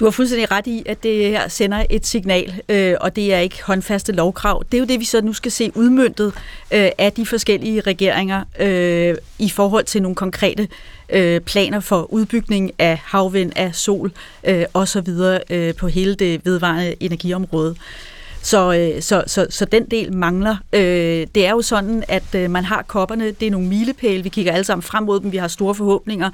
Du 0.00 0.06
har 0.06 0.10
fuldstændig 0.10 0.50
ret 0.50 0.66
i, 0.66 0.82
at 0.86 1.02
det 1.02 1.28
her 1.28 1.48
sender 1.48 1.84
et 1.90 2.06
signal, 2.06 2.60
øh, 2.68 2.94
og 3.00 3.16
det 3.16 3.34
er 3.34 3.38
ikke 3.38 3.62
håndfaste 3.64 4.12
lovkrav. 4.12 4.62
Det 4.72 4.78
er 4.78 4.78
jo 4.78 4.86
det, 4.86 5.00
vi 5.00 5.04
så 5.04 5.20
nu 5.20 5.32
skal 5.32 5.52
se 5.52 5.72
udmyndtet 5.74 6.26
øh, 6.72 6.90
af 6.98 7.12
de 7.12 7.26
forskellige 7.26 7.80
regeringer 7.80 8.44
øh, 8.60 9.14
i 9.38 9.50
forhold 9.50 9.84
til 9.84 10.02
nogle 10.02 10.16
konkrete 10.16 10.68
øh, 11.08 11.40
planer 11.40 11.80
for 11.80 12.12
udbygning 12.12 12.70
af 12.78 13.00
havvind, 13.04 13.52
af 13.56 13.74
sol 13.74 14.12
øh, 14.44 14.64
osv. 14.74 15.08
Øh, 15.50 15.74
på 15.74 15.88
hele 15.88 16.14
det 16.14 16.40
vedvarende 16.44 16.94
energiområde. 17.00 17.70
Øh, 17.70 18.11
så, 18.42 18.72
øh, 18.72 19.02
så, 19.02 19.24
så, 19.26 19.46
så 19.50 19.64
den 19.64 19.84
del 19.84 20.12
mangler. 20.12 20.56
Øh, 20.72 21.26
det 21.34 21.46
er 21.46 21.50
jo 21.50 21.62
sådan, 21.62 22.04
at 22.08 22.34
øh, 22.34 22.50
man 22.50 22.64
har 22.64 22.82
kopperne, 22.82 23.30
det 23.30 23.46
er 23.46 23.50
nogle 23.50 23.68
milepæle, 23.68 24.22
vi 24.22 24.28
kigger 24.28 24.52
alle 24.52 24.64
sammen 24.64 24.82
frem 24.82 25.04
mod 25.04 25.20
dem, 25.20 25.32
vi 25.32 25.36
har 25.36 25.48
store 25.48 25.74
forhåbninger. 25.74 26.30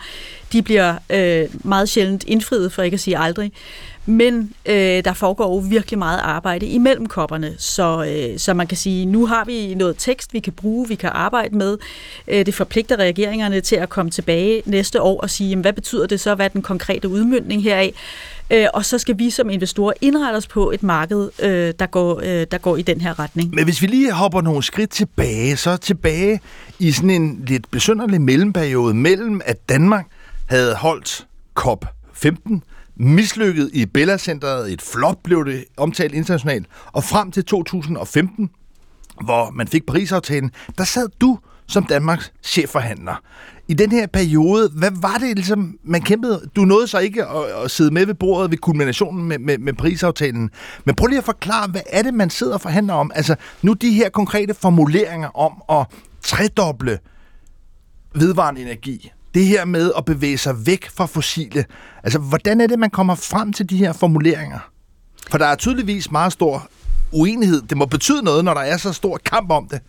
De 0.53 0.63
bliver 0.63 0.95
øh, 1.11 1.49
meget 1.65 1.89
sjældent 1.89 2.25
indfriet, 2.25 2.73
for 2.73 2.83
ikke 2.83 2.95
at 2.95 3.01
sige 3.01 3.19
aldrig. 3.19 3.53
Men 4.07 4.53
øh, 4.67 5.05
der 5.05 5.13
foregår 5.13 5.55
jo 5.55 5.59
virkelig 5.59 5.99
meget 5.99 6.21
arbejde 6.23 6.67
imellem 6.67 7.07
kopperne, 7.07 7.55
så, 7.59 8.05
øh, 8.05 8.39
så 8.39 8.55
man 8.55 8.67
kan 8.67 8.77
sige, 8.77 9.07
nu 9.07 9.27
har 9.27 9.45
vi 9.45 9.75
noget 9.75 9.97
tekst, 9.99 10.33
vi 10.33 10.41
kan 10.41 10.53
bruge, 10.53 10.89
vi 10.89 10.95
kan 10.95 11.11
arbejde 11.13 11.57
med. 11.57 11.79
Øh, 12.29 12.47
det 12.47 12.55
forpligter 12.55 12.97
regeringerne 12.97 13.61
til 13.61 13.77
at 13.77 13.89
komme 13.89 14.11
tilbage 14.11 14.63
næste 14.65 15.03
år 15.03 15.21
og 15.21 15.31
sige, 15.31 15.51
jamen, 15.51 15.61
hvad 15.61 15.73
betyder 15.73 16.07
det 16.07 16.21
så, 16.21 16.35
hvad 16.35 16.45
er 16.45 16.49
den 16.49 16.63
konkrete 16.63 17.09
udmyndning 17.09 17.63
heraf? 17.63 17.93
Øh, 18.51 18.67
og 18.75 18.85
så 18.85 18.99
skal 18.99 19.19
vi 19.19 19.31
som 19.31 19.51
investorer 19.51 19.93
indrette 20.01 20.37
os 20.37 20.47
på 20.47 20.71
et 20.71 20.83
marked, 20.83 21.31
øh, 21.43 21.75
der, 21.79 21.87
går, 21.87 22.21
øh, 22.21 22.47
der 22.51 22.59
går 22.59 22.77
i 22.77 22.83
den 22.83 23.01
her 23.01 23.19
retning. 23.19 23.55
Men 23.55 23.65
hvis 23.65 23.83
vi 23.83 23.87
lige 23.87 24.13
hopper 24.13 24.41
nogle 24.41 24.63
skridt 24.63 24.91
tilbage, 24.91 25.57
så 25.57 25.77
tilbage 25.77 26.41
i 26.79 26.93
sådan 26.93 27.11
en 27.11 27.45
lidt 27.47 27.71
besynderlig 27.71 28.21
mellemperiode 28.21 28.95
mellem, 28.95 29.41
at 29.45 29.69
Danmark 29.69 30.07
havde 30.47 30.75
holdt 30.75 31.27
COP 31.55 31.85
15 32.13 32.63
mislykket 32.97 33.71
i 33.73 33.87
Bella 33.87 34.19
Centeret, 34.19 34.73
et 34.73 34.83
flop 34.83 35.17
blev 35.25 35.45
det 35.45 35.65
omtalt 35.77 36.15
internationalt, 36.15 36.67
og 36.93 37.05
frem 37.05 37.33
til 37.33 37.45
2015, 37.45 38.51
hvor 39.25 39.51
man 39.51 39.69
fik 39.69 39.87
Paris-aftalen, 39.87 40.51
der 40.79 40.85
sad 40.85 41.09
du 41.21 41.39
som 41.67 41.85
Danmarks 41.85 42.33
chefforhandler. 42.43 43.23
I 43.69 43.75
den 43.75 43.93
her 43.93 44.07
periode, 44.07 44.71
hvad 44.75 44.91
var 44.95 45.19
det 45.19 45.37
ligesom, 45.37 45.79
man 45.85 46.03
kæmpede? 46.03 46.43
Du 46.57 46.65
nåede 46.65 46.87
så 46.87 46.99
ikke 46.99 47.25
at, 47.27 47.45
at 47.65 47.71
sidde 47.71 47.91
med 47.91 48.07
ved 48.07 48.15
bordet 48.15 48.51
ved 48.51 48.59
kulminationen 48.59 49.29
med, 49.29 49.39
med, 49.39 49.59
med 49.59 49.73
prisaftalen. 49.73 50.51
men 50.85 50.95
prøv 50.95 51.07
lige 51.07 51.19
at 51.19 51.25
forklare, 51.25 51.69
hvad 51.69 51.81
er 51.87 52.03
det, 52.03 52.15
man 52.15 52.31
sidder 52.31 52.55
og 52.55 52.61
forhandler 52.61 52.95
om? 52.95 53.11
Altså, 53.15 53.37
nu 53.63 53.73
de 53.73 53.93
her 53.93 54.09
konkrete 54.09 54.55
formuleringer 54.55 55.39
om 55.39 55.79
at 55.81 55.87
tredoble 56.23 56.99
vedvarende 58.15 58.63
energi, 58.63 59.11
det 59.35 59.47
her 59.47 59.65
med 59.65 59.93
at 59.97 60.05
bevæge 60.05 60.39
sig 60.39 60.67
væk 60.67 60.91
fra 60.91 61.07
fossile. 61.07 61.65
Altså, 62.03 62.19
hvordan 62.19 62.61
er 62.61 62.67
det, 62.67 62.79
man 62.79 62.91
kommer 62.91 63.15
frem 63.15 63.53
til 63.53 63.71
de 63.71 63.77
her 63.77 63.93
formuleringer? 63.93 64.59
For 65.31 65.39
der 65.39 65.47
er 65.47 65.55
tydeligvis 65.55 66.11
meget 66.11 66.33
stor 66.33 66.69
uenighed. 67.13 67.63
Det 67.63 67.77
må 67.77 67.87
betyde 67.87 68.23
noget, 68.23 68.45
når 68.45 68.55
der 68.55 68.61
er 68.61 68.77
så 68.77 68.93
stor 68.93 69.21
kamp 69.25 69.51
om 69.51 69.69
det. 69.69 69.81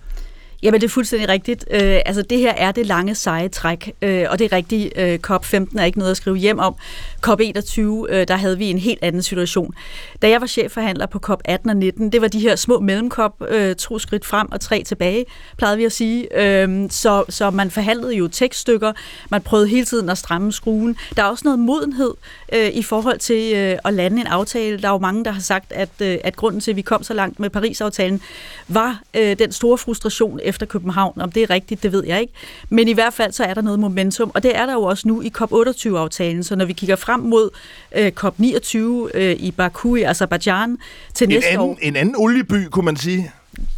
Jamen, 0.63 0.81
det 0.81 0.87
er 0.87 0.91
fuldstændig 0.91 1.29
rigtigt. 1.29 1.65
Øh, 1.71 1.99
altså, 2.05 2.21
det 2.21 2.37
her 2.37 2.53
er 2.53 2.71
det 2.71 2.85
lange, 2.85 3.15
seje 3.15 3.47
træk, 3.47 3.93
øh, 4.01 4.25
og 4.29 4.39
det 4.39 4.45
er 4.45 4.55
rigtigt. 4.55 4.93
Øh, 4.95 5.19
COP15 5.27 5.79
er 5.79 5.83
ikke 5.83 5.99
noget 5.99 6.11
at 6.11 6.17
skrive 6.17 6.37
hjem 6.37 6.59
om. 6.59 6.75
COP21, 7.27 7.81
øh, 7.81 8.27
der 8.27 8.35
havde 8.35 8.57
vi 8.57 8.65
en 8.65 8.77
helt 8.77 8.99
anden 9.01 9.21
situation. 9.21 9.73
Da 10.21 10.29
jeg 10.29 10.41
var 10.41 10.47
chefforhandler 10.47 11.05
på 11.05 11.19
COP18 11.29 11.69
og 11.69 11.77
19, 11.77 12.11
det 12.11 12.21
var 12.21 12.27
de 12.27 12.39
her 12.39 12.55
små 12.55 12.79
mellemkop, 12.79 13.43
øh, 13.49 13.75
to 13.75 13.99
skridt 13.99 14.25
frem 14.25 14.51
og 14.51 14.61
tre 14.61 14.83
tilbage, 14.83 15.25
plejede 15.57 15.77
vi 15.77 15.85
at 15.85 15.91
sige. 15.91 16.41
Øh, 16.41 16.89
så, 16.89 17.23
så 17.29 17.51
man 17.51 17.71
forhandlede 17.71 18.15
jo 18.15 18.27
tekststykker, 18.27 18.93
man 19.29 19.41
prøvede 19.41 19.67
hele 19.67 19.85
tiden 19.85 20.09
at 20.09 20.17
stramme 20.17 20.51
skruen. 20.51 20.95
Der 21.15 21.23
er 21.23 21.27
også 21.27 21.41
noget 21.45 21.59
modenhed 21.59 22.13
øh, 22.53 22.69
i 22.69 22.83
forhold 22.83 23.19
til 23.19 23.55
øh, 23.55 23.77
at 23.85 23.93
lande 23.93 24.21
en 24.21 24.27
aftale. 24.27 24.81
Der 24.81 24.87
er 24.87 24.91
jo 24.91 24.97
mange, 24.97 25.25
der 25.25 25.31
har 25.31 25.41
sagt, 25.41 25.71
at, 25.71 25.89
øh, 26.01 26.17
at 26.23 26.35
grunden 26.35 26.61
til, 26.61 26.71
at 26.71 26.77
vi 26.77 26.81
kom 26.81 27.03
så 27.03 27.13
langt 27.13 27.39
med 27.39 27.49
Paris-aftalen, 27.49 28.21
var 28.67 29.01
øh, 29.13 29.39
den 29.39 29.51
store 29.51 29.77
frustration 29.77 30.39
efter 30.43 30.65
København. 30.65 31.21
Om 31.21 31.31
det 31.31 31.43
er 31.43 31.49
rigtigt, 31.49 31.83
det 31.83 31.91
ved 31.91 32.03
jeg 32.05 32.21
ikke. 32.21 32.33
Men 32.69 32.87
i 32.87 32.93
hvert 32.93 33.13
fald 33.13 33.31
så 33.31 33.43
er 33.43 33.53
der 33.53 33.61
noget 33.61 33.79
momentum, 33.79 34.31
og 34.33 34.43
det 34.43 34.57
er 34.57 34.65
der 34.65 34.73
jo 34.73 34.83
også 34.83 35.07
nu 35.07 35.21
i 35.21 35.31
COP28-aftalen. 35.37 36.43
Så 36.43 36.55
når 36.55 36.65
vi 36.65 36.73
kigger 36.73 36.95
frem 36.95 37.08
mod 37.17 37.49
øh, 37.95 38.11
COP29 38.19 38.77
øh, 39.13 39.35
i 39.39 39.51
Baku 39.57 39.95
i 39.95 40.01
Azerbaijan 40.03 40.77
til 41.13 41.25
En 41.25 41.29
næste 41.29 41.49
anden, 41.49 41.69
år, 41.69 41.77
en 41.81 41.95
anden 41.95 42.15
olieby, 42.17 42.67
kunne 42.71 42.85
man 42.85 42.97
sige. 42.97 43.31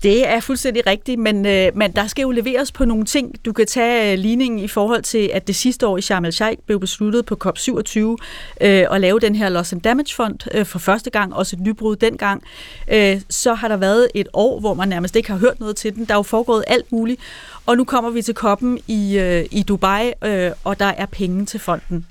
det 0.04 0.28
er 0.28 0.40
fuldstændig 0.40 0.88
rigtigt, 0.88 1.20
men, 1.20 1.46
øh, 1.46 1.72
men 1.76 1.92
der 1.92 2.08
skal 2.08 2.22
jo 2.22 2.32
leveres 2.32 2.72
på 2.72 2.86
nogle 2.86 3.06
ting. 3.06 3.46
Du 3.46 3.54
kan 3.54 3.66
tage 3.66 4.12
øh, 4.12 4.20
ligningen 4.20 4.60
i 4.60 4.68
forhold 4.68 5.02
til, 5.02 5.30
at 5.34 5.48
det 5.48 5.56
sidste 5.56 5.88
år 5.88 5.98
i 5.98 6.02
Sharm 6.02 6.26
el-Sheikh 6.26 6.62
blev 6.66 6.80
besluttet 6.80 7.26
på 7.26 7.38
COP27 7.46 8.00
øh, 8.00 8.16
at 8.92 9.02
lave 9.02 9.20
den 9.20 9.36
her 9.36 9.50
Loss 9.50 9.74
and 9.74 9.82
Damage 9.82 10.16
Fond 10.16 10.40
øh, 10.54 10.66
for 10.66 10.80
første 10.80 11.10
gang, 11.10 11.36
også 11.36 11.56
et 11.56 11.62
nybrud 11.62 11.96
dengang. 11.96 12.44
Øh, 12.92 13.22
så 13.30 13.54
har 13.54 13.68
der 13.68 13.78
været 13.78 14.08
et 14.16 14.28
år, 14.34 14.60
hvor 14.60 14.74
man 14.74 14.90
nærmest 14.90 15.16
ikke 15.16 15.32
har 15.32 15.38
hørt 15.38 15.60
noget 15.60 15.76
til 15.76 15.96
den. 15.96 16.06
Der 16.06 16.14
er 16.14 16.18
jo 16.18 16.24
foregået 16.24 16.64
alt 16.68 16.92
muligt, 16.92 17.22
og 17.66 17.78
nu 17.78 17.84
kommer 17.84 18.10
vi 18.10 18.22
til 18.22 18.36
COP'en 18.40 18.78
i, 18.88 19.18
øh, 19.18 19.46
i 19.52 19.64
Dubai, 19.64 20.12
øh, 20.24 20.52
og 20.64 20.80
der 20.80 20.86
er 20.86 21.06
penge 21.06 21.46
til 21.46 21.60
fonden. 21.60 22.06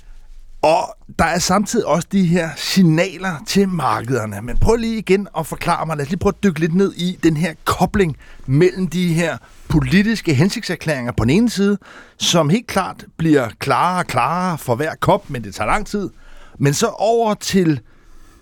Og 0.62 0.96
der 1.18 1.24
er 1.24 1.38
samtidig 1.38 1.86
også 1.86 2.08
de 2.12 2.24
her 2.24 2.50
signaler 2.56 3.42
til 3.46 3.68
markederne. 3.68 4.42
Men 4.42 4.58
prøv 4.58 4.76
lige 4.76 4.98
igen 4.98 5.28
at 5.38 5.46
forklare 5.46 5.86
mig, 5.86 5.96
lad 5.96 6.04
os 6.04 6.10
lige 6.10 6.18
prøve 6.18 6.32
at 6.38 6.42
dykke 6.44 6.60
lidt 6.60 6.74
ned 6.74 6.92
i 6.92 7.18
den 7.22 7.36
her 7.36 7.54
kobling 7.64 8.16
mellem 8.46 8.88
de 8.88 9.14
her 9.14 9.36
politiske 9.68 10.34
hensigtserklæringer 10.34 11.12
på 11.12 11.24
den 11.24 11.30
ene 11.30 11.50
side, 11.50 11.78
som 12.16 12.48
helt 12.48 12.66
klart 12.66 13.04
bliver 13.16 13.48
klarere 13.58 13.98
og 13.98 14.06
klarere 14.06 14.58
for 14.58 14.74
hver 14.74 14.94
kop, 15.00 15.30
men 15.30 15.44
det 15.44 15.54
tager 15.54 15.68
lang 15.68 15.86
tid. 15.86 16.10
Men 16.58 16.74
så 16.74 16.86
over 16.86 17.34
til 17.34 17.80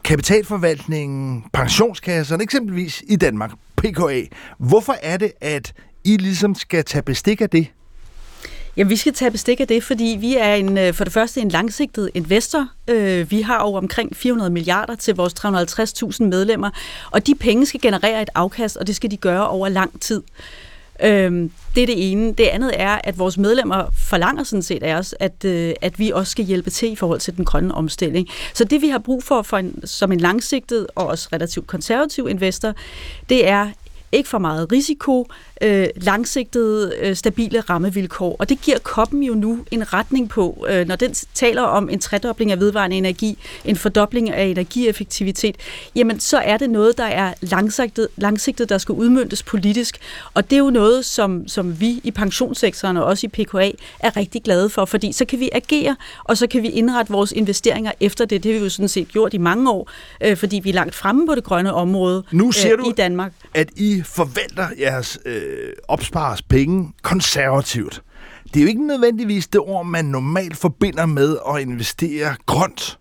kapitalforvaltningen, 0.04 1.44
pensionskasserne, 1.52 2.42
eksempelvis 2.42 3.02
i 3.09 3.16
Danmark, 3.16 3.50
PKA. 3.76 4.22
Hvorfor 4.59 4.96
er 5.02 5.16
det, 5.16 5.33
at 5.40 5.72
I 6.04 6.16
ligesom 6.16 6.54
skal 6.54 6.85
tage 6.85 7.02
bestik 7.02 7.40
af 7.40 7.50
det? 7.50 7.66
Jamen, 8.79 8.91
vi 8.91 8.97
skal 8.97 9.12
tage 9.12 9.31
bestik 9.31 9.61
af 9.61 9.69
det, 9.69 9.85
fordi 9.85 10.17
vi 10.21 10.37
er 10.37 10.55
en, 10.55 10.79
øh, 10.79 10.95
for 10.95 11.05
det 11.05 11.12
første 11.12 11.41
en 11.41 11.49
langsigtet 11.49 12.11
investor. 12.14 12.69
Øh, 12.88 13.31
vi 13.31 13.43
har 13.43 13.59
over 13.59 13.79
omkring 13.79 14.17
400 14.17 14.51
milliarder 14.51 14.95
til 14.95 15.14
vores 15.14 15.35
350.000 15.35 16.25
medlemmer, 16.25 16.71
og 17.11 17.27
de 17.27 17.35
penge 17.35 17.67
skal 17.67 17.81
generere 17.81 18.23
et 18.23 18.31
afkast, 18.35 18.77
og 18.77 18.87
det 18.87 18.97
skal 18.97 19.11
de 19.11 19.17
gøre 19.17 19.49
over 19.49 19.69
lang 19.69 20.01
tid. 20.01 20.23
Øhm, 21.03 21.51
Det 21.75 21.83
er 21.83 21.87
det 21.87 22.12
ene. 22.12 22.33
Det 22.33 22.45
andet 22.45 22.73
er, 22.75 22.99
at 23.05 23.19
vores 23.19 23.38
medlemmer 23.38 23.85
forlanger 24.09 24.45
sådan 24.45 24.62
set 24.62 24.83
af 24.83 24.95
os, 24.95 25.14
at, 25.21 25.45
øh, 25.45 25.75
at 25.81 25.99
vi 25.99 26.11
også 26.11 26.31
skal 26.31 26.45
hjælpe 26.45 26.71
til 26.71 26.93
i 26.93 26.97
forhold 26.97 27.21
til 27.21 27.37
den 27.37 27.45
grønne 27.45 27.75
omstilling. 27.75 28.29
Så 28.55 28.64
det 28.64 28.83
vi 28.83 28.88
har 28.88 28.99
brug 28.99 29.25
for, 29.25 29.43
for 29.43 29.57
en, 29.57 29.87
som 29.87 30.12
en 30.12 30.21
langsigtet 30.21 30.87
og 30.95 31.07
også 31.07 31.29
relativt 31.33 31.67
konservativ 31.67 32.29
investor, 32.31 32.73
det 33.29 33.49
er 33.49 33.71
ikke 34.12 34.29
for 34.29 34.38
meget 34.38 34.73
risiko, 34.73 35.27
øh, 35.62 35.87
langsigtede, 35.97 36.92
øh, 37.01 37.16
stabile 37.16 37.61
rammevilkår. 37.61 38.37
Og 38.38 38.49
det 38.49 38.61
giver 38.61 38.79
koppen 38.79 39.23
jo 39.23 39.35
nu 39.35 39.59
en 39.71 39.92
retning 39.92 40.29
på, 40.29 40.66
øh, 40.71 40.87
når 40.88 40.97
den 40.97 41.14
taler 41.35 41.62
om 41.62 41.88
en 41.88 41.99
tredobling 41.99 42.53
af 42.53 42.61
vedvarende 42.61 42.97
energi, 42.97 43.38
en 43.64 43.77
fordobling 43.77 44.31
af 44.31 44.44
energieffektivitet, 44.44 45.57
jamen 45.94 46.21
så 46.21 46.38
er 46.38 46.57
det 46.57 46.71
noget, 46.71 46.99
der 46.99 47.05
er 47.05 47.35
langsigtet, 47.40 48.09
langsigtet 48.16 48.68
der 48.68 48.79
skal 48.79 48.92
udmyndtes 48.92 49.42
politisk. 49.42 49.99
Og 50.35 50.51
det 50.51 50.57
er 50.57 50.61
jo 50.61 50.71
noget, 50.71 51.05
som, 51.05 51.49
som 51.49 51.81
vi 51.81 52.01
i 52.05 52.11
pensionssektoren 52.11 52.97
og 52.97 53.05
også 53.05 53.27
i 53.27 53.44
PKA 53.44 53.71
er 54.01 54.16
rigtig 54.16 54.42
glade 54.42 54.71
for, 54.71 54.85
fordi 54.85 55.12
så 55.12 55.25
kan 55.25 55.40
vi 55.40 55.51
agere, 55.53 55.97
og 56.25 56.38
så 56.38 56.47
kan 56.47 56.62
vi 56.62 56.68
indrette 56.68 57.12
vores 57.12 57.33
investeringer 57.33 57.92
efter 58.01 58.25
det. 58.25 58.42
Det 58.42 58.53
har 58.53 58.59
vi 58.59 58.64
jo 58.64 58.71
sådan 58.71 58.88
set 58.88 59.09
gjort 59.09 59.35
i 59.35 59.38
mange 59.38 59.71
år, 59.71 59.90
øh, 60.25 60.37
fordi 60.37 60.61
vi 60.64 60.71
er 60.71 60.75
langt 60.75 60.94
fremme 60.94 61.27
på 61.27 61.35
det 61.35 61.44
grønne 61.44 61.73
område 61.75 62.23
Nu 62.33 62.53
siger 62.53 62.73
øh, 62.73 62.79
du- 62.85 62.90
i 62.90 62.92
Danmark. 62.92 63.33
at 63.55 63.68
I 63.77 64.03
forvalter 64.07 64.66
jeres 64.81 65.18
øh, 65.27 65.42
Øh, 65.49 65.73
opspares 65.89 66.43
penge 66.43 66.93
konservativt. 67.03 68.03
Det 68.45 68.57
er 68.57 68.63
jo 68.63 68.69
ikke 68.69 68.87
nødvendigvis 68.87 69.47
det 69.47 69.61
ord, 69.61 69.87
man 69.87 70.05
normalt 70.05 70.57
forbinder 70.57 71.07
med 71.07 71.37
at 71.55 71.61
investere 71.61 72.37
grønt 72.47 72.99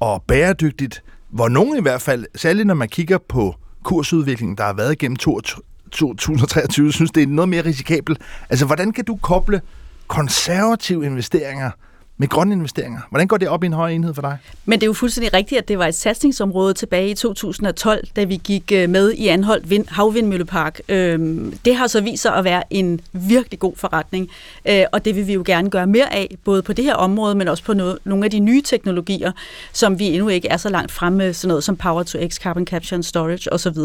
og 0.00 0.22
bæredygtigt, 0.22 1.02
hvor 1.30 1.48
nogen 1.48 1.78
i 1.78 1.82
hvert 1.82 2.02
fald, 2.02 2.26
særligt 2.34 2.66
når 2.66 2.74
man 2.74 2.88
kigger 2.88 3.18
på 3.28 3.54
kursudviklingen, 3.82 4.56
der 4.56 4.64
har 4.64 4.72
været 4.72 4.98
gennem 4.98 5.16
2023, 5.16 6.92
synes 6.92 7.10
det 7.10 7.22
er 7.22 7.26
noget 7.26 7.48
mere 7.48 7.64
risikabelt. 7.64 8.20
Altså, 8.50 8.66
hvordan 8.66 8.92
kan 8.92 9.04
du 9.04 9.16
koble 9.16 9.60
konservative 10.06 11.06
investeringer 11.06 11.70
med 12.16 12.28
grønne 12.28 12.54
investeringer? 12.54 13.00
Hvordan 13.10 13.28
går 13.28 13.36
det 13.36 13.48
op 13.48 13.62
i 13.62 13.66
en 13.66 13.72
høj 13.72 13.90
enhed 13.90 14.14
for 14.14 14.22
dig? 14.22 14.38
Men 14.64 14.80
det 14.80 14.82
er 14.82 14.86
jo 14.86 14.92
fuldstændig 14.92 15.34
rigtigt, 15.34 15.58
at 15.58 15.68
det 15.68 15.78
var 15.78 15.86
et 15.86 15.94
satsningsområde 15.94 16.74
tilbage 16.74 17.10
i 17.10 17.14
2012, 17.14 18.06
da 18.16 18.24
vi 18.24 18.40
gik 18.44 18.72
øh, 18.74 18.90
med 18.90 19.12
i 19.12 19.28
Anholdt 19.28 19.70
Vind, 19.70 19.86
Havvindmøllepark. 19.88 20.80
Øhm, 20.88 21.58
det 21.64 21.76
har 21.76 21.86
så 21.86 22.00
vist 22.00 22.22
sig 22.22 22.34
at 22.34 22.44
være 22.44 22.62
en 22.70 23.00
virkelig 23.12 23.58
god 23.58 23.76
forretning, 23.76 24.30
øh, 24.68 24.84
og 24.92 25.04
det 25.04 25.16
vil 25.16 25.26
vi 25.26 25.32
jo 25.32 25.42
gerne 25.46 25.70
gøre 25.70 25.86
mere 25.86 26.14
af, 26.14 26.36
både 26.44 26.62
på 26.62 26.72
det 26.72 26.84
her 26.84 26.94
område, 26.94 27.34
men 27.34 27.48
også 27.48 27.64
på 27.64 27.74
noget, 27.74 27.98
nogle 28.04 28.24
af 28.24 28.30
de 28.30 28.38
nye 28.38 28.62
teknologier, 28.62 29.32
som 29.72 29.98
vi 29.98 30.04
endnu 30.04 30.28
ikke 30.28 30.48
er 30.48 30.56
så 30.56 30.68
langt 30.68 30.92
fremme 30.92 31.18
med, 31.18 31.32
sådan 31.32 31.48
noget 31.48 31.64
som 31.64 31.76
Power 31.76 32.02
to 32.02 32.18
X, 32.28 32.34
Carbon 32.34 32.66
Capture 32.66 32.96
and 32.96 33.02
Storage 33.02 33.52
osv. 33.52 33.78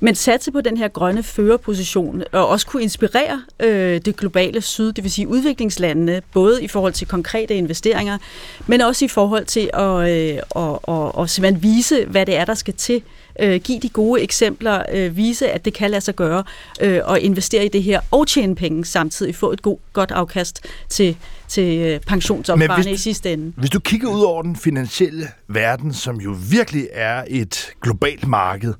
Men 0.00 0.14
satse 0.14 0.52
på 0.52 0.60
den 0.60 0.76
her 0.76 0.88
grønne 0.88 1.22
førerposition, 1.22 2.22
og 2.32 2.48
også 2.48 2.66
kunne 2.66 2.82
inspirere 2.82 3.42
øh, 3.60 4.00
det 4.04 4.16
globale 4.16 4.60
syd, 4.60 4.92
det 4.92 5.04
vil 5.04 5.10
sige 5.10 5.28
udviklingslandene, 5.28 6.22
både 6.32 6.64
i 6.64 6.68
forhold 6.68 6.92
til 6.92 7.06
konkrete 7.06 7.54
investeringer, 7.54 8.18
men 8.66 8.80
også 8.80 9.04
i 9.04 9.08
forhold 9.08 9.44
til 9.44 9.70
at, 9.74 10.10
øh, 10.10 10.38
og, 10.50 10.88
og, 10.88 11.14
og 11.14 11.30
simpelthen 11.30 11.62
vise, 11.62 12.04
hvad 12.04 12.26
det 12.26 12.36
er, 12.36 12.44
der 12.44 12.54
skal 12.54 12.74
til. 12.74 13.02
Øh, 13.40 13.60
give 13.60 13.80
de 13.80 13.88
gode 13.88 14.22
eksempler, 14.22 14.82
øh, 14.92 15.16
vise, 15.16 15.50
at 15.50 15.64
det 15.64 15.74
kan 15.74 15.90
lade 15.90 16.00
sig 16.00 16.16
gøre, 16.16 16.44
øh, 16.80 17.00
og 17.04 17.20
investere 17.20 17.64
i 17.64 17.68
det 17.68 17.82
her, 17.82 18.00
og 18.10 18.26
tjene 18.26 18.54
penge 18.54 18.84
samtidig, 18.84 19.34
få 19.34 19.52
et 19.52 19.62
god, 19.62 19.78
godt 19.92 20.10
afkast 20.10 20.66
til, 20.88 21.16
til 21.48 21.78
øh, 21.78 22.00
pensionsopsparerne 22.00 22.92
i 22.92 22.96
sidste 22.96 23.32
ende. 23.32 23.52
Hvis 23.56 23.70
du 23.70 23.80
kigger 23.80 24.08
ud 24.08 24.22
over 24.22 24.42
den 24.42 24.56
finansielle 24.56 25.28
verden, 25.48 25.94
som 25.94 26.20
jo 26.20 26.36
virkelig 26.50 26.88
er 26.92 27.24
et 27.28 27.66
globalt 27.82 28.26
marked, 28.26 28.74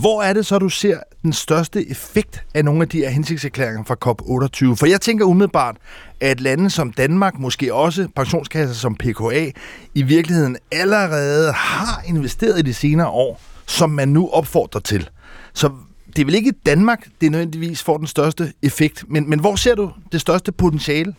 hvor 0.00 0.22
er 0.22 0.32
det 0.32 0.46
så, 0.46 0.58
du 0.58 0.68
ser 0.68 0.98
den 1.22 1.32
største 1.32 1.90
effekt 1.90 2.42
af 2.54 2.64
nogle 2.64 2.82
af 2.82 2.88
de 2.88 2.98
her 2.98 3.08
hensigtserklæringer 3.08 3.84
fra 3.84 3.96
COP28? 4.04 4.74
For 4.74 4.86
jeg 4.86 5.00
tænker 5.00 5.24
umiddelbart, 5.24 5.76
at 6.20 6.40
lande 6.40 6.70
som 6.70 6.92
Danmark, 6.92 7.38
måske 7.38 7.74
også 7.74 8.08
pensionskasser 8.16 8.74
som 8.74 8.94
PKA, 8.94 9.50
i 9.94 10.02
virkeligheden 10.02 10.56
allerede 10.72 11.52
har 11.52 12.02
investeret 12.06 12.58
i 12.58 12.62
de 12.62 12.74
senere 12.74 13.08
år, 13.08 13.40
som 13.66 13.90
man 13.90 14.08
nu 14.08 14.28
opfordrer 14.28 14.80
til. 14.80 15.08
Så 15.52 15.70
det 16.16 16.22
er 16.22 16.24
vel 16.24 16.34
ikke 16.34 16.52
Danmark, 16.66 17.08
det 17.20 17.30
nødvendigvis 17.30 17.82
får 17.82 17.98
den 17.98 18.06
største 18.06 18.52
effekt, 18.62 19.04
men, 19.08 19.30
men 19.30 19.40
hvor 19.40 19.56
ser 19.56 19.74
du 19.74 19.90
det 20.12 20.20
største 20.20 20.52
potentiale? 20.52 21.14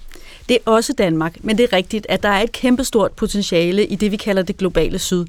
Det 0.49 0.57
er 0.65 0.71
også 0.71 0.93
Danmark, 0.97 1.35
men 1.41 1.57
det 1.57 1.63
er 1.63 1.73
rigtigt, 1.73 2.05
at 2.09 2.23
der 2.23 2.29
er 2.29 2.41
et 2.41 2.51
kæmpestort 2.51 3.11
potentiale 3.11 3.85
i 3.85 3.95
det, 3.95 4.11
vi 4.11 4.17
kalder 4.17 4.41
det 4.41 4.57
globale 4.57 4.99
syd. 4.99 5.25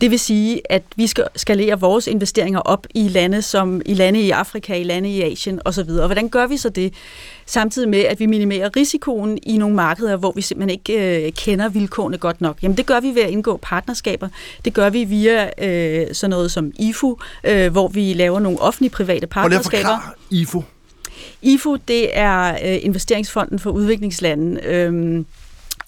Det 0.00 0.10
vil 0.10 0.18
sige, 0.18 0.72
at 0.72 0.82
vi 0.96 1.06
skal 1.06 1.24
skalere 1.36 1.80
vores 1.80 2.06
investeringer 2.06 2.60
op 2.60 2.86
i 2.94 3.08
lande 3.08 3.42
som 3.42 3.82
i 3.86 3.94
lande 3.94 4.20
i 4.20 4.30
Afrika, 4.30 4.74
i 4.74 4.82
lande 4.82 5.10
i 5.10 5.22
Asien 5.22 5.60
osv. 5.64 5.90
Og 5.90 6.06
hvordan 6.06 6.28
gør 6.28 6.46
vi 6.46 6.56
så 6.56 6.68
det? 6.68 6.94
samtidig 7.46 7.88
med, 7.88 7.98
at 7.98 8.20
vi 8.20 8.26
minimerer 8.26 8.76
risikoen 8.76 9.38
i 9.42 9.56
nogle 9.56 9.74
markeder, 9.74 10.16
hvor 10.16 10.32
vi 10.36 10.42
simpelthen 10.42 10.70
ikke 10.70 11.26
øh, 11.26 11.32
kender 11.32 11.68
vilkårene 11.68 12.18
godt 12.18 12.40
nok. 12.40 12.62
Jamen 12.62 12.76
det 12.76 12.86
gør 12.86 13.00
vi 13.00 13.14
ved 13.14 13.22
at 13.22 13.30
indgå 13.30 13.58
partnerskaber. 13.62 14.28
Det 14.64 14.74
gør 14.74 14.90
vi 14.90 15.04
via 15.04 15.50
øh, 15.66 16.14
sådan 16.14 16.30
noget 16.30 16.50
som 16.50 16.72
IFU, 16.78 17.16
øh, 17.44 17.72
hvor 17.72 17.88
vi 17.88 18.12
laver 18.12 18.40
nogle 18.40 18.60
offentlige-private 18.60 19.26
partnerskaber. 19.26 19.88
Og 19.88 19.98
IFU. 20.30 20.62
IFU, 21.42 21.76
det 21.88 22.18
er 22.18 22.50
øh, 22.50 22.78
Investeringsfonden 22.82 23.58
for 23.58 23.70
Udviklingslande. 23.70 24.60
Øh, 24.64 25.24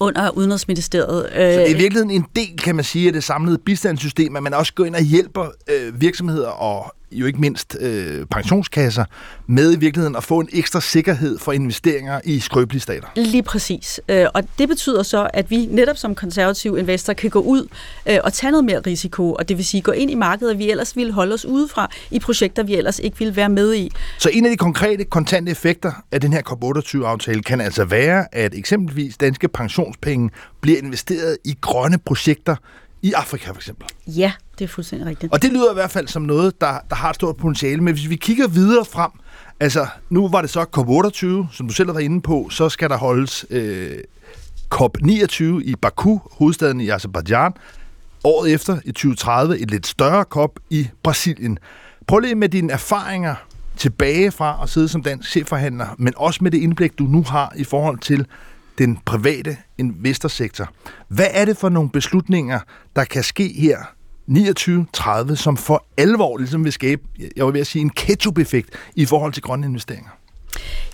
under 0.00 0.30
Udenrigsministeriet. 0.30 1.26
Øh, 1.26 1.32
Så 1.32 1.60
det 1.60 1.62
er 1.62 1.66
i 1.66 1.74
virkeligheden 1.74 2.10
en 2.10 2.24
del, 2.36 2.56
kan 2.58 2.74
man 2.76 2.84
sige, 2.84 3.06
af 3.06 3.12
det 3.12 3.24
samlede 3.24 3.58
bistandssystem, 3.58 4.36
at 4.36 4.42
man 4.42 4.54
også 4.54 4.74
går 4.74 4.84
ind 4.84 4.94
og 4.94 5.02
hjælper 5.02 5.46
øh, 5.70 6.00
virksomheder 6.00 6.48
og 6.48 6.94
jo 7.12 7.26
ikke 7.26 7.40
mindst 7.40 7.76
øh, 7.80 8.26
pensionskasser 8.26 9.04
med 9.46 9.72
i 9.72 9.78
virkeligheden 9.78 10.16
at 10.16 10.24
få 10.24 10.40
en 10.40 10.48
ekstra 10.52 10.80
sikkerhed 10.80 11.38
for 11.38 11.52
investeringer 11.52 12.20
i 12.24 12.40
skrøbelige 12.40 12.80
stater. 12.80 13.08
Lige 13.16 13.42
præcis. 13.42 14.00
Øh, 14.08 14.26
og 14.34 14.42
det 14.58 14.68
betyder 14.68 15.02
så, 15.02 15.30
at 15.34 15.50
vi 15.50 15.66
netop 15.66 15.96
som 15.96 16.14
konservativ 16.14 16.78
investor 16.78 17.12
kan 17.12 17.30
gå 17.30 17.40
ud 17.40 17.68
øh, 18.06 18.18
og 18.24 18.32
tage 18.32 18.50
noget 18.50 18.64
mere 18.64 18.80
risiko, 18.80 19.32
og 19.32 19.48
det 19.48 19.56
vil 19.56 19.66
sige 19.66 19.80
gå 19.80 19.92
ind 19.92 20.10
i 20.10 20.14
markedet, 20.14 20.58
vi 20.58 20.70
ellers 20.70 20.96
ville 20.96 21.12
holde 21.12 21.34
os 21.34 21.44
udefra 21.44 21.90
i 22.10 22.18
projekter, 22.18 22.62
vi 22.62 22.74
ellers 22.74 22.98
ikke 22.98 23.18
ville 23.18 23.36
være 23.36 23.48
med 23.48 23.74
i. 23.74 23.92
Så 24.18 24.30
en 24.32 24.44
af 24.44 24.50
de 24.50 24.56
konkrete 24.56 25.04
kontante 25.04 25.50
effekter 25.50 25.92
af 26.12 26.20
den 26.20 26.32
her 26.32 26.42
COP28-aftale 26.48 27.42
kan 27.42 27.60
altså 27.60 27.84
være, 27.84 28.34
at 28.34 28.54
eksempelvis 28.54 29.16
danske 29.16 29.48
pensionspenge 29.48 30.30
bliver 30.60 30.78
investeret 30.78 31.36
i 31.44 31.54
grønne 31.60 31.98
projekter, 31.98 32.56
i 33.02 33.12
Afrika 33.12 33.50
for 33.50 33.56
eksempel. 33.56 33.86
Ja, 34.06 34.32
det 34.58 34.64
er 34.64 34.68
fuldstændig 34.68 35.08
rigtigt. 35.08 35.32
Og 35.32 35.42
det 35.42 35.52
lyder 35.52 35.70
i 35.70 35.74
hvert 35.74 35.90
fald 35.90 36.08
som 36.08 36.22
noget, 36.22 36.60
der, 36.60 36.78
der 36.90 36.96
har 36.96 37.10
et 37.10 37.14
stort 37.14 37.36
potentiale. 37.36 37.82
Men 37.82 37.94
hvis 37.94 38.08
vi 38.08 38.16
kigger 38.16 38.48
videre 38.48 38.84
frem, 38.84 39.10
altså 39.60 39.86
nu 40.10 40.28
var 40.28 40.40
det 40.40 40.50
så 40.50 40.60
COP28, 40.76 41.56
som 41.56 41.68
du 41.68 41.74
selv 41.74 41.94
var 41.94 42.00
inde 42.00 42.20
på, 42.20 42.48
så 42.50 42.68
skal 42.68 42.90
der 42.90 42.96
holdes 42.96 43.46
øh, 43.50 43.98
COP29 44.74 45.42
i 45.44 45.74
Baku, 45.82 46.18
hovedstaden 46.32 46.80
i 46.80 46.88
Azerbaijan. 46.88 47.52
Året 48.24 48.52
efter, 48.52 48.78
i 48.84 48.92
2030, 48.92 49.58
et 49.58 49.70
lidt 49.70 49.86
større 49.86 50.24
COP 50.24 50.50
i 50.70 50.88
Brasilien. 51.02 51.58
Prøv 52.06 52.18
lige 52.18 52.34
med 52.34 52.48
dine 52.48 52.72
erfaringer 52.72 53.34
tilbage 53.76 54.30
fra 54.30 54.58
at 54.62 54.68
sidde 54.68 54.88
som 54.88 55.02
dansk 55.02 55.30
chefforhandler, 55.30 55.86
men 55.98 56.12
også 56.16 56.44
med 56.44 56.50
det 56.50 56.58
indblik, 56.58 56.98
du 56.98 57.04
nu 57.04 57.22
har 57.22 57.52
i 57.56 57.64
forhold 57.64 57.98
til 57.98 58.26
den 58.78 58.98
private 59.04 59.56
investorsektor. 59.78 60.68
Hvad 61.08 61.26
er 61.30 61.44
det 61.44 61.56
for 61.56 61.68
nogle 61.68 61.90
beslutninger, 61.90 62.60
der 62.96 63.04
kan 63.04 63.22
ske 63.22 63.52
her 63.56 63.78
29-30, 64.30 65.34
som 65.36 65.56
for 65.56 65.86
alvor 65.96 66.38
ligesom 66.38 66.64
vil 66.64 66.72
skabe, 66.72 67.02
jeg 67.36 67.46
vil 67.46 67.54
ved 67.54 67.60
at 67.60 67.66
sige, 67.66 67.82
en 67.82 67.90
ketchup-effekt 67.90 68.70
i 68.94 69.06
forhold 69.06 69.32
til 69.32 69.42
grønne 69.42 69.66
investeringer? 69.66 70.10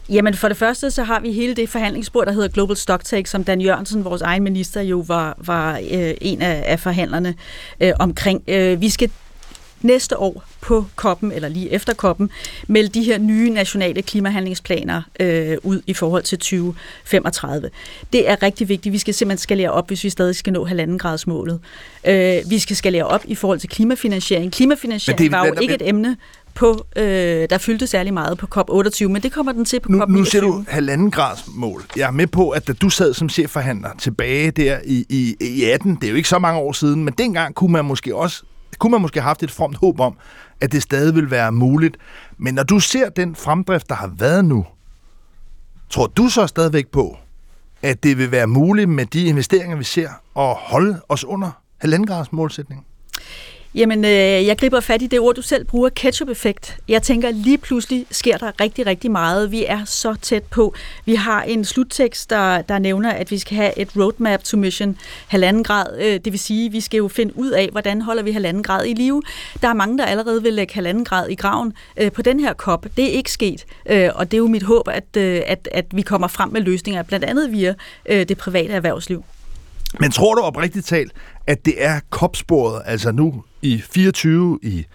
Jamen 0.08 0.34
for 0.34 0.48
det 0.48 0.56
første, 0.56 0.90
så 0.90 1.02
har 1.02 1.20
vi 1.20 1.32
hele 1.32 1.54
det 1.54 1.68
forhandlingsspor, 1.68 2.24
der 2.24 2.32
hedder 2.32 2.48
Global 2.48 2.76
Stocktake, 2.76 3.30
som 3.30 3.44
Dan 3.44 3.60
Jørgensen, 3.60 4.04
vores 4.04 4.22
egen 4.22 4.42
minister, 4.42 4.80
jo 4.80 5.04
var, 5.08 5.36
var 5.38 5.76
øh, 5.76 6.14
en 6.20 6.42
af, 6.42 6.62
af 6.66 6.80
forhandlerne 6.80 7.34
øh, 7.80 7.92
omkring. 8.00 8.42
Øh, 8.48 8.80
vi 8.80 8.90
skal 8.90 9.10
næste 9.82 10.18
år 10.18 10.44
på 10.64 10.84
koppen, 10.96 11.32
eller 11.32 11.48
lige 11.48 11.72
efter 11.72 11.94
koppen, 11.94 12.30
melde 12.66 12.88
de 12.88 13.02
her 13.02 13.18
nye 13.18 13.50
nationale 13.50 14.02
klimahandlingsplaner 14.02 15.02
øh, 15.20 15.56
ud 15.62 15.82
i 15.86 15.94
forhold 15.94 16.22
til 16.22 16.38
2035. 16.38 17.70
Det 18.12 18.30
er 18.30 18.42
rigtig 18.42 18.68
vigtigt. 18.68 18.92
Vi 18.92 18.98
skal 18.98 19.14
simpelthen 19.14 19.42
skalere 19.42 19.70
op, 19.70 19.88
hvis 19.88 20.04
vi 20.04 20.10
stadig 20.10 20.36
skal 20.36 20.52
nå 20.52 20.64
halvanden 20.64 20.98
grads 20.98 21.26
målet. 21.26 21.60
Øh, 22.06 22.36
vi 22.48 22.58
skal 22.58 22.76
skalere 22.76 23.04
op 23.04 23.22
i 23.24 23.34
forhold 23.34 23.58
til 23.58 23.68
klimafinansiering. 23.68 24.52
Klimafinansiering 24.52 25.18
det, 25.18 25.32
var 25.32 25.46
jo 25.46 25.54
ikke 25.60 25.74
et 25.74 25.88
emne, 25.88 26.16
på, 26.54 26.86
øh, 26.96 27.04
der 27.50 27.58
fyldte 27.58 27.86
særlig 27.86 28.14
meget 28.14 28.38
på 28.38 28.46
COP28, 28.56 29.08
men 29.08 29.22
det 29.22 29.32
kommer 29.32 29.52
den 29.52 29.64
til 29.64 29.80
på 29.80 29.92
nu, 29.92 30.02
COP29. 30.02 30.10
Nu 30.10 30.24
ser 30.24 30.40
du 30.40 30.64
halvanden 30.68 31.10
grads 31.10 31.44
mål. 31.54 31.84
Jeg 31.96 32.06
er 32.06 32.10
med 32.10 32.26
på, 32.26 32.50
at 32.50 32.68
da 32.68 32.72
du 32.72 32.90
sad 32.90 33.14
som 33.14 33.28
chefforhandler 33.28 33.88
tilbage 33.98 34.50
der 34.50 34.78
i, 34.84 35.06
i, 35.08 35.36
i 35.40 35.64
18, 35.64 35.94
det 35.94 36.04
er 36.04 36.10
jo 36.10 36.16
ikke 36.16 36.28
så 36.28 36.38
mange 36.38 36.60
år 36.60 36.72
siden, 36.72 37.04
men 37.04 37.14
dengang 37.18 37.54
kunne 37.54 37.72
man 37.72 37.84
måske 37.84 38.16
også 38.16 38.42
kunne 38.78 38.90
man 38.90 39.00
måske 39.00 39.20
have 39.20 39.28
haft 39.28 39.42
et 39.42 39.50
fromt 39.50 39.76
håb 39.76 40.00
om, 40.00 40.16
at 40.60 40.72
det 40.72 40.82
stadig 40.82 41.14
vil 41.14 41.30
være 41.30 41.52
muligt. 41.52 41.96
Men 42.38 42.54
når 42.54 42.62
du 42.62 42.80
ser 42.80 43.08
den 43.08 43.34
fremdrift, 43.34 43.88
der 43.88 43.94
har 43.94 44.06
været 44.06 44.44
nu, 44.44 44.66
tror 45.90 46.06
du 46.06 46.28
så 46.28 46.46
stadigvæk 46.46 46.88
på, 46.88 47.16
at 47.82 48.02
det 48.02 48.18
vil 48.18 48.30
være 48.30 48.46
muligt 48.46 48.88
med 48.88 49.06
de 49.06 49.24
investeringer, 49.24 49.76
vi 49.76 49.84
ser, 49.84 50.08
at 50.36 50.54
holde 50.58 51.00
os 51.08 51.24
under 51.24 51.50
halvandengrads 51.78 52.32
målsætning? 52.32 52.86
Jamen, 53.76 54.04
øh, 54.04 54.10
jeg 54.46 54.58
griber 54.58 54.80
fat 54.80 55.02
i 55.02 55.06
det 55.06 55.20
ord, 55.20 55.34
du 55.34 55.42
selv 55.42 55.64
bruger, 55.64 55.88
ketchup-effekt. 55.88 56.76
Jeg 56.88 57.02
tænker, 57.02 57.30
lige 57.30 57.58
pludselig 57.58 58.06
sker 58.10 58.36
der 58.36 58.60
rigtig, 58.60 58.86
rigtig 58.86 59.10
meget. 59.10 59.50
Vi 59.50 59.64
er 59.64 59.84
så 59.84 60.14
tæt 60.22 60.42
på. 60.42 60.74
Vi 61.04 61.14
har 61.14 61.42
en 61.42 61.64
sluttekst, 61.64 62.30
der, 62.30 62.62
der 62.62 62.78
nævner, 62.78 63.10
at 63.10 63.30
vi 63.30 63.38
skal 63.38 63.56
have 63.56 63.78
et 63.78 63.96
roadmap 63.96 64.42
to 64.42 64.56
mission 64.56 64.96
halvanden 65.26 65.64
grad. 65.64 65.98
Øh, 65.98 66.20
det 66.24 66.32
vil 66.32 66.38
sige, 66.38 66.72
vi 66.72 66.80
skal 66.80 66.98
jo 66.98 67.08
finde 67.08 67.38
ud 67.38 67.50
af, 67.50 67.68
hvordan 67.72 68.02
holder 68.02 68.22
vi 68.22 68.32
halvanden 68.32 68.62
grad 68.62 68.86
i 68.86 68.92
live. 68.92 69.22
Der 69.62 69.68
er 69.68 69.74
mange, 69.74 69.98
der 69.98 70.04
allerede 70.04 70.42
vil 70.42 70.52
lægge 70.52 70.74
halvanden 70.74 71.04
grad 71.04 71.28
i 71.28 71.34
graven 71.34 71.72
øh, 71.96 72.12
på 72.12 72.22
den 72.22 72.40
her 72.40 72.52
kop. 72.52 72.86
Det 72.96 73.04
er 73.04 73.12
ikke 73.12 73.32
sket, 73.32 73.64
øh, 73.86 74.10
og 74.14 74.30
det 74.30 74.36
er 74.36 74.38
jo 74.38 74.48
mit 74.48 74.62
håb, 74.62 74.88
at, 74.88 75.16
øh, 75.16 75.42
at, 75.46 75.68
at 75.72 75.86
vi 75.90 76.02
kommer 76.02 76.28
frem 76.28 76.48
med 76.50 76.60
løsninger, 76.60 77.02
blandt 77.02 77.24
andet 77.24 77.52
via 77.52 77.74
øh, 78.06 78.28
det 78.28 78.38
private 78.38 78.72
erhvervsliv. 78.72 79.24
Men 80.00 80.10
tror 80.10 80.34
du 80.34 80.40
oprigtigt 80.40 80.86
talt, 80.86 81.12
at 81.46 81.64
det 81.64 81.74
er 81.84 82.00
kopsporet, 82.10 82.82
altså 82.86 83.12
nu 83.12 83.44
i 83.64 83.80
24 83.80 84.58
i 84.62 84.86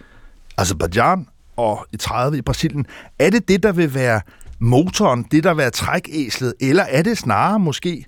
Azerbaijan 0.58 1.26
og 1.56 1.86
i 1.92 1.96
30 1.96 2.38
i 2.38 2.42
Brasilien, 2.42 2.86
er 3.18 3.30
det 3.30 3.48
det, 3.48 3.62
der 3.62 3.72
vil 3.72 3.94
være 3.94 4.20
motoren, 4.58 5.22
det 5.22 5.44
der 5.44 5.50
vil 5.50 5.58
være 5.58 5.70
trækæslet, 5.70 6.54
eller 6.60 6.82
er 6.82 7.02
det 7.02 7.18
snarere 7.18 7.58
måske 7.58 8.04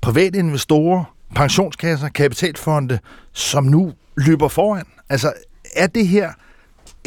private 0.00 0.38
investorer, 0.38 1.14
pensionskasser, 1.34 2.08
kapitalfonde, 2.08 2.98
som 3.32 3.64
nu 3.64 3.92
løber 4.16 4.48
foran? 4.48 4.86
Altså, 5.08 5.32
er 5.76 5.86
det 5.86 6.08
her 6.08 6.32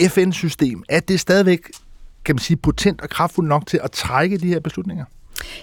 FN-system, 0.07 0.83
er 0.89 0.99
det 0.99 1.19
stadigvæk, 1.19 1.59
kan 2.25 2.35
man 2.35 2.39
sige, 2.39 2.57
potent 2.57 3.01
og 3.01 3.09
kraftfuldt 3.09 3.49
nok 3.49 3.67
til 3.67 3.79
at 3.83 3.91
trække 3.91 4.37
de 4.37 4.47
her 4.47 4.59
beslutninger? 4.59 5.05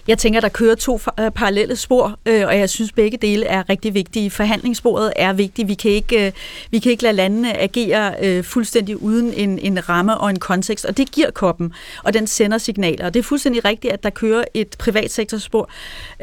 Jeg 0.08 0.18
tænker, 0.18 0.40
der 0.40 0.48
kører 0.48 0.74
to 0.74 1.00
øh, 1.20 1.30
parallelle 1.30 1.76
spor, 1.76 2.18
øh, 2.26 2.46
og 2.46 2.58
jeg 2.58 2.70
synes, 2.70 2.92
begge 2.92 3.16
dele 3.16 3.46
er 3.46 3.68
rigtig 3.68 3.94
vigtige. 3.94 4.30
Forhandlingssporet 4.30 5.12
er 5.16 5.32
vigtigt. 5.32 5.68
Vi 5.68 5.74
kan 5.74 5.90
ikke, 5.90 6.26
øh, 6.26 6.32
vi 6.70 6.78
kan 6.78 6.90
ikke 6.90 7.02
lade 7.02 7.16
landene 7.16 7.60
agere 7.60 8.14
øh, 8.22 8.44
fuldstændig 8.44 9.02
uden 9.02 9.32
en, 9.32 9.58
en 9.58 9.88
ramme 9.88 10.18
og 10.18 10.30
en 10.30 10.38
kontekst, 10.38 10.84
og 10.84 10.96
det 10.96 11.10
giver 11.12 11.30
koppen, 11.30 11.72
og 12.04 12.14
den 12.14 12.26
sender 12.26 12.58
signaler. 12.58 13.06
Og 13.06 13.14
det 13.14 13.20
er 13.20 13.24
fuldstændig 13.24 13.64
rigtigt, 13.64 13.92
at 13.92 14.02
der 14.02 14.10
kører 14.10 14.44
et 14.54 14.76
privatsektorspor 14.78 15.70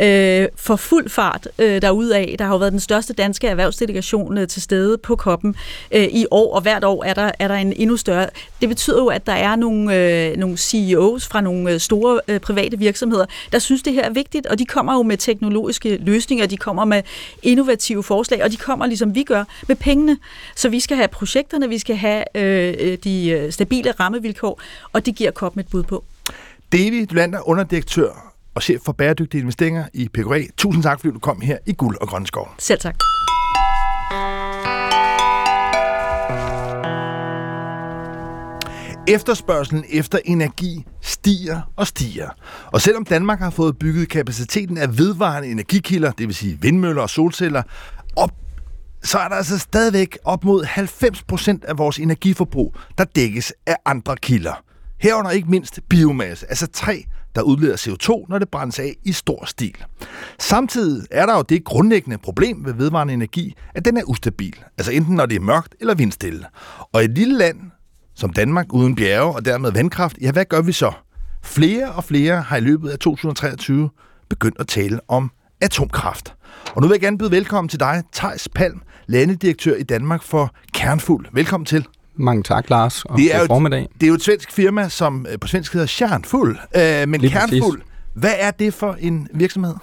øh, 0.02 0.48
for 0.56 0.76
fuld 0.76 1.10
fart 1.10 1.48
derudaf. 1.58 2.36
Der 2.40 2.46
har 2.46 2.52
jo 2.54 2.58
været 2.58 2.72
den 2.72 2.80
største 2.80 3.14
danske 3.14 3.48
erhvervsdelegation 3.48 4.48
til 4.48 4.62
stede 4.62 4.98
på 4.98 5.16
koppen 5.16 5.56
i 5.92 6.26
år, 6.32 6.56
og 6.56 6.62
hvert 6.62 6.84
år 6.84 7.04
er 7.04 7.14
der, 7.14 7.32
er 7.40 7.48
der 7.48 7.56
en 7.56 7.74
endnu 7.74 7.98
større. 7.98 8.28
Det 8.62 8.70
betyder 8.70 8.98
jo, 8.98 9.08
at 9.08 9.28
der 9.28 9.34
er 9.34 9.56
nogle, 9.56 10.36
nogle 10.36 10.58
CEOs 10.58 11.28
fra 11.28 11.42
nogle 11.42 11.80
store 11.80 12.40
private 12.40 12.80
virksomheder, 12.80 13.26
der 13.52 13.60
synes, 13.60 13.84
det 13.84 13.94
her 13.94 14.04
er 14.04 14.10
vigtigt, 14.10 14.48
og 14.48 14.60
de 14.60 14.66
kommer 14.66 14.94
jo 14.94 15.04
med 15.04 15.18
teknologiske 15.18 15.98
løsninger, 15.98 16.46
de 16.46 16.58
kommer 16.58 16.86
med 16.86 17.04
innovative 17.44 18.04
forslag, 18.04 18.44
og 18.44 18.52
de 18.52 18.58
kommer, 18.58 18.86
ligesom 18.86 19.16
vi 19.16 19.24
gør, 19.24 19.44
med 19.68 19.76
pengene. 19.76 20.18
Så 20.56 20.70
vi 20.70 20.80
skal 20.80 20.98
have 20.98 21.08
projekterne, 21.08 21.70
vi 21.70 21.78
skal 21.78 21.96
have 21.96 22.38
øh, 22.38 22.98
de 23.04 23.30
øh, 23.30 23.52
stabile 23.52 23.92
rammevilkår, 23.92 24.62
og 24.94 25.06
det 25.06 25.16
giver 25.16 25.32
COP 25.32 25.58
et 25.58 25.68
bud 25.68 25.84
på. 25.84 26.04
David 26.72 27.08
Dulander, 27.08 27.50
underdirektør 27.50 28.34
og 28.56 28.64
chef 28.64 28.82
for 28.86 28.92
bæredygtige 28.92 29.42
investeringer 29.42 29.86
i 29.94 30.10
PQA. 30.14 30.44
Tusind 30.58 30.84
tak, 30.84 31.00
fordi 31.00 31.14
du 31.14 31.20
kom 31.20 31.42
her 31.42 31.58
i 31.66 31.74
Guld 31.74 31.98
og 32.02 32.08
Grønne 32.08 32.28
Skov. 32.28 32.50
Selv 32.58 32.80
tak. 32.80 32.96
Efterspørgselen 39.14 39.86
efter 39.90 40.20
energi 40.26 40.86
stiger 41.02 41.72
og 41.76 41.88
stiger. 41.88 42.30
Og 42.66 42.82
selvom 42.82 43.06
Danmark 43.06 43.40
har 43.40 43.50
fået 43.50 43.80
bygget 43.80 44.10
kapaciteten 44.10 44.78
af 44.78 44.98
vedvarende 44.98 45.52
energikilder, 45.52 46.12
det 46.12 46.28
vil 46.28 46.36
sige 46.36 46.58
vindmøller 46.62 47.02
og 47.02 47.10
solceller, 47.10 47.64
op, 48.16 48.32
så 49.04 49.20
er 49.20 49.28
der 49.28 49.36
altså 49.36 49.60
stadigvæk 49.60 50.18
op 50.24 50.44
mod 50.44 50.64
90% 51.64 51.70
af 51.70 51.78
vores 51.78 52.00
energiforbrug, 52.00 52.76
der 52.98 53.04
dækkes 53.04 53.54
af 53.66 53.76
andre 53.86 54.16
kilder. 54.16 54.64
Herunder 55.00 55.32
ikke 55.32 55.52
mindst 55.52 55.80
biomasse, 55.90 56.46
altså 56.50 56.68
træ, 56.68 57.02
der 57.36 57.42
udleder 57.42 57.78
CO2, 57.78 58.26
når 58.30 58.40
det 58.40 58.50
brændes 58.50 58.80
af 58.80 58.96
i 59.04 59.12
stor 59.12 59.46
stil. 59.46 59.76
Samtidig 60.40 61.08
er 61.12 61.26
der 61.26 61.36
jo 61.36 61.42
det 61.42 61.64
grundlæggende 61.64 62.18
problem 62.18 62.66
ved 62.66 62.74
vedvarende 62.74 63.14
energi, 63.14 63.56
at 63.76 63.86
den 63.86 63.98
er 63.98 64.04
ustabil, 64.04 64.56
altså 64.78 64.92
enten 64.92 65.16
når 65.16 65.26
det 65.26 65.36
er 65.36 65.40
mørkt 65.40 65.76
eller 65.80 65.96
vindstille. 65.96 66.46
Og 66.94 67.02
i 67.02 67.06
et 67.06 67.12
lille 67.12 67.38
land 67.38 67.58
som 68.22 68.34
Danmark 68.34 68.74
uden 68.74 68.96
bjerge 68.96 69.36
og 69.36 69.46
dermed 69.46 69.72
vandkraft, 69.72 70.18
ja, 70.22 70.32
hvad 70.32 70.46
gør 70.46 70.62
vi 70.62 70.72
så? 70.72 70.92
Flere 71.44 71.92
og 71.92 72.04
flere 72.04 72.42
har 72.42 72.58
i 72.58 72.60
løbet 72.60 72.90
af 72.90 73.00
2023 73.00 73.90
begyndt 74.30 74.60
at 74.60 74.68
tale 74.68 75.00
om 75.08 75.32
atomkraft. 75.62 76.36
Og 76.76 76.82
nu 76.82 76.88
vil 76.88 76.94
jeg 76.94 77.02
gerne 77.02 77.18
byde 77.18 77.32
velkommen 77.32 77.70
til 77.70 77.80
dig, 77.80 78.04
Tejs 78.14 78.50
Palm, 78.56 78.82
landedirektør 79.08 79.76
i 79.76 79.84
Danmark 79.84 80.24
for 80.24 80.56
Kernfuld. 80.74 81.26
Velkommen 81.34 81.66
til. 81.66 81.86
Mange 82.16 82.44
tak, 82.44 82.70
Lars, 82.70 83.06
og 83.06 83.18
det 83.18 83.36
er 83.36 83.40
jo 83.40 83.46
formiddag. 83.46 83.88
det 83.94 84.04
er 84.04 84.08
jo 84.08 84.14
et 84.14 84.24
svensk 84.24 84.52
firma, 84.52 84.90
som 84.90 85.26
øh, 85.32 85.40
på 85.40 85.48
svensk 85.48 85.74
hedder 85.74 85.88
Kernfuld, 85.98 86.58
øh, 86.76 87.10
men 87.10 87.22
Lige 87.22 87.32
Kernfuld, 87.32 87.82
Hvad 88.14 88.34
er 88.40 88.52
det 88.52 88.74
for 88.74 88.98
en 89.00 89.28
virksomhed? 89.34 89.74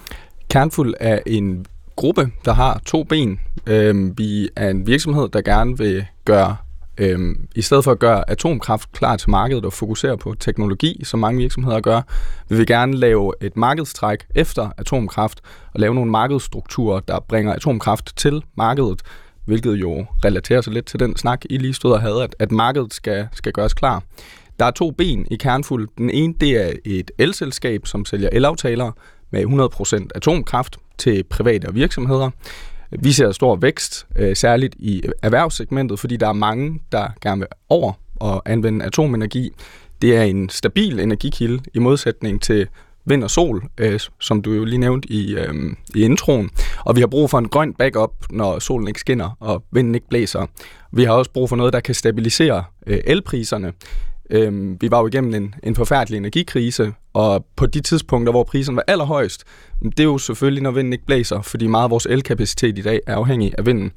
Kernfuld 0.49 0.93
er 0.99 1.19
en 1.25 1.65
gruppe, 1.95 2.31
der 2.45 2.53
har 2.53 2.81
to 2.85 3.03
ben. 3.03 3.39
Øhm, 3.65 4.17
vi 4.17 4.49
er 4.55 4.69
en 4.69 4.87
virksomhed, 4.87 5.29
der 5.29 5.41
gerne 5.41 5.77
vil 5.77 6.05
gøre, 6.25 6.55
øhm, 6.99 7.47
i 7.55 7.61
stedet 7.61 7.83
for 7.83 7.91
at 7.91 7.99
gøre 7.99 8.29
atomkraft 8.29 8.91
klar 8.91 9.17
til 9.17 9.29
markedet 9.29 9.65
og 9.65 9.73
fokusere 9.73 10.17
på 10.17 10.35
teknologi, 10.39 11.01
som 11.03 11.19
mange 11.19 11.41
virksomheder 11.41 11.79
gør, 11.79 12.01
vil 12.49 12.59
vi 12.59 12.65
gerne 12.65 12.93
lave 12.93 13.33
et 13.41 13.57
markedstræk 13.57 14.27
efter 14.35 14.69
atomkraft 14.77 15.41
og 15.73 15.79
lave 15.79 15.95
nogle 15.95 16.11
markedsstrukturer, 16.11 16.99
der 16.99 17.19
bringer 17.19 17.53
atomkraft 17.53 18.17
til 18.17 18.43
markedet, 18.57 19.01
hvilket 19.45 19.73
jo 19.75 20.05
relaterer 20.25 20.61
sig 20.61 20.73
lidt 20.73 20.85
til 20.85 20.99
den 20.99 21.15
snak, 21.15 21.41
I 21.49 21.57
lige 21.57 21.73
stod 21.73 21.91
og 21.91 22.01
havde, 22.01 22.23
at, 22.23 22.35
at 22.39 22.51
markedet 22.51 22.93
skal, 22.93 23.27
skal 23.33 23.51
gøres 23.51 23.73
klar. 23.73 24.03
Der 24.59 24.65
er 24.65 24.71
to 24.71 24.91
ben 24.91 25.27
i 25.31 25.35
Kernfuld. 25.35 25.89
Den 25.97 26.09
ene, 26.09 26.33
det 26.41 26.65
er 26.65 26.73
et 26.85 27.11
elselskab, 27.17 27.87
som 27.87 28.05
sælger 28.05 28.29
elaftaler 28.31 28.91
med 29.31 29.45
100% 29.45 30.07
atomkraft 30.15 30.77
til 30.97 31.23
private 31.23 31.65
og 31.67 31.75
virksomheder. 31.75 32.29
Vi 32.91 33.11
ser 33.11 33.31
stor 33.31 33.55
vækst, 33.55 34.07
øh, 34.15 34.35
særligt 34.35 34.75
i 34.79 35.01
erhvervssegmentet, 35.21 35.99
fordi 35.99 36.17
der 36.17 36.27
er 36.27 36.33
mange, 36.33 36.79
der 36.91 37.07
gerne 37.21 37.39
vil 37.39 37.47
over 37.69 37.93
og 38.15 38.41
anvende 38.45 38.85
atomenergi. 38.85 39.51
Det 40.01 40.17
er 40.17 40.23
en 40.23 40.49
stabil 40.49 40.99
energikilde 40.99 41.63
i 41.73 41.79
modsætning 41.79 42.41
til 42.41 42.67
vind 43.05 43.23
og 43.23 43.29
sol, 43.31 43.63
øh, 43.77 43.99
som 44.19 44.41
du 44.41 44.53
jo 44.53 44.65
lige 44.65 44.77
nævnte 44.77 45.11
i, 45.11 45.35
øh, 45.35 45.53
i 45.95 46.01
introen. 46.01 46.49
Og 46.85 46.95
vi 46.95 47.01
har 47.01 47.07
brug 47.07 47.29
for 47.29 47.37
en 47.37 47.47
grøn 47.47 47.73
backup, 47.73 48.11
når 48.29 48.59
solen 48.59 48.87
ikke 48.87 48.99
skinner 48.99 49.37
og 49.39 49.63
vinden 49.71 49.95
ikke 49.95 50.07
blæser. 50.09 50.45
Vi 50.91 51.03
har 51.03 51.13
også 51.13 51.31
brug 51.31 51.49
for 51.49 51.55
noget, 51.55 51.73
der 51.73 51.79
kan 51.79 51.95
stabilisere 51.95 52.63
øh, 52.87 52.99
elpriserne. 53.05 53.73
Øhm, 54.29 54.77
vi 54.81 54.91
var 54.91 54.99
jo 54.99 55.07
igennem 55.07 55.33
en, 55.33 55.55
en 55.63 55.75
forfærdelig 55.75 56.17
energikrise, 56.17 56.93
og 57.13 57.45
på 57.55 57.65
de 57.65 57.81
tidspunkter, 57.81 58.31
hvor 58.31 58.43
priserne 58.43 58.75
var 58.75 58.83
allerhøjst, 58.87 59.43
det 59.83 59.99
er 59.99 60.03
jo 60.03 60.17
selvfølgelig, 60.17 60.63
når 60.63 60.71
vinden 60.71 60.93
ikke 60.93 61.05
blæser, 61.05 61.41
fordi 61.41 61.67
meget 61.67 61.83
af 61.83 61.89
vores 61.89 62.05
elkapacitet 62.05 62.77
i 62.77 62.81
dag 62.81 62.99
er 63.07 63.15
afhængig 63.15 63.53
af 63.57 63.65
vinden. 63.65 63.91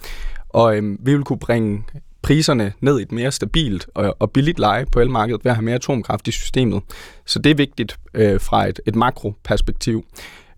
Og 0.49 0.77
øhm, 0.77 0.99
vi 1.01 1.15
vil 1.15 1.25
kunne 1.25 1.39
bringe 1.39 1.85
priserne 2.23 2.73
ned 2.81 2.99
i 2.99 3.03
et 3.03 3.13
mere 3.13 3.33
stabilt 3.33 3.87
og, 3.95 4.17
og 4.19 4.31
billigt 4.31 4.59
leje 4.59 4.87
på 4.87 5.01
elmarkedet 5.01 5.45
ved 5.45 5.51
at 5.51 5.57
have 5.57 5.65
mere 5.65 5.75
atomkraft 5.75 6.29
i 6.29 6.31
systemet. 6.31 6.83
Så 7.27 7.39
det 7.39 7.51
er 7.51 7.55
vigtigt 7.55 7.97
øh, 8.15 8.41
fra 8.41 8.69
et, 8.69 8.81
et 8.87 8.97
makroperspektiv. 8.97 10.05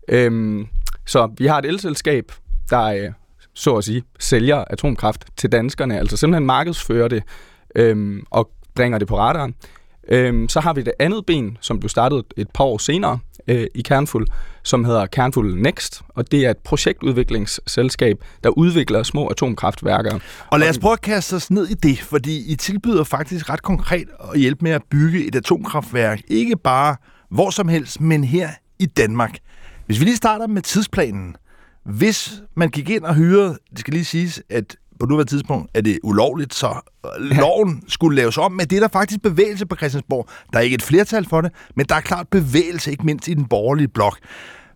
Øhm, 0.08 0.66
så 1.06 1.30
vi 1.38 1.46
har 1.46 1.58
et 1.58 1.64
elselskab, 1.64 2.32
der 2.70 2.82
øh, 2.82 3.12
så 3.54 3.74
at 3.76 3.84
sige 3.84 4.02
sælger 4.18 4.56
atomkraft 4.56 5.24
til 5.36 5.52
danskerne, 5.52 5.98
altså 5.98 6.16
simpelthen 6.16 6.46
markedsfører 6.46 7.08
det 7.08 7.22
øhm, 7.76 8.24
og 8.30 8.50
bringer 8.74 8.98
det 8.98 9.08
på 9.08 9.18
radaren. 9.18 9.54
Øhm, 10.08 10.48
så 10.48 10.60
har 10.60 10.72
vi 10.72 10.82
det 10.82 10.92
andet 10.98 11.26
ben, 11.26 11.58
som 11.60 11.80
blev 11.80 11.88
startet 11.88 12.24
et 12.36 12.48
par 12.54 12.64
år 12.64 12.78
senere 12.78 13.18
øh, 13.48 13.66
i 13.74 13.82
Kernfuld, 13.82 14.26
som 14.62 14.84
hedder 14.84 15.06
Kernfuld 15.06 15.54
Next, 15.54 16.02
og 16.08 16.32
det 16.32 16.46
er 16.46 16.50
et 16.50 16.58
projektudviklingsselskab, 16.58 18.24
der 18.44 18.50
udvikler 18.50 19.02
små 19.02 19.26
atomkraftværker. 19.26 20.18
Og 20.50 20.58
lad 20.58 20.70
os 20.70 20.78
prøve 20.78 20.92
at 20.92 21.00
kaste 21.00 21.34
os 21.34 21.50
ned 21.50 21.68
i 21.68 21.74
det, 21.74 22.00
fordi 22.00 22.52
I 22.52 22.56
tilbyder 22.56 23.04
faktisk 23.04 23.50
ret 23.50 23.62
konkret 23.62 24.08
at 24.32 24.40
hjælpe 24.40 24.64
med 24.64 24.70
at 24.70 24.82
bygge 24.90 25.26
et 25.26 25.34
atomkraftværk, 25.34 26.20
ikke 26.28 26.56
bare 26.56 26.96
hvor 27.30 27.50
som 27.50 27.68
helst, 27.68 28.00
men 28.00 28.24
her 28.24 28.48
i 28.78 28.86
Danmark. 28.86 29.38
Hvis 29.86 30.00
vi 30.00 30.04
lige 30.04 30.16
starter 30.16 30.46
med 30.46 30.62
tidsplanen. 30.62 31.36
Hvis 31.84 32.42
man 32.56 32.68
gik 32.68 32.90
ind 32.90 33.04
og 33.04 33.14
hyrede, 33.14 33.58
det 33.70 33.78
skal 33.78 33.94
lige 33.94 34.04
siges, 34.04 34.42
at 34.50 34.76
på 35.00 35.06
nuværende 35.06 35.30
tidspunkt 35.30 35.70
er 35.74 35.80
det 35.80 35.98
ulovligt, 36.02 36.54
så 36.54 36.74
loven 37.18 37.82
skulle 37.88 38.16
laves 38.16 38.38
om, 38.38 38.52
men 38.52 38.66
det 38.66 38.76
er 38.76 38.80
der 38.80 38.88
faktisk 38.88 39.22
bevægelse 39.22 39.66
på 39.66 39.76
Christiansborg. 39.76 40.28
Der 40.52 40.58
er 40.58 40.62
ikke 40.62 40.74
et 40.74 40.82
flertal 40.82 41.28
for 41.28 41.40
det, 41.40 41.52
men 41.76 41.86
der 41.86 41.94
er 41.94 42.00
klart 42.00 42.28
bevægelse, 42.28 42.90
ikke 42.90 43.06
mindst 43.06 43.28
i 43.28 43.34
den 43.34 43.44
borgerlige 43.44 43.88
blok. 43.88 44.18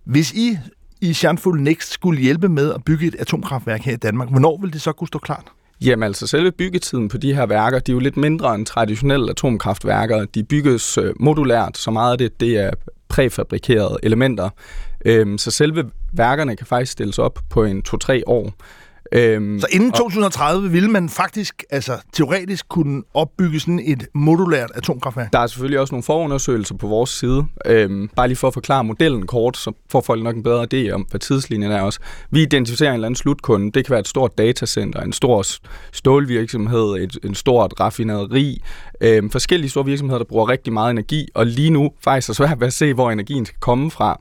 Hvis 0.04 0.32
I 0.32 0.58
i 1.00 1.12
Sjernfuld 1.12 1.60
Next 1.60 1.92
skulle 1.92 2.20
hjælpe 2.20 2.48
med 2.48 2.74
at 2.74 2.84
bygge 2.84 3.06
et 3.06 3.16
atomkraftværk 3.18 3.80
her 3.80 3.92
i 3.92 3.96
Danmark, 3.96 4.30
hvornår 4.30 4.58
vil 4.60 4.72
det 4.72 4.82
så 4.82 4.92
kunne 4.92 5.08
stå 5.08 5.18
klart? 5.18 5.44
Jamen 5.80 6.02
altså, 6.02 6.26
selve 6.26 6.52
byggetiden 6.52 7.08
på 7.08 7.18
de 7.18 7.34
her 7.34 7.46
værker, 7.46 7.78
de 7.78 7.92
er 7.92 7.94
jo 7.94 8.00
lidt 8.00 8.16
mindre 8.16 8.54
end 8.54 8.66
traditionelle 8.66 9.30
atomkraftværker. 9.30 10.24
De 10.24 10.44
bygges 10.44 10.98
øh, 10.98 11.14
modulært, 11.20 11.78
så 11.78 11.90
meget 11.90 12.12
af 12.12 12.18
det, 12.18 12.40
det 12.40 12.56
er 12.56 12.70
præfabrikerede 13.08 13.98
elementer. 14.02 14.50
Øhm, 15.04 15.38
så 15.38 15.50
selve 15.50 15.90
værkerne 16.12 16.56
kan 16.56 16.66
faktisk 16.66 16.92
stilles 16.92 17.18
op 17.18 17.38
på 17.50 17.64
en 17.64 17.82
2-3 17.88 18.22
år. 18.26 18.52
Øhm, 19.12 19.61
så 19.61 19.66
inden 19.70 19.92
2030 19.92 20.70
ville 20.70 20.90
man 20.90 21.09
faktisk, 21.09 21.64
altså 21.70 21.92
teoretisk, 22.12 22.68
kunne 22.68 23.02
opbygge 23.14 23.61
sådan 23.61 23.80
et 23.84 24.06
modulært 24.14 24.70
atomkraftværk? 24.74 25.32
Der 25.32 25.38
er 25.38 25.46
selvfølgelig 25.46 25.80
også 25.80 25.94
nogle 25.94 26.02
forundersøgelser 26.02 26.74
på 26.74 26.86
vores 26.86 27.11
side. 27.11 27.46
Øhm, 27.66 28.11
bare 28.16 28.28
lige 28.28 28.36
for 28.36 28.48
at 28.48 28.54
forklare 28.54 28.84
modellen 28.84 29.26
kort, 29.26 29.56
så 29.56 29.72
får 29.90 30.00
folk 30.00 30.22
nok 30.22 30.36
en 30.36 30.42
bedre 30.42 30.66
idé 30.74 30.90
om, 30.90 31.06
hvad 31.11 31.20
tidslinjen 31.20 31.72
er 31.72 31.80
også. 31.80 32.00
Vi 32.30 32.42
identificerer 32.42 32.90
en 32.90 32.94
eller 32.94 33.06
anden 33.06 33.16
slutkunde. 33.16 33.72
Det 33.72 33.86
kan 33.86 33.90
være 33.90 34.00
et 34.00 34.09
stort 34.09 34.38
datacenter, 34.38 35.00
en 35.00 35.12
stor 35.12 35.44
stålvirksomhed, 35.92 36.96
et, 36.96 37.18
en 37.24 37.34
stort 37.34 37.74
raffinaderi, 37.80 38.62
øhm, 39.00 39.30
forskellige 39.30 39.70
store 39.70 39.84
virksomheder, 39.84 40.18
der 40.18 40.24
bruger 40.24 40.48
rigtig 40.48 40.72
meget 40.72 40.90
energi, 40.90 41.28
og 41.34 41.46
lige 41.46 41.70
nu 41.70 41.90
faktisk 42.04 42.28
er 42.28 42.32
svært 42.32 42.61
ved 42.61 42.66
at 42.66 42.72
se, 42.72 42.94
hvor 42.94 43.11
energien 43.11 43.46
skal 43.46 43.59
komme 43.61 43.90
fra. 43.90 44.20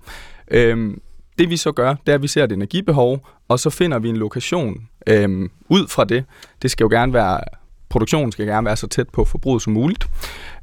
Øhm, 0.51 1.01
det 1.39 1.49
vi 1.49 1.57
så 1.57 1.71
gør, 1.71 1.95
det 2.05 2.11
er, 2.11 2.15
at 2.15 2.21
vi 2.21 2.27
ser 2.27 2.43
et 2.43 2.51
energibehov, 2.51 3.27
og 3.47 3.59
så 3.59 3.69
finder 3.69 3.99
vi 3.99 4.09
en 4.09 4.17
lokation 4.17 4.77
øhm, 5.07 5.51
ud 5.69 5.87
fra 5.87 6.05
det. 6.05 6.25
Det 6.61 6.71
skal 6.71 6.83
jo 6.83 6.89
gerne 6.89 7.13
være, 7.13 7.39
produktionen 7.89 8.31
skal 8.31 8.45
gerne 8.45 8.65
være 8.65 8.75
så 8.75 8.87
tæt 8.87 9.09
på 9.09 9.25
forbruget 9.25 9.61
som 9.61 9.73
muligt. 9.73 10.07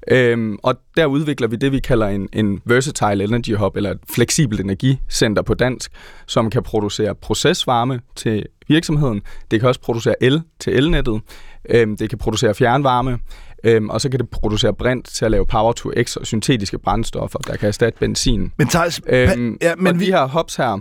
Øhm, 0.09 0.59
og 0.63 0.75
der 0.97 1.07
udvikler 1.07 1.49
vi 1.49 1.57
det, 1.57 1.73
vi 1.73 1.79
kalder 1.79 2.09
en, 2.09 2.29
en 2.33 2.61
Versatile 2.65 3.25
Energy 3.25 3.55
Hub, 3.57 3.77
eller 3.77 3.91
et 3.91 3.99
fleksibelt 4.15 4.61
energicenter 4.61 5.43
på 5.43 5.55
dansk, 5.55 5.93
som 6.27 6.51
kan 6.51 6.63
producere 6.63 7.15
procesvarme 7.15 8.01
til 8.17 8.47
virksomheden. 8.69 9.23
Det 9.51 9.61
kan 9.61 9.69
også 9.69 9.81
producere 9.81 10.15
el 10.21 10.43
til 10.59 10.77
elnettet. 10.77 11.21
Øhm, 11.69 11.97
det 11.97 12.09
kan 12.11 12.19
producere 12.19 12.55
fjernvarme. 12.55 13.19
Øhm, 13.65 13.91
og 13.91 14.01
så 14.01 14.09
kan 14.09 14.21
det 14.21 14.29
producere 14.31 14.75
brint 14.75 15.07
til 15.07 15.25
at 15.25 15.31
lave 15.31 15.47
power 15.47 15.73
to 15.73 15.91
x 16.03 16.17
og 16.17 16.27
syntetiske 16.27 16.79
brændstoffer, 16.79 17.39
der 17.39 17.57
kan 17.57 17.69
erstatte 17.69 17.99
benzin. 17.99 18.53
Men 18.59 18.69
Thijs, 18.69 19.01
øhm, 19.07 19.59
ja, 19.63 19.75
men 19.77 19.87
og 19.87 20.01
vi... 20.01 20.07
de 20.07 20.13
her 20.13 20.29
hubs 20.29 20.57
her, 20.57 20.81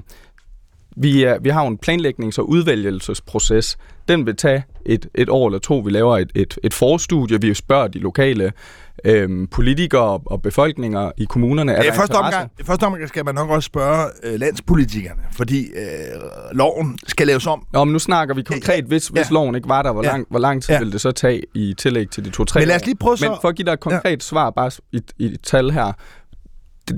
vi, 0.96 1.24
er, 1.24 1.40
vi 1.40 1.50
har 1.50 1.62
jo 1.62 1.68
en 1.68 1.80
planlægnings- 1.86 2.40
og 2.40 2.50
udvælgelsesproces. 2.50 3.78
Den 4.08 4.26
vil 4.26 4.36
tage 4.36 4.64
et, 4.86 5.08
et 5.16 5.30
år 5.30 5.48
eller 5.48 5.60
to. 5.60 5.78
Vi 5.78 5.92
laver 5.92 6.18
et, 6.18 6.32
et, 6.36 6.58
et 6.64 6.74
forstudie, 6.74 7.42
vi 7.42 7.54
spørger 7.54 7.88
de 7.88 8.00
lokale 8.00 8.52
øhm, 9.06 9.48
politikere 9.48 10.20
og 10.26 10.42
befolkninger 10.42 11.12
i 11.18 11.26
kommunerne. 11.26 11.72
Er 11.72 11.84
ja, 11.84 11.92
første 11.92 12.16
omgang, 12.16 12.52
første 12.66 12.84
omgang 12.84 13.08
skal 13.08 13.26
man 13.26 13.36
nok 13.36 13.50
også 13.50 13.68
spørge 13.68 14.08
øh, 14.24 14.40
landspolitikerne, 14.40 15.22
fordi 15.32 15.66
øh, 15.66 16.22
loven 16.52 16.98
skal 17.08 17.28
laves 17.28 17.48
om. 17.48 17.66
Nå, 17.74 17.84
men 17.84 17.94
nu 17.94 18.00
snakker 18.00 18.36
vi 18.36 18.44
konkret, 18.44 18.86
hvis, 18.86 19.10
ja. 19.10 19.20
hvis 19.20 19.32
loven 19.32 19.56
ikke 19.56 19.70
var 19.70 19.82
der, 19.82 19.92
hvor, 19.92 20.04
ja. 20.04 20.12
lang, 20.12 20.28
hvor 20.30 20.40
lang 20.40 20.64
tid 20.64 20.74
ja. 20.74 20.80
ville 20.80 20.92
det 20.92 21.02
så 21.02 21.12
tage 21.12 21.42
i 21.54 21.74
tillæg 21.78 22.10
til 22.10 22.26
de 22.26 22.30
to-tre 22.30 22.60
Men 22.60 22.68
lad 22.68 22.76
os 22.76 22.86
lige 22.86 22.96
prøve 22.96 23.18
så... 23.18 23.30
Men 23.30 23.38
for 23.42 23.48
at 23.48 23.56
give 23.56 23.66
dig 23.66 23.74
et 23.74 23.80
konkret 23.80 24.12
ja. 24.12 24.20
svar, 24.20 24.50
bare 24.50 24.72
i, 24.92 25.02
i 25.18 25.26
et 25.26 25.42
tal 25.44 25.72
her, 25.72 25.94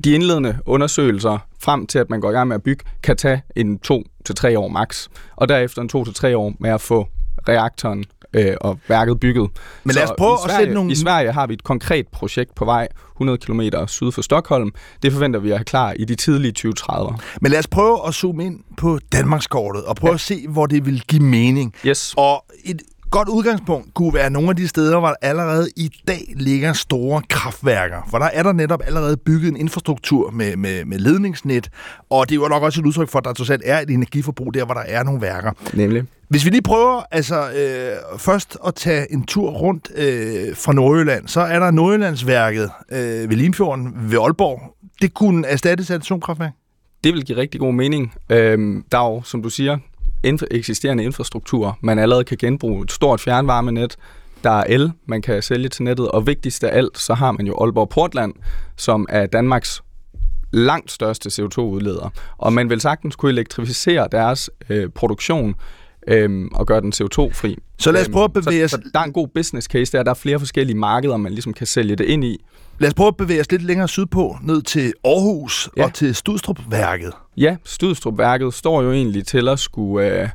de 0.04 0.12
indledende 0.12 0.58
undersøgelser 0.66 1.38
frem 1.62 1.88
til, 1.88 2.00
at 2.00 2.10
man 2.10 2.22
går 2.22 2.30
i 2.30 2.34
gang 2.34 2.48
med 2.48 2.56
at 2.56 2.64
bygge, 2.64 2.86
kan 3.04 3.18
tage 3.18 3.42
en 3.56 3.80
to 3.80 4.04
til 4.26 4.36
tre 4.36 4.60
år 4.60 4.68
max. 4.68 5.08
Og 5.36 5.50
derefter 5.50 5.82
en 5.82 5.90
to 5.90 6.06
til 6.06 6.14
tre 6.14 6.38
år 6.38 6.54
med 6.60 6.70
at 6.70 6.82
få 6.82 7.08
reaktoren 7.50 8.06
øh, 8.34 8.56
og 8.62 8.80
værket 8.88 9.20
bygget. 9.20 9.50
Men 9.84 9.96
lad 9.96 10.04
os 10.04 10.10
prøve 10.18 10.38
Sverige, 10.38 10.56
at 10.56 10.62
sætte 10.62 10.74
nogle... 10.74 10.92
I 10.92 10.96
Sverige 10.96 11.32
har 11.32 11.48
vi 11.48 11.54
et 11.54 11.64
konkret 11.64 12.08
projekt 12.08 12.56
på 12.56 12.66
vej 12.66 12.88
100 13.16 13.38
km 13.38 13.62
syd 13.88 14.12
for 14.12 14.22
Stockholm. 14.22 14.72
Det 15.04 15.12
forventer 15.12 15.40
vi 15.40 15.52
at 15.52 15.58
have 15.58 15.66
klar 15.66 15.94
i 16.00 16.06
de 16.06 16.16
tidlige 16.16 16.54
2030'ere. 16.60 17.18
Men 17.42 17.52
lad 17.52 17.60
os 17.60 17.68
prøve 17.68 18.08
at 18.08 18.14
zoome 18.14 18.46
ind 18.46 18.60
på 18.78 19.00
Danmarkskortet 19.12 19.84
og 19.84 19.96
prøve 19.96 20.12
ja. 20.12 20.16
at 20.16 20.20
se, 20.20 20.48
hvor 20.50 20.66
det 20.66 20.86
vil 20.86 21.04
give 21.08 21.24
mening. 21.24 21.74
Yes. 21.86 22.14
Og 22.18 22.46
et 22.64 22.82
godt 23.16 23.30
udgangspunkt 23.30 23.94
kunne 23.94 24.14
være 24.14 24.30
nogle 24.30 24.50
af 24.50 24.56
de 24.56 24.68
steder, 24.68 25.00
hvor 25.00 25.08
der 25.08 25.16
allerede 25.22 25.70
i 25.76 25.90
dag 26.08 26.34
ligger 26.36 26.74
store 26.74 27.22
kraftværker. 27.30 28.08
For 28.10 28.18
der 28.18 28.26
er 28.26 28.44
der 28.44 28.54
netop 28.54 28.82
allerede 28.86 29.18
bygget 29.18 29.50
en 29.50 29.58
infrastruktur 29.58 30.32
med, 30.32 30.58
med, 30.58 30.86
med 30.86 30.98
ledningsnet, 31.00 31.70
og 32.10 32.30
det 32.30 32.36
er 32.36 32.40
jo 32.40 32.48
nok 32.48 32.64
også 32.64 32.82
et 32.82 32.86
udtryk 32.86 33.10
for, 33.10 33.20
at 33.20 33.26
der 33.26 33.34
trods 33.34 33.50
alt 33.50 33.62
er 33.66 33.80
et 33.80 33.90
energiforbrug 33.90 34.54
der, 34.54 34.66
hvor 34.66 34.74
der 34.74 34.82
er 34.82 35.04
nogle 35.04 35.22
værker. 35.22 35.52
Nemlig. 35.74 36.04
Hvis 36.30 36.46
vi 36.46 36.50
lige 36.50 36.62
prøver 36.62 37.02
altså 37.12 37.36
øh, 37.36 38.20
først 38.20 38.58
at 38.68 38.76
tage 38.76 39.14
en 39.14 39.24
tur 39.24 39.50
rundt 39.50 39.92
øh, 39.96 40.56
fra 40.56 40.74
Nordjylland, 40.74 41.28
så 41.28 41.42
er 41.42 41.60
der 41.60 41.72
Nordjyllandsværket 41.72 42.70
øh, 42.92 43.30
ved 43.30 43.38
Limfjorden 43.38 43.94
ved 43.96 44.20
Aalborg. 44.20 44.76
Det 45.02 45.14
kunne 45.14 45.48
erstattes 45.48 45.92
af 45.92 45.96
atomkraftværk? 45.96 46.52
Det 47.04 47.14
vil 47.14 47.26
give 47.26 47.38
rigtig 47.38 47.60
god 47.60 47.74
mening. 47.74 48.14
Øhm, 48.30 48.84
der 48.92 48.98
er 48.98 49.14
jo, 49.14 49.22
som 49.24 49.44
du 49.44 49.50
siger, 49.50 49.78
infra- 50.26 50.48
eksisterende 50.52 51.04
infrastruktur, 51.04 51.78
man 51.82 52.00
allerede 52.00 52.24
kan 52.24 52.38
genbruge. 52.38 52.84
Et 52.84 52.92
stort 52.92 53.22
fjernvarmenet, 53.22 53.96
der 54.44 54.52
er 54.52 54.64
el, 54.70 54.92
man 55.06 55.22
kan 55.22 55.42
sælge 55.42 55.70
til 55.70 55.84
nettet, 55.84 56.08
og 56.08 56.28
vigtigst 56.28 56.64
af 56.64 56.78
alt, 56.78 56.98
så 57.00 57.14
har 57.14 57.32
man 57.32 57.48
jo 57.48 57.56
Aalborg 57.62 57.90
Portland, 57.90 58.34
som 58.78 59.06
er 59.10 59.26
Danmarks 59.26 59.82
langt 60.54 60.92
største 60.92 61.30
CO2-udleder. 61.30 62.10
Og 62.38 62.54
man 62.54 62.70
vil 62.70 62.82
sagtens 62.82 63.16
kunne 63.16 63.32
elektrificere 63.32 64.08
deres 64.12 64.50
øh, 64.70 64.90
produktion 64.90 65.56
øh, 66.08 66.46
og 66.54 66.68
gøre 66.68 66.82
den 66.82 66.94
CO2-fri. 66.96 67.58
Så 67.78 67.92
lad 67.92 68.02
os 68.02 68.10
prøve 68.10 68.24
at 68.24 68.34
bevæge 68.34 68.66
os... 68.66 68.72
Så, 68.72 68.78
så 68.84 68.90
der 68.94 69.00
er 69.00 69.04
en 69.04 69.14
god 69.14 69.28
business 69.28 69.68
case 69.68 69.98
der. 69.98 70.04
Der 70.04 70.12
er 70.12 70.16
flere 70.16 70.40
forskellige 70.40 70.78
markeder, 70.78 71.18
man 71.18 71.32
ligesom 71.32 71.54
kan 71.54 71.68
sælge 71.68 71.96
det 71.96 72.06
ind 72.06 72.24
i. 72.24 72.38
Lad 72.80 72.90
os 72.90 72.94
prøve 72.94 73.08
at 73.08 73.18
bevæge 73.18 73.42
os 73.42 73.52
lidt 73.52 73.62
længere 73.62 73.88
sydpå, 73.88 74.38
ned 74.44 74.62
til 74.62 74.94
Aarhus. 75.04 75.70
Ja. 75.78 75.84
og 75.84 75.94
til 75.94 76.16
Studstrup-værket. 76.16 77.14
Ja, 77.38 77.56
Studstrup-værket 77.64 78.54
står 78.54 78.82
jo 78.82 78.92
egentlig 78.92 79.28
til 79.28 79.50
at 79.50 79.60
skulle 79.60 80.22
øh, 80.22 80.30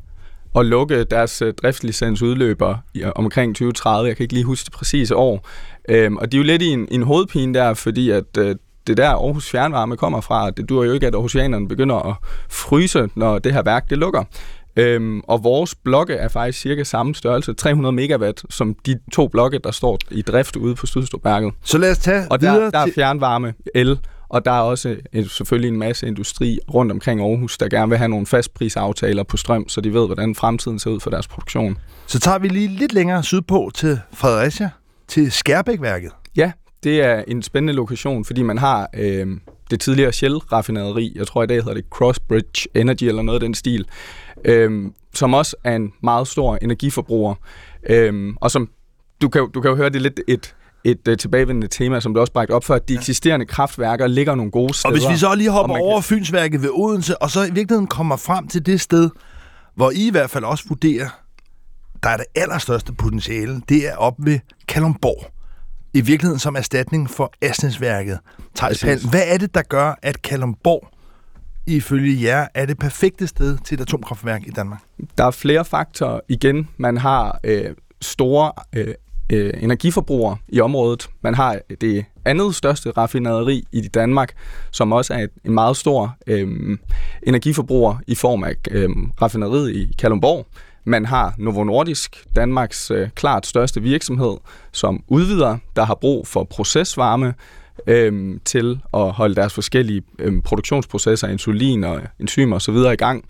at 0.57 0.67
lukke 0.67 1.05
deres 1.05 1.43
øh, 1.43 1.55
driftslicens 1.55 2.23
udløber 2.23 2.77
i, 2.95 3.05
omkring 3.15 3.55
2030. 3.55 4.09
Jeg 4.09 4.17
kan 4.17 4.25
ikke 4.25 4.35
lige 4.35 4.45
huske 4.45 4.65
det 4.65 4.73
præcise 4.73 5.17
år. 5.17 5.49
Øhm, 5.89 6.17
og 6.17 6.33
de 6.33 6.37
er 6.37 6.39
jo 6.39 6.45
lidt 6.45 6.63
i 6.63 6.67
en, 6.67 6.89
en 6.91 7.03
hovedpine 7.03 7.55
der, 7.55 7.75
fordi 7.75 8.11
at 8.11 8.37
øh, 8.39 8.57
det 8.87 8.97
der 8.97 9.09
Aarhus 9.09 9.51
Fjernvarme 9.51 9.97
kommer 9.97 10.21
fra, 10.21 10.51
det 10.51 10.69
dur 10.69 10.85
jo 10.85 10.93
ikke, 10.93 11.07
at 11.07 11.15
Aarhusianerne 11.15 11.69
begynder 11.69 11.97
at 11.97 12.15
fryse, 12.51 13.09
når 13.15 13.39
det 13.39 13.53
her 13.53 13.63
værk 13.63 13.91
det 13.91 13.99
lukker. 13.99 14.25
Øhm, 14.77 15.21
og 15.21 15.45
vores 15.45 15.75
blokke 15.75 16.15
er 16.15 16.29
faktisk 16.29 16.61
cirka 16.61 16.85
samme 16.85 17.15
størrelse, 17.15 17.55
300 17.55 17.93
megawatt, 17.93 18.43
som 18.51 18.77
de 18.87 18.99
to 19.13 19.29
blokke, 19.29 19.59
der 19.65 19.71
står 19.71 19.99
i 20.11 20.23
drift 20.23 20.57
ude 20.57 20.75
på 20.75 20.87
Studstrupværket. 20.87 21.53
Så 21.63 21.79
lad 21.79 21.91
os 21.91 21.99
tage 21.99 22.27
Og 22.31 22.41
videre 22.41 22.61
der, 22.61 22.71
der 22.71 22.79
er 22.79 22.87
fjernvarme, 22.95 23.55
el, 23.75 23.99
og 24.31 24.45
der 24.45 24.51
er 24.51 24.61
også 24.61 24.97
en, 25.13 25.29
selvfølgelig 25.29 25.69
en 25.69 25.79
masse 25.79 26.07
industri 26.07 26.59
rundt 26.75 26.93
omkring 26.93 27.21
Aarhus, 27.21 27.59
der 27.59 27.69
gerne 27.69 27.89
vil 27.89 27.99
have 27.99 28.09
nogle 28.09 28.27
fastprisaftaler 28.27 29.23
på 29.23 29.37
strøm, 29.37 29.69
så 29.69 29.81
de 29.81 29.95
ved, 29.95 30.07
hvordan 30.07 30.35
fremtiden 30.35 30.79
ser 30.79 30.91
ud 30.91 31.01
for 31.01 31.11
deres 31.11 31.29
produktion. 31.29 31.79
Så 32.07 32.21
tager 32.21 32.39
vi 32.39 32.49
lige 32.49 32.69
lidt 32.69 32.93
længere 32.93 33.23
sydpå 33.23 33.71
til 33.75 34.01
Fredericia, 34.15 34.71
til 35.09 35.33
Skærbækværket. 35.33 36.11
Ja, 36.37 36.53
det 36.83 37.01
er 37.01 37.25
en 37.29 37.43
spændende 37.43 37.73
lokation, 37.73 38.25
fordi 38.25 38.43
man 38.43 38.59
har 38.59 38.89
øh, 38.95 39.27
det 39.71 39.81
tidligere 39.81 40.13
Shell-raffinaderi, 40.13 41.13
jeg 41.17 41.27
tror 41.27 41.43
i 41.43 41.47
dag 41.47 41.57
hedder 41.57 41.75
det 41.75 41.85
Crossbridge 41.91 42.69
Energy 42.75 43.05
eller 43.05 43.23
noget 43.23 43.43
af 43.43 43.47
den 43.47 43.55
stil, 43.55 43.87
øh, 44.45 44.91
som 45.15 45.35
også 45.35 45.57
er 45.65 45.77
en 45.77 45.93
meget 46.03 46.29
stor 46.29 46.59
energiforbruger, 46.63 47.35
øh, 47.89 48.35
og 48.37 48.51
som 48.51 48.71
du 49.23 49.29
kan, 49.29 49.51
du 49.55 49.61
kan 49.61 49.71
jo 49.71 49.77
høre, 49.77 49.89
det 49.89 49.97
er 49.97 50.01
lidt 50.01 50.21
et, 50.29 50.55
et 50.85 51.09
uh, 51.09 51.17
tilbagevendende 51.17 51.69
tema, 51.69 52.01
som 52.01 52.15
du 52.15 52.21
også 52.21 52.33
bragte 52.33 52.53
op 52.53 52.65
for, 52.65 52.75
at 52.75 52.89
de 52.89 52.95
eksisterende 52.95 53.47
kraftværker 53.47 54.07
ligger 54.07 54.35
nogle 54.35 54.51
gode 54.51 54.69
Og 54.71 54.75
steder. 54.75 54.93
hvis 54.95 55.09
vi 55.11 55.17
så 55.17 55.35
lige 55.35 55.51
hopper 55.51 55.75
og 55.75 55.79
man 55.79 55.83
over 55.87 56.01
kan- 56.01 56.03
Fynsværket 56.03 56.63
ved 56.63 56.71
Odense, 56.73 57.23
og 57.23 57.31
så 57.31 57.41
i 57.41 57.51
virkeligheden 57.51 57.87
kommer 57.87 58.17
frem 58.17 58.49
til 58.49 58.67
det 58.67 58.81
sted, 58.81 59.11
hvor 59.75 59.91
I 59.91 60.07
i 60.07 60.11
hvert 60.11 60.31
fald 60.31 60.45
også 60.45 60.65
vurderer, 60.69 61.09
der 62.03 62.09
er 62.09 62.17
det 62.17 62.27
allerstørste 62.35 62.93
potentiale, 62.93 63.61
det 63.69 63.89
er 63.89 63.97
op 63.97 64.15
ved 64.19 64.39
Kalumborg. 64.69 65.27
I 65.95 66.01
virkeligheden 66.01 66.39
som 66.39 66.57
erstatning 66.57 67.11
for 67.11 67.33
Asnesværket. 67.43 68.19
Thijs 68.57 68.81
hvad 68.83 69.23
er 69.27 69.39
det, 69.39 69.55
der 69.55 69.63
gør, 69.63 69.99
at 70.03 70.23
Kalumborg 70.23 70.89
ifølge 71.67 72.23
jer 72.23 72.47
er 72.55 72.67
det 72.67 72.79
perfekte 72.79 73.27
sted 73.27 73.59
til 73.65 73.75
et 73.75 73.81
atomkraftværk 73.81 74.43
i 74.47 74.51
Danmark? 74.51 74.81
Der 75.19 75.25
er 75.25 75.31
flere 75.31 75.65
faktorer. 75.65 76.21
Igen, 76.29 76.69
man 76.77 76.97
har 76.99 77.41
øh, 77.45 77.65
store 78.03 78.53
øh, 78.73 78.95
øh, 79.31 79.53
energiforbrugere 79.61 80.37
i 80.49 80.61
området. 80.61 81.11
Man 81.23 81.35
har 81.35 81.59
det 81.81 82.05
andet 82.25 82.55
største 82.55 82.91
raffinaderi 82.91 83.65
i 83.73 83.81
Danmark, 83.81 84.33
som 84.71 84.93
også 84.93 85.15
er 85.15 85.19
et, 85.19 85.31
en 85.45 85.55
meget 85.55 85.77
stor 85.77 86.17
øh, 86.27 86.79
energiforbruger 87.23 87.97
i 88.07 88.15
form 88.15 88.45
af 88.45 88.55
øh, 88.71 88.89
raffinaderiet 89.23 89.77
i 89.77 89.93
Kalundborg. 89.99 90.47
Man 90.85 91.07
har 91.07 91.35
Novo 91.39 91.65
Nordisk, 91.65 92.25
Danmarks 92.37 92.91
øh, 92.91 93.09
klart 93.15 93.47
største 93.47 93.83
virksomhed, 93.83 94.37
som 94.73 95.03
udvider, 95.09 95.59
der 95.77 95.85
har 95.85 95.95
brug 95.95 96.27
for 96.27 96.45
procesvarme 96.45 97.35
øh, 97.87 98.41
til 98.45 98.81
at 98.95 99.13
holde 99.13 99.35
deres 99.35 99.53
forskellige 99.55 100.03
øh, 100.19 100.43
produktionsprocesser, 100.43 101.29
insulin 101.29 101.85
og 101.85 102.01
enzymer 102.21 102.57
osv. 102.57 102.75
i 102.75 102.97
gang. 102.97 103.25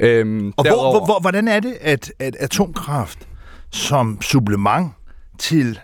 Øhm, 0.00 0.52
Og 0.56 0.66
hvor, 0.66 0.90
hvor, 0.90 1.04
hvor, 1.04 1.20
hvordan 1.20 1.48
er 1.48 1.60
det, 1.60 1.76
at, 1.80 2.12
at 2.18 2.36
atomkraft 2.40 3.28
som 3.70 4.22
supplement 4.22 4.90
til 5.38 5.80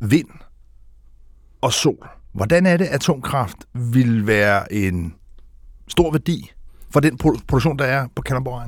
vind 0.00 0.28
og 1.60 1.72
sol, 1.72 2.08
hvordan 2.32 2.66
er 2.66 2.76
det, 2.76 2.84
at 2.84 2.94
atomkraft 2.94 3.56
vil 3.74 4.26
være 4.26 4.72
en 4.72 5.14
stor 5.88 6.10
værdi 6.10 6.50
for 6.90 7.00
den 7.00 7.18
produktion, 7.18 7.78
der 7.78 7.84
er 7.84 8.06
på 8.14 8.22
Kalundborg? 8.22 8.62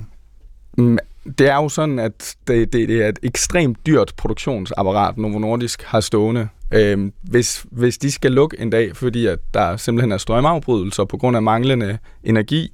Mm, 0.78 0.98
det 1.38 1.48
er 1.48 1.54
jo 1.54 1.68
sådan, 1.68 1.98
at 1.98 2.36
det, 2.46 2.72
det, 2.72 2.88
det 2.88 3.04
er 3.04 3.08
et 3.08 3.18
ekstremt 3.22 3.86
dyrt 3.86 4.12
produktionsapparat, 4.16 5.18
Novo 5.18 5.38
Nordisk 5.38 5.82
har 5.82 6.00
stående. 6.00 6.48
Øhm, 6.72 7.12
hvis, 7.22 7.66
hvis 7.70 7.98
de 7.98 8.10
skal 8.10 8.32
lukke 8.32 8.60
en 8.60 8.70
dag, 8.70 8.96
fordi 8.96 9.26
at 9.26 9.38
der 9.54 9.76
simpelthen 9.76 10.12
er 10.12 10.16
strømafbrydelser 10.16 11.04
på 11.04 11.16
grund 11.16 11.36
af 11.36 11.42
manglende 11.42 11.98
energi, 12.24 12.72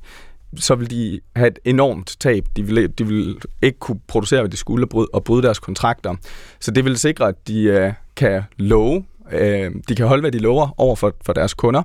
så 0.57 0.75
vil 0.75 0.91
de 0.91 1.21
have 1.37 1.49
et 1.49 1.59
enormt 1.65 2.17
tab. 2.21 2.45
De 2.57 2.63
vil, 2.63 2.99
de 2.99 3.07
vil 3.07 3.37
ikke 3.63 3.79
kunne 3.79 4.01
producere, 4.09 4.41
hvad 4.41 4.51
de 4.51 4.57
skulle, 4.57 4.87
og 5.13 5.25
bryde 5.25 5.43
deres 5.43 5.59
kontrakter. 5.59 6.15
Så 6.61 6.71
det 6.71 6.85
vil 6.85 6.99
sikre, 6.99 7.29
at 7.29 7.49
de 7.49 7.63
øh, 7.63 7.93
kan 8.17 8.43
love, 8.57 9.05
øh, 9.33 9.71
de 9.89 9.95
kan 9.95 10.07
holde, 10.07 10.21
hvad 10.21 10.33
de 10.33 10.39
lover 10.39 10.75
over 10.81 10.97
for, 10.97 11.15
for 11.27 11.33
deres 11.33 11.55
kunder, 11.55 11.83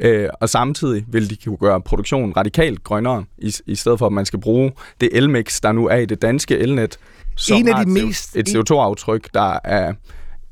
øh, 0.00 0.28
og 0.40 0.48
samtidig 0.48 1.04
vil 1.08 1.30
de 1.30 1.36
kunne 1.44 1.56
gøre 1.56 1.80
produktionen 1.80 2.36
radikalt 2.36 2.84
grønnere, 2.84 3.24
i, 3.38 3.54
i 3.66 3.74
stedet 3.74 3.98
for, 3.98 4.06
at 4.06 4.12
man 4.12 4.26
skal 4.26 4.40
bruge 4.40 4.72
det 5.00 5.08
elmix, 5.12 5.60
der 5.60 5.72
nu 5.72 5.86
er 5.86 5.96
i 5.96 6.06
det 6.06 6.22
danske 6.22 6.58
elnet, 6.58 6.98
som 7.36 7.56
En 7.56 7.68
af 7.68 7.74
har 7.74 7.84
de 7.84 7.90
et, 7.90 7.96
CO- 7.98 8.06
mest- 8.06 8.36
et 8.36 8.48
CO2-aftryk, 8.48 9.28
der 9.34 9.58
er 9.64 9.92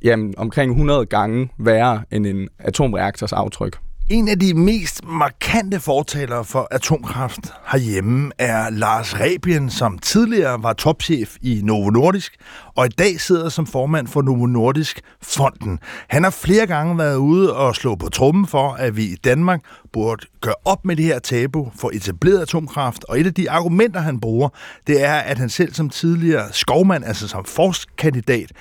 jamen, 0.03 0.35
omkring 0.37 0.71
100 0.71 1.07
gange 1.07 1.49
værre 1.59 2.03
end 2.11 2.27
en 2.27 2.49
atomreaktors 2.59 3.33
aftryk. 3.33 3.79
En 4.11 4.29
af 4.29 4.39
de 4.39 4.55
mest 4.55 5.05
markante 5.05 5.81
fortalere 5.81 6.45
for 6.45 6.69
atomkraft 6.71 7.53
herhjemme 7.73 8.31
er 8.39 8.71
Lars 8.71 9.21
Rebien, 9.21 9.71
som 9.71 9.99
tidligere 9.99 10.63
var 10.63 10.73
topchef 10.73 11.37
i 11.43 11.61
Novo 11.65 11.91
Nordisk, 11.91 12.37
og 12.77 12.87
i 12.87 12.89
dag 12.89 13.21
sidder 13.21 13.49
som 13.49 13.67
formand 13.67 14.07
for 14.07 14.23
Novo 14.23 14.47
Nordisk 14.47 15.01
Fonden. 15.23 15.79
Han 16.09 16.23
har 16.23 16.31
flere 16.31 16.67
gange 16.67 16.99
været 16.99 17.17
ude 17.17 17.57
og 17.57 17.75
slå 17.77 17.95
på 17.95 18.09
trummen 18.09 18.47
for, 18.47 18.73
at 18.73 18.97
vi 18.97 19.05
i 19.05 19.17
Danmark 19.25 19.61
burde 19.93 20.27
gøre 20.41 20.55
op 20.65 20.85
med 20.85 20.97
det 20.97 21.05
her 21.05 21.19
tabu 21.19 21.71
for 21.79 21.91
etableret 21.95 22.43
atomkraft, 22.43 23.05
og 23.05 23.21
et 23.21 23.27
af 23.27 23.35
de 23.35 23.51
argumenter, 23.51 24.01
han 24.01 24.21
bruger, 24.21 24.49
det 24.87 25.05
er, 25.05 25.15
at 25.15 25.39
han 25.39 25.49
selv 25.49 25.75
som 25.75 25.91
tidligere 25.91 26.53
skovmand, 26.53 27.05
altså 27.05 27.29
som 27.29 27.45
forskkandidat, 27.45 28.53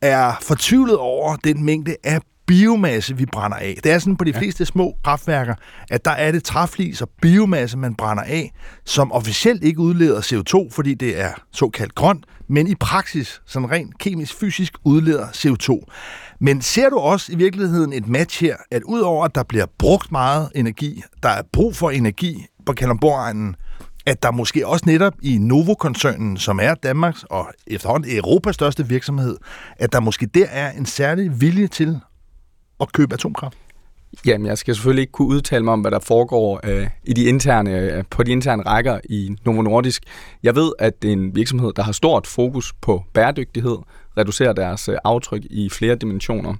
er 0.00 0.32
fortvivlet 0.42 0.96
over 0.96 1.36
den 1.36 1.64
mængde 1.64 1.96
af 2.04 2.20
biomasse, 2.46 3.16
vi 3.16 3.26
brænder 3.26 3.56
af. 3.56 3.78
Det 3.84 3.92
er 3.92 3.98
sådan 3.98 4.16
på 4.16 4.24
de 4.24 4.32
fleste 4.32 4.66
små 4.66 4.96
kraftværker, 5.04 5.54
at 5.90 6.04
der 6.04 6.10
er 6.10 6.32
det 6.32 6.44
træflis 6.44 7.02
og 7.02 7.08
biomasse, 7.22 7.78
man 7.78 7.94
brænder 7.94 8.22
af, 8.22 8.52
som 8.84 9.12
officielt 9.12 9.64
ikke 9.64 9.80
udleder 9.80 10.20
CO2, 10.20 10.74
fordi 10.74 10.94
det 10.94 11.20
er 11.20 11.30
såkaldt 11.52 11.94
grønt, 11.94 12.24
men 12.48 12.66
i 12.66 12.74
praksis, 12.74 13.42
sådan 13.46 13.70
rent 13.70 13.98
kemisk, 13.98 14.34
fysisk, 14.40 14.72
udleder 14.84 15.26
CO2. 15.26 15.92
Men 16.40 16.62
ser 16.62 16.88
du 16.88 16.98
også 16.98 17.32
i 17.32 17.36
virkeligheden 17.36 17.92
et 17.92 18.08
match 18.08 18.40
her, 18.40 18.56
at 18.70 18.82
udover 18.82 19.24
at 19.24 19.34
der 19.34 19.42
bliver 19.42 19.66
brugt 19.78 20.12
meget 20.12 20.48
energi, 20.54 21.02
der 21.22 21.28
er 21.28 21.42
brug 21.52 21.76
for 21.76 21.90
energi 21.90 22.46
på 22.66 22.72
Kalundborg 22.72 23.54
at 24.06 24.22
der 24.22 24.30
måske 24.30 24.66
også 24.66 24.84
netop 24.86 25.12
i 25.22 25.38
Novo-koncernen, 25.38 26.36
som 26.36 26.60
er 26.62 26.74
Danmarks 26.74 27.24
og 27.30 27.48
efterhånden 27.66 28.16
Europas 28.16 28.54
største 28.54 28.88
virksomhed, 28.88 29.36
at 29.76 29.92
der 29.92 30.00
måske 30.00 30.26
der 30.26 30.46
er 30.46 30.72
en 30.72 30.86
særlig 30.86 31.40
vilje 31.40 31.66
til 31.66 32.00
at 32.80 32.92
købe 32.92 33.14
atomkraft? 33.14 33.58
Jamen, 34.26 34.46
jeg 34.46 34.58
skal 34.58 34.74
selvfølgelig 34.74 35.02
ikke 35.02 35.12
kunne 35.12 35.28
udtale 35.28 35.64
mig 35.64 35.72
om, 35.72 35.80
hvad 35.80 35.90
der 35.90 35.98
foregår 35.98 36.60
øh, 36.64 36.86
i 37.04 37.12
de 37.12 37.24
interne, 37.24 37.78
øh, 37.78 38.04
på 38.10 38.22
de 38.22 38.32
interne 38.32 38.62
rækker 38.62 39.00
i 39.04 39.36
Novo 39.44 39.62
Nordisk. 39.62 40.02
Jeg 40.42 40.54
ved, 40.54 40.72
at 40.78 41.02
det 41.02 41.08
er 41.08 41.12
en 41.12 41.36
virksomhed, 41.36 41.72
der 41.72 41.82
har 41.82 41.92
stort 41.92 42.26
fokus 42.26 42.72
på 42.80 43.04
bæredygtighed, 43.12 43.76
reducerer 44.18 44.52
deres 44.52 44.88
øh, 44.88 44.96
aftryk 45.04 45.42
i 45.44 45.68
flere 45.70 45.94
dimensioner. 45.94 46.54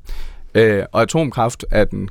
Øh, 0.54 0.84
og 0.92 1.02
atomkraft 1.02 1.64
er 1.70 1.84
den 1.84 2.08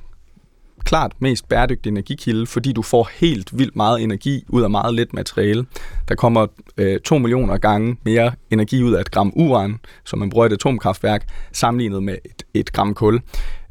klart 0.85 1.11
mest 1.19 1.49
bæredygtige 1.49 1.91
energikilde, 1.91 2.45
fordi 2.45 2.73
du 2.73 2.81
får 2.81 3.09
helt 3.19 3.57
vildt 3.57 3.75
meget 3.75 4.03
energi 4.03 4.45
ud 4.49 4.61
af 4.61 4.69
meget 4.69 4.93
lidt 4.93 5.13
materiale. 5.13 5.65
Der 6.09 6.15
kommer 6.15 6.47
øh, 6.77 6.99
2 6.99 7.17
millioner 7.17 7.57
gange 7.57 7.97
mere 8.03 8.31
energi 8.51 8.83
ud 8.83 8.93
af 8.93 9.01
et 9.01 9.11
gram 9.11 9.33
uran, 9.35 9.79
som 10.05 10.19
man 10.19 10.29
bruger 10.29 10.45
i 10.45 10.47
et 10.47 10.53
atomkraftværk, 10.53 11.27
sammenlignet 11.51 12.03
med 12.03 12.17
et, 12.25 12.43
et 12.53 12.71
gram 12.73 12.93
kul. 12.93 13.21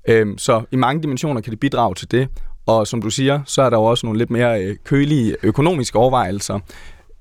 Øhm, 0.08 0.38
så 0.38 0.62
i 0.72 0.76
mange 0.76 1.02
dimensioner 1.02 1.40
kan 1.40 1.50
det 1.50 1.60
bidrage 1.60 1.94
til 1.94 2.10
det. 2.10 2.28
Og 2.66 2.86
som 2.86 3.02
du 3.02 3.10
siger, 3.10 3.40
så 3.46 3.62
er 3.62 3.70
der 3.70 3.76
jo 3.76 3.84
også 3.84 4.06
nogle 4.06 4.18
lidt 4.18 4.30
mere 4.30 4.62
øh, 4.62 4.76
kølige 4.84 5.36
økonomiske 5.42 5.98
overvejelser. 5.98 6.58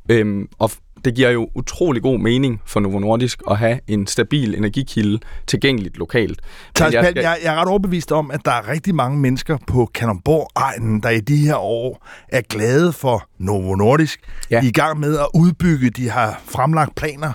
Øhm, 0.10 0.48
og 0.60 0.72
det 1.06 1.16
giver 1.16 1.30
jo 1.30 1.50
utrolig 1.56 2.02
god 2.02 2.18
mening 2.20 2.62
for 2.66 2.80
Novo 2.80 3.00
Nordisk 3.00 3.42
at 3.50 3.58
have 3.58 3.80
en 3.88 4.08
stabil 4.08 4.56
energikilde 4.56 5.20
tilgængeligt 5.48 5.98
lokalt. 5.98 6.40
Thijs 6.76 6.94
jeg 6.94 7.06
skal- 7.06 7.22
jeg, 7.24 7.38
jeg 7.44 7.56
er 7.56 7.60
ret 7.62 7.68
overbevist 7.68 8.12
om, 8.12 8.32
at 8.32 8.40
der 8.46 8.52
er 8.52 8.68
rigtig 8.70 8.96
mange 8.96 9.18
mennesker 9.20 9.58
på 9.68 9.90
Kalundborg-egnen, 9.94 11.04
der 11.04 11.10
i 11.10 11.20
de 11.20 11.38
her 11.38 11.56
år 11.58 12.08
er 12.30 12.42
glade 12.50 12.94
for 12.94 13.28
Novo 13.40 13.76
Nordisk. 13.76 14.20
Ja. 14.52 14.56
Ja. 14.56 14.62
De 14.62 14.66
er 14.66 14.70
i 14.70 14.72
gang 14.74 15.00
med 15.00 15.18
at 15.18 15.28
udbygge. 15.36 15.90
De 15.90 16.10
har 16.10 16.42
fremlagt 16.46 16.96
planer 16.96 17.32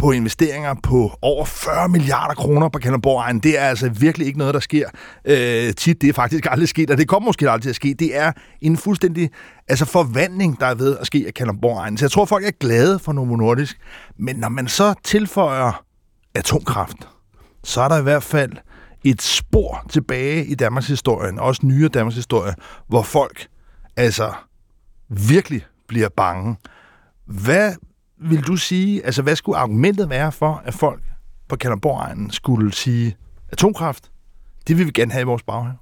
på 0.00 0.12
investeringer 0.12 0.74
på 0.82 1.12
over 1.22 1.44
40 1.44 1.88
milliarder 1.88 2.34
kroner 2.34 2.68
på 2.68 2.78
Kalundborg-egnen. 2.78 3.40
Det 3.40 3.58
er 3.58 3.62
altså 3.62 3.88
virkelig 3.88 4.26
ikke 4.26 4.38
noget, 4.38 4.54
der 4.54 4.60
sker 4.60 4.88
øh, 5.24 5.74
tit. 5.74 6.02
Det 6.02 6.08
er 6.08 6.12
faktisk 6.12 6.46
aldrig 6.50 6.68
sket, 6.68 6.90
og 6.90 6.98
det 6.98 7.08
kommer 7.08 7.26
måske 7.26 7.50
aldrig 7.50 7.62
til 7.62 7.70
at 7.70 7.76
ske. 7.76 7.94
Det 7.98 8.16
er 8.16 8.32
en 8.60 8.76
fuldstændig 8.76 9.30
altså 9.68 9.84
forvandling, 9.84 10.60
der 10.60 10.66
er 10.66 10.74
ved 10.74 10.98
at 10.98 11.06
ske 11.06 11.24
af 11.26 11.34
Kalundborg-egnen. 11.34 11.98
Så 11.98 12.04
jeg 12.04 12.10
tror, 12.10 12.24
folk 12.24 12.44
er 12.44 12.50
glade 12.60 12.98
for 12.98 13.12
Novo 13.12 13.36
Nordisk. 13.36 13.76
Men 14.18 14.36
når 14.36 14.48
man 14.48 14.68
så 14.68 14.94
tilføjer 15.04 15.84
atomkraft, 16.34 16.96
så 17.64 17.80
er 17.80 17.88
der 17.88 17.98
i 17.98 18.02
hvert 18.02 18.22
fald 18.22 18.52
et 19.04 19.22
spor 19.22 19.86
tilbage 19.90 20.44
i 20.44 20.54
Danmarks 20.54 20.86
historien, 20.86 21.38
også 21.38 21.66
nyere 21.66 21.88
Danmarks 21.88 22.16
historie, 22.16 22.54
hvor 22.88 23.02
folk 23.02 23.46
altså 23.96 24.32
virkelig 25.08 25.66
bliver 25.88 26.08
bange. 26.16 26.56
Hvad 27.26 27.74
vil 28.20 28.42
du 28.42 28.56
sige, 28.56 29.06
altså 29.06 29.22
hvad 29.22 29.36
skulle 29.36 29.58
argumentet 29.58 30.10
være 30.10 30.32
for, 30.32 30.62
at 30.64 30.74
folk 30.74 31.02
på 31.48 31.56
Kalundborg 31.56 32.32
skulle 32.32 32.72
sige 32.72 33.16
atomkraft? 33.52 34.10
Det 34.68 34.78
vil 34.78 34.86
vi 34.86 34.90
gerne 34.90 35.12
have 35.12 35.22
i 35.22 35.24
vores 35.24 35.42
baghave. 35.42 35.74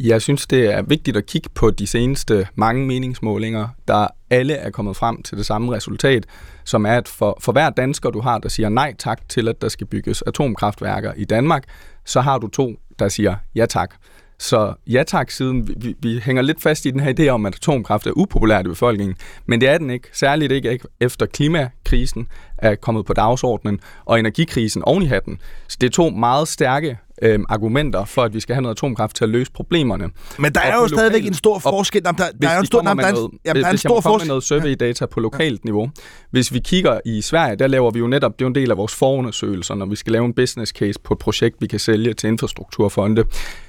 Jeg 0.00 0.22
synes, 0.22 0.46
det 0.46 0.74
er 0.74 0.82
vigtigt 0.82 1.16
at 1.16 1.26
kigge 1.26 1.48
på 1.54 1.70
de 1.70 1.86
seneste 1.86 2.48
mange 2.54 2.86
meningsmålinger, 2.86 3.68
der 3.88 4.06
alle 4.30 4.54
er 4.54 4.70
kommet 4.70 4.96
frem 4.96 5.22
til 5.22 5.38
det 5.38 5.46
samme 5.46 5.72
resultat, 5.72 6.26
som 6.64 6.86
er, 6.86 6.96
at 6.96 7.08
for, 7.08 7.38
for 7.40 7.52
hver 7.52 7.70
dansker, 7.70 8.10
du 8.10 8.20
har, 8.20 8.38
der 8.38 8.48
siger 8.48 8.68
nej 8.68 8.94
tak 8.98 9.28
til, 9.28 9.48
at 9.48 9.62
der 9.62 9.68
skal 9.68 9.86
bygges 9.86 10.22
atomkraftværker 10.22 11.12
i 11.16 11.24
Danmark, 11.24 11.64
så 12.04 12.20
har 12.20 12.38
du 12.38 12.48
to, 12.48 12.74
der 12.98 13.08
siger 13.08 13.36
ja 13.54 13.66
tak. 13.66 13.94
Så 14.40 14.74
ja 14.86 15.02
tak 15.02 15.30
siden, 15.30 15.68
vi, 15.68 15.74
vi, 15.76 15.94
vi 16.00 16.20
hænger 16.24 16.42
lidt 16.42 16.62
fast 16.62 16.86
i 16.86 16.90
den 16.90 17.00
her 17.00 17.14
idé 17.18 17.28
om, 17.28 17.46
at 17.46 17.54
atomkraft 17.54 18.06
er 18.06 18.12
upopulært 18.16 18.66
i 18.66 18.68
befolkningen, 18.68 19.16
men 19.46 19.60
det 19.60 19.68
er 19.68 19.78
den 19.78 19.90
ikke. 19.90 20.08
Særligt 20.12 20.52
ikke 20.52 20.80
efter 21.00 21.26
klimakrisen 21.26 22.28
er 22.58 22.74
kommet 22.74 23.06
på 23.06 23.12
dagsordenen, 23.12 23.80
og 24.04 24.18
energikrisen 24.18 24.82
oven 24.82 25.02
i 25.02 25.06
hatten. 25.06 25.40
Så 25.68 25.76
det 25.80 25.86
er 25.86 25.90
to 25.90 26.10
meget 26.10 26.48
stærke 26.48 26.98
øh, 27.22 27.38
argumenter 27.48 28.04
for, 28.04 28.22
at 28.22 28.34
vi 28.34 28.40
skal 28.40 28.54
have 28.54 28.62
noget 28.62 28.76
atomkraft 28.76 29.16
til 29.16 29.24
at 29.24 29.30
løse 29.30 29.52
problemerne. 29.52 30.10
Men 30.38 30.52
der 30.52 30.60
er 30.60 30.76
jo 30.76 30.88
stadigvæk 30.88 31.26
en 31.26 31.34
stor 31.34 31.58
forskel. 31.58 32.04
Der, 32.04 32.12
der, 32.12 32.24
der 32.42 32.48
er 32.48 32.54
jo 32.54 32.60
en 32.60 32.66
stor, 32.66 32.80
der, 32.80 32.94
der, 32.94 33.12
noget, 33.12 33.30
jamen, 33.44 33.62
der 33.62 33.68
er 33.68 33.72
en 33.72 33.78
stor 33.78 34.00
forskel. 34.00 34.28
noget 34.28 34.44
survey-data 34.44 35.06
på 35.06 35.20
lokalt 35.20 35.64
niveau. 35.64 35.90
Hvis 36.30 36.52
vi 36.52 36.58
kigger 36.58 37.00
i 37.04 37.22
Sverige, 37.22 37.56
der 37.56 37.66
laver 37.66 37.90
vi 37.90 37.98
jo 37.98 38.06
netop, 38.06 38.32
det 38.32 38.44
er 38.44 38.46
jo 38.46 38.48
en 38.48 38.54
del 38.54 38.70
af 38.70 38.76
vores 38.76 38.94
forundersøgelser, 38.94 39.74
når 39.74 39.86
vi 39.86 39.96
skal 39.96 40.12
lave 40.12 40.24
en 40.24 40.32
business 40.32 40.72
case 40.72 41.00
på 41.04 41.14
et 41.14 41.18
projekt, 41.18 41.56
vi 41.60 41.66
kan 41.66 41.78
sælge 41.78 42.14
til 42.14 42.28
infrastrukturfonde. 42.28 43.24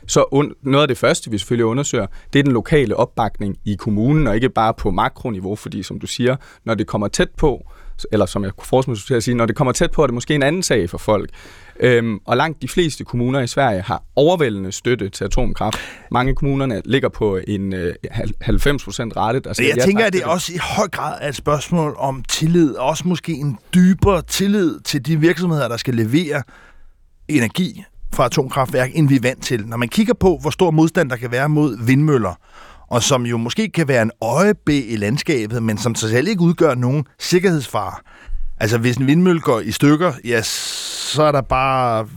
Så 0.07 0.25
un, 0.31 0.53
noget 0.61 0.81
af 0.81 0.87
det 0.87 0.97
første, 0.97 1.31
vi 1.31 1.37
selvfølgelig 1.37 1.65
undersøger, 1.65 2.05
det 2.33 2.39
er 2.39 2.43
den 2.43 2.51
lokale 2.51 2.97
opbakning 2.97 3.57
i 3.65 3.75
kommunen, 3.75 4.27
og 4.27 4.35
ikke 4.35 4.49
bare 4.49 4.73
på 4.73 4.91
makroniveau, 4.91 5.55
fordi 5.55 5.83
som 5.83 5.99
du 5.99 6.07
siger, 6.07 6.35
når 6.65 6.75
det 6.75 6.87
kommer 6.87 7.07
tæt 7.07 7.29
på, 7.37 7.65
eller 8.11 8.25
som 8.25 8.43
jeg 8.43 8.51
kunne 8.51 8.67
forestille 8.67 8.97
mig 9.09 9.17
at 9.17 9.23
sige, 9.23 9.35
når 9.35 9.45
det 9.45 9.55
kommer 9.55 9.71
tæt 9.71 9.91
på, 9.91 10.03
er 10.03 10.07
det 10.07 10.13
måske 10.13 10.35
en 10.35 10.43
anden 10.43 10.63
sag 10.63 10.89
for 10.89 10.97
folk. 10.97 11.29
Øhm, 11.81 12.19
og 12.25 12.37
langt 12.37 12.61
de 12.61 12.67
fleste 12.67 13.03
kommuner 13.03 13.39
i 13.39 13.47
Sverige 13.47 13.81
har 13.81 14.03
overvældende 14.15 14.71
støtte 14.71 15.09
til 15.09 15.23
atomkraft. 15.23 15.77
Mange 16.11 16.35
kommunerne 16.35 16.81
ligger 16.85 17.09
på 17.09 17.39
en 17.47 17.73
øh, 17.73 17.93
90 18.41 18.83
procent 18.83 19.17
rette. 19.17 19.39
Der 19.39 19.53
jeg 19.59 19.73
ja, 19.77 19.85
tænker, 19.85 20.05
at 20.05 20.13
det 20.13 20.23
er 20.23 20.27
også 20.27 20.53
i 20.53 20.57
høj 20.61 20.87
grad 20.87 21.17
er 21.21 21.29
et 21.29 21.35
spørgsmål 21.35 21.95
om 21.97 22.23
tillid, 22.23 22.75
og 22.75 22.87
også 22.87 23.07
måske 23.07 23.31
en 23.31 23.57
dybere 23.73 24.21
tillid 24.21 24.79
til 24.79 25.05
de 25.05 25.19
virksomheder, 25.19 25.67
der 25.67 25.77
skal 25.77 25.93
levere 25.93 26.43
energi 27.27 27.83
fra 28.13 28.25
atomkraftværk, 28.25 28.91
end 28.93 29.09
vi 29.09 29.15
er 29.15 29.21
vant 29.21 29.43
til. 29.43 29.67
Når 29.67 29.77
man 29.77 29.89
kigger 29.89 30.13
på, 30.13 30.37
hvor 30.41 30.49
stor 30.49 30.71
modstand 30.71 31.09
der 31.09 31.15
kan 31.15 31.31
være 31.31 31.49
mod 31.49 31.85
vindmøller, 31.85 32.33
og 32.87 33.03
som 33.03 33.25
jo 33.25 33.37
måske 33.37 33.69
kan 33.69 33.87
være 33.87 34.01
en 34.01 34.11
øjebæ 34.21 34.81
i 34.87 34.95
landskabet, 34.95 35.63
men 35.63 35.77
som 35.77 35.95
sig 35.95 36.09
selv 36.09 36.27
ikke 36.27 36.41
udgør 36.41 36.75
nogen 36.75 37.05
sikkerhedsfare. 37.19 37.95
Altså, 38.61 38.77
hvis 38.77 38.97
en 38.97 39.07
vindmølle 39.07 39.41
går 39.41 39.59
i 39.59 39.71
stykker, 39.71 40.13
ja, 40.25 40.41
så 40.41 41.23
er 41.23 41.31
der 41.31 41.41
bare 41.41 42.07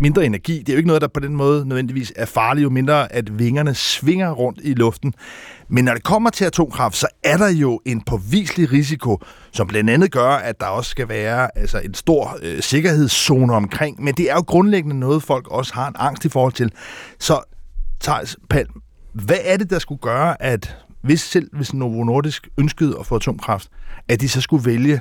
mindre 0.00 0.26
energi. 0.26 0.58
Det 0.58 0.68
er 0.68 0.72
jo 0.72 0.76
ikke 0.76 0.86
noget, 0.86 1.02
der 1.02 1.08
på 1.08 1.20
den 1.20 1.36
måde 1.36 1.68
nødvendigvis 1.68 2.12
er 2.16 2.26
farligt, 2.26 2.64
jo 2.64 2.70
mindre 2.70 3.12
at 3.12 3.38
vingerne 3.38 3.74
svinger 3.74 4.30
rundt 4.30 4.60
i 4.62 4.74
luften. 4.74 5.14
Men 5.68 5.84
når 5.84 5.94
det 5.94 6.02
kommer 6.02 6.30
til 6.30 6.44
atomkraft, 6.44 6.96
så 6.96 7.06
er 7.24 7.36
der 7.36 7.48
jo 7.48 7.80
en 7.84 8.00
påviselig 8.00 8.72
risiko, 8.72 9.22
som 9.52 9.66
blandt 9.66 9.90
andet 9.90 10.12
gør, 10.12 10.28
at 10.30 10.60
der 10.60 10.66
også 10.66 10.90
skal 10.90 11.08
være 11.08 11.58
altså, 11.58 11.78
en 11.78 11.94
stor 11.94 12.38
øh, 12.42 12.62
sikkerhedszone 12.62 13.54
omkring. 13.54 14.02
Men 14.02 14.14
det 14.14 14.30
er 14.30 14.34
jo 14.34 14.42
grundlæggende 14.42 14.98
noget, 14.98 15.22
folk 15.22 15.48
også 15.48 15.74
har 15.74 15.88
en 15.88 15.94
angst 15.98 16.24
i 16.24 16.28
forhold 16.28 16.52
til. 16.52 16.72
Så 17.18 17.40
Thijs 18.00 18.36
Palm, 18.50 18.82
hvad 19.12 19.38
er 19.44 19.56
det, 19.56 19.70
der 19.70 19.78
skulle 19.78 20.00
gøre, 20.00 20.42
at 20.42 20.76
hvis 21.02 21.20
selv 21.20 21.50
hvis 21.56 21.74
Novo 21.74 22.04
Nordisk 22.04 22.48
ønskede 22.58 22.96
at 23.00 23.06
få 23.06 23.16
atomkraft, 23.16 23.68
at 24.08 24.20
de 24.20 24.28
så 24.28 24.40
skulle 24.40 24.64
vælge 24.64 25.00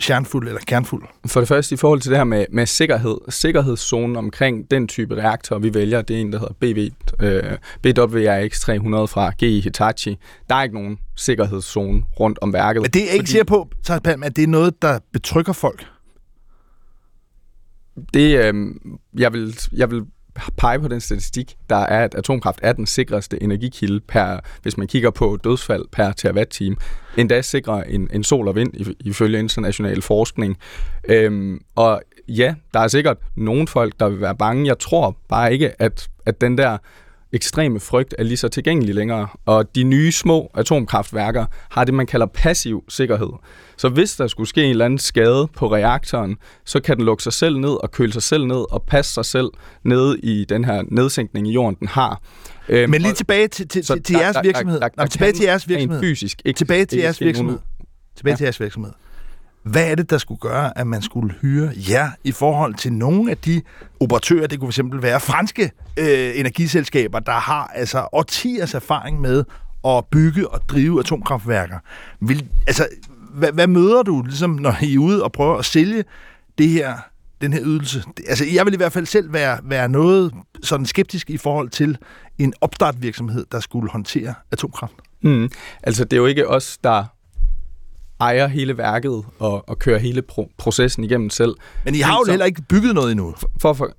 kernfuld 0.00 0.48
eller 0.48 0.60
kernfuld? 0.66 1.02
For 1.26 1.40
det 1.40 1.48
første, 1.48 1.74
i 1.74 1.76
forhold 1.76 2.00
til 2.00 2.10
det 2.10 2.18
her 2.18 2.24
med, 2.24 2.46
med 2.52 2.66
sikkerhed, 2.66 3.18
sikkerhedszonen 3.28 4.16
omkring 4.16 4.70
den 4.70 4.88
type 4.88 5.16
reaktor, 5.16 5.58
vi 5.58 5.74
vælger, 5.74 6.02
det 6.02 6.16
er 6.16 6.20
en, 6.20 6.32
der 6.32 6.38
hedder 6.38 6.54
BV, 6.60 6.90
øh, 7.20 7.58
BWRX 7.82 8.60
300 8.60 9.08
fra 9.08 9.32
GE 9.38 9.60
Hitachi. 9.60 10.18
Der 10.48 10.54
er 10.54 10.62
ikke 10.62 10.74
nogen 10.74 10.98
sikkerhedszone 11.16 12.02
rundt 12.20 12.38
om 12.42 12.52
værket. 12.52 12.82
Men 12.82 12.90
det 12.90 13.02
er 13.02 13.12
ikke 13.12 13.22
fordi... 13.22 13.30
sikker 13.30 13.44
på, 13.44 13.68
Palm, 14.04 14.22
at 14.22 14.36
det 14.36 14.44
er 14.44 14.48
noget, 14.48 14.82
der 14.82 14.98
betrykker 15.12 15.52
folk? 15.52 15.86
Det, 18.14 18.38
øh, 18.38 18.54
jeg, 19.18 19.32
vil, 19.32 19.58
jeg 19.72 19.90
vil 19.90 20.04
pege 20.56 20.80
på 20.80 20.88
den 20.88 21.00
statistik, 21.00 21.56
der 21.70 21.76
er, 21.76 22.04
at 22.04 22.14
atomkraft 22.14 22.60
er 22.62 22.72
den 22.72 22.86
sikreste 22.86 23.42
energikilde 23.42 24.00
per, 24.00 24.40
hvis 24.62 24.76
man 24.76 24.86
kigger 24.86 25.10
på 25.10 25.38
dødsfald 25.44 25.84
per 25.92 26.12
terawatt-time. 26.12 26.76
Endda 27.16 27.42
sikrer 27.42 27.82
en, 27.82 28.08
en 28.12 28.24
sol 28.24 28.48
og 28.48 28.54
vind 28.54 28.72
ifølge 29.00 29.38
international 29.38 30.02
forskning. 30.02 30.56
Øhm, 31.08 31.60
og 31.74 32.02
ja, 32.28 32.54
der 32.74 32.80
er 32.80 32.88
sikkert 32.88 33.16
nogle 33.36 33.68
folk, 33.68 33.94
der 34.00 34.08
vil 34.08 34.20
være 34.20 34.36
bange. 34.36 34.66
Jeg 34.66 34.78
tror 34.78 35.16
bare 35.28 35.52
ikke, 35.52 35.82
at, 35.82 36.08
at 36.26 36.40
den 36.40 36.58
der 36.58 36.78
ekstreme 37.32 37.80
frygt 37.80 38.14
er 38.18 38.24
lige 38.24 38.36
så 38.36 38.48
tilgængelig 38.48 38.94
længere, 38.94 39.28
og 39.46 39.74
de 39.74 39.82
nye 39.82 40.12
små 40.12 40.50
atomkraftværker 40.54 41.46
har 41.70 41.84
det, 41.84 41.94
man 41.94 42.06
kalder 42.06 42.26
passiv 42.26 42.84
sikkerhed. 42.88 43.28
Så 43.76 43.88
hvis 43.88 44.16
der 44.16 44.26
skulle 44.26 44.48
ske 44.48 44.64
en 44.64 44.70
eller 44.70 44.84
anden 44.84 44.98
skade 44.98 45.48
på 45.56 45.72
reaktoren, 45.72 46.36
så 46.64 46.80
kan 46.80 46.96
den 46.96 47.04
lukke 47.04 47.22
sig 47.22 47.32
selv 47.32 47.58
ned 47.58 47.82
og 47.82 47.90
køle 47.90 48.12
sig 48.12 48.22
selv 48.22 48.46
ned 48.46 48.72
og 48.72 48.82
passe 48.82 49.14
sig 49.14 49.24
selv 49.24 49.48
ned 49.84 50.14
i 50.14 50.44
den 50.44 50.64
her 50.64 50.82
nedsænkning 50.88 51.48
i 51.48 51.52
jorden, 51.52 51.76
den 51.80 51.88
har. 51.88 52.20
Øhm, 52.68 52.90
Men 52.90 53.02
lige 53.02 53.14
tilbage 53.14 53.48
til, 53.48 53.68
til, 53.68 53.82
til, 53.82 54.02
til 54.02 54.16
jeres 54.16 54.36
virksomhed. 54.42 54.80
Der, 54.80 54.88
der, 54.88 54.94
der, 54.96 55.02
der 55.02 55.08
tilbage 55.08 55.32
til 55.32 55.44
jeres 55.44 55.68
virksomhed. 55.68 56.00
Fysisk, 56.00 56.42
ikke, 56.44 56.58
tilbage 56.58 56.84
til 56.84 56.98
jeres 56.98 57.20
virksomhed. 57.20 57.58
Tilbage 58.16 58.32
ja. 58.32 58.36
til 58.36 58.44
jeres 58.44 58.60
virksomhed. 58.60 58.92
Hvad 59.70 59.90
er 59.90 59.94
det, 59.94 60.10
der 60.10 60.18
skulle 60.18 60.40
gøre, 60.40 60.78
at 60.78 60.86
man 60.86 61.02
skulle 61.02 61.34
hyre 61.40 61.70
jer 61.90 62.10
i 62.24 62.32
forhold 62.32 62.74
til 62.74 62.92
nogle 62.92 63.30
af 63.30 63.38
de 63.38 63.62
operatører, 64.00 64.46
det 64.46 64.60
kunne 64.60 64.72
fx 64.72 64.80
være 64.92 65.20
franske 65.20 65.70
øh, 65.96 66.30
energiselskaber, 66.34 67.18
der 67.18 67.32
har 67.32 67.66
altså 67.74 68.08
årtiers 68.12 68.74
erfaring 68.74 69.20
med 69.20 69.44
at 69.86 70.04
bygge 70.10 70.48
og 70.48 70.60
drive 70.68 71.00
atomkraftværker. 71.00 71.78
Vil, 72.20 72.48
altså, 72.66 72.88
hvad, 73.34 73.52
hvad 73.52 73.66
møder 73.66 74.02
du, 74.02 74.22
ligesom, 74.22 74.50
når 74.50 74.76
I 74.82 74.94
er 74.94 74.98
ude 74.98 75.24
og 75.24 75.32
prøver 75.32 75.56
at 75.56 75.64
sælge 75.64 76.04
det 76.58 76.68
her, 76.68 76.94
den 77.40 77.52
her 77.52 77.60
ydelse? 77.64 78.02
Altså, 78.28 78.44
jeg 78.52 78.66
vil 78.66 78.74
i 78.74 78.76
hvert 78.76 78.92
fald 78.92 79.06
selv 79.06 79.32
være, 79.32 79.58
være 79.62 79.88
noget 79.88 80.34
sådan 80.62 80.86
skeptisk 80.86 81.30
i 81.30 81.36
forhold 81.36 81.68
til 81.68 81.98
en 82.38 82.54
opstartvirksomhed, 82.60 83.46
der 83.52 83.60
skulle 83.60 83.90
håndtere 83.90 84.34
atomkraft. 84.50 84.94
Mm. 85.22 85.50
Altså, 85.82 86.04
det 86.04 86.12
er 86.12 86.16
jo 86.16 86.26
ikke 86.26 86.48
os, 86.48 86.78
der 86.84 87.04
ejer 88.20 88.46
hele 88.46 88.78
værket 88.78 89.24
og, 89.38 89.68
og 89.68 89.78
kører 89.78 89.98
hele 89.98 90.22
pro- 90.32 90.54
processen 90.58 91.04
igennem 91.04 91.30
selv. 91.30 91.54
Men 91.84 91.94
I 91.94 91.98
har 91.98 92.18
jo 92.18 92.30
heller 92.30 92.46
ikke 92.46 92.62
bygget 92.62 92.94
noget 92.94 93.10
endnu. 93.10 93.34
For, 93.60 93.72
for, 93.72 93.90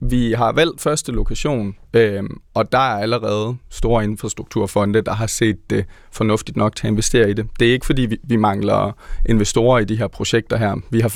vi 0.00 0.32
har 0.32 0.52
valgt 0.52 0.80
første 0.80 1.12
lokation, 1.12 1.74
øh, 1.94 2.22
og 2.54 2.72
der 2.72 2.78
er 2.78 2.98
allerede 3.02 3.56
store 3.70 4.04
infrastrukturfonde, 4.04 5.00
der 5.00 5.12
har 5.12 5.26
set 5.26 5.70
det 5.70 5.84
fornuftigt 6.12 6.56
nok 6.56 6.76
til 6.76 6.86
at 6.86 6.90
investere 6.90 7.30
i 7.30 7.32
det. 7.32 7.46
Det 7.60 7.68
er 7.68 7.72
ikke, 7.72 7.86
fordi 7.86 8.02
vi, 8.02 8.18
vi 8.24 8.36
mangler 8.36 8.92
investorer 9.28 9.78
i 9.78 9.84
de 9.84 9.96
her 9.96 10.08
projekter 10.08 10.56
her. 10.56 10.76
Vi 10.90 11.00
har 11.00 11.08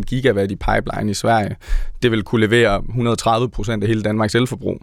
5,1 0.00 0.02
gigawatt 0.02 0.52
i 0.52 0.56
pipeline 0.56 1.10
i 1.10 1.14
Sverige. 1.14 1.56
Det 2.02 2.10
vil 2.10 2.22
kunne 2.22 2.40
levere 2.46 2.82
130 2.88 3.50
procent 3.50 3.82
af 3.82 3.88
hele 3.88 4.02
Danmarks 4.02 4.34
elforbrug. 4.34 4.82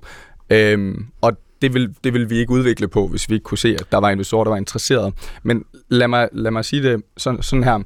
Øh, 0.50 0.96
og 1.22 1.32
det 1.66 1.74
vil, 1.74 1.96
det 2.04 2.14
vil 2.14 2.30
vi 2.30 2.38
ikke 2.38 2.52
udvikle 2.52 2.88
på, 2.88 3.08
hvis 3.08 3.30
vi 3.30 3.34
ikke 3.34 3.44
kunne 3.44 3.58
se, 3.58 3.76
at 3.80 3.86
der 3.92 3.98
var 3.98 4.10
investorer, 4.10 4.44
der 4.44 4.52
var 4.52 4.58
interesseret. 4.58 5.14
Men 5.44 5.64
lad 5.90 6.08
mig, 6.08 6.30
lad 6.32 6.52
mig 6.52 6.66
sige 6.66 6.84
det 6.84 7.04
sådan, 7.18 7.42
sådan 7.42 7.64
her. 7.64 7.80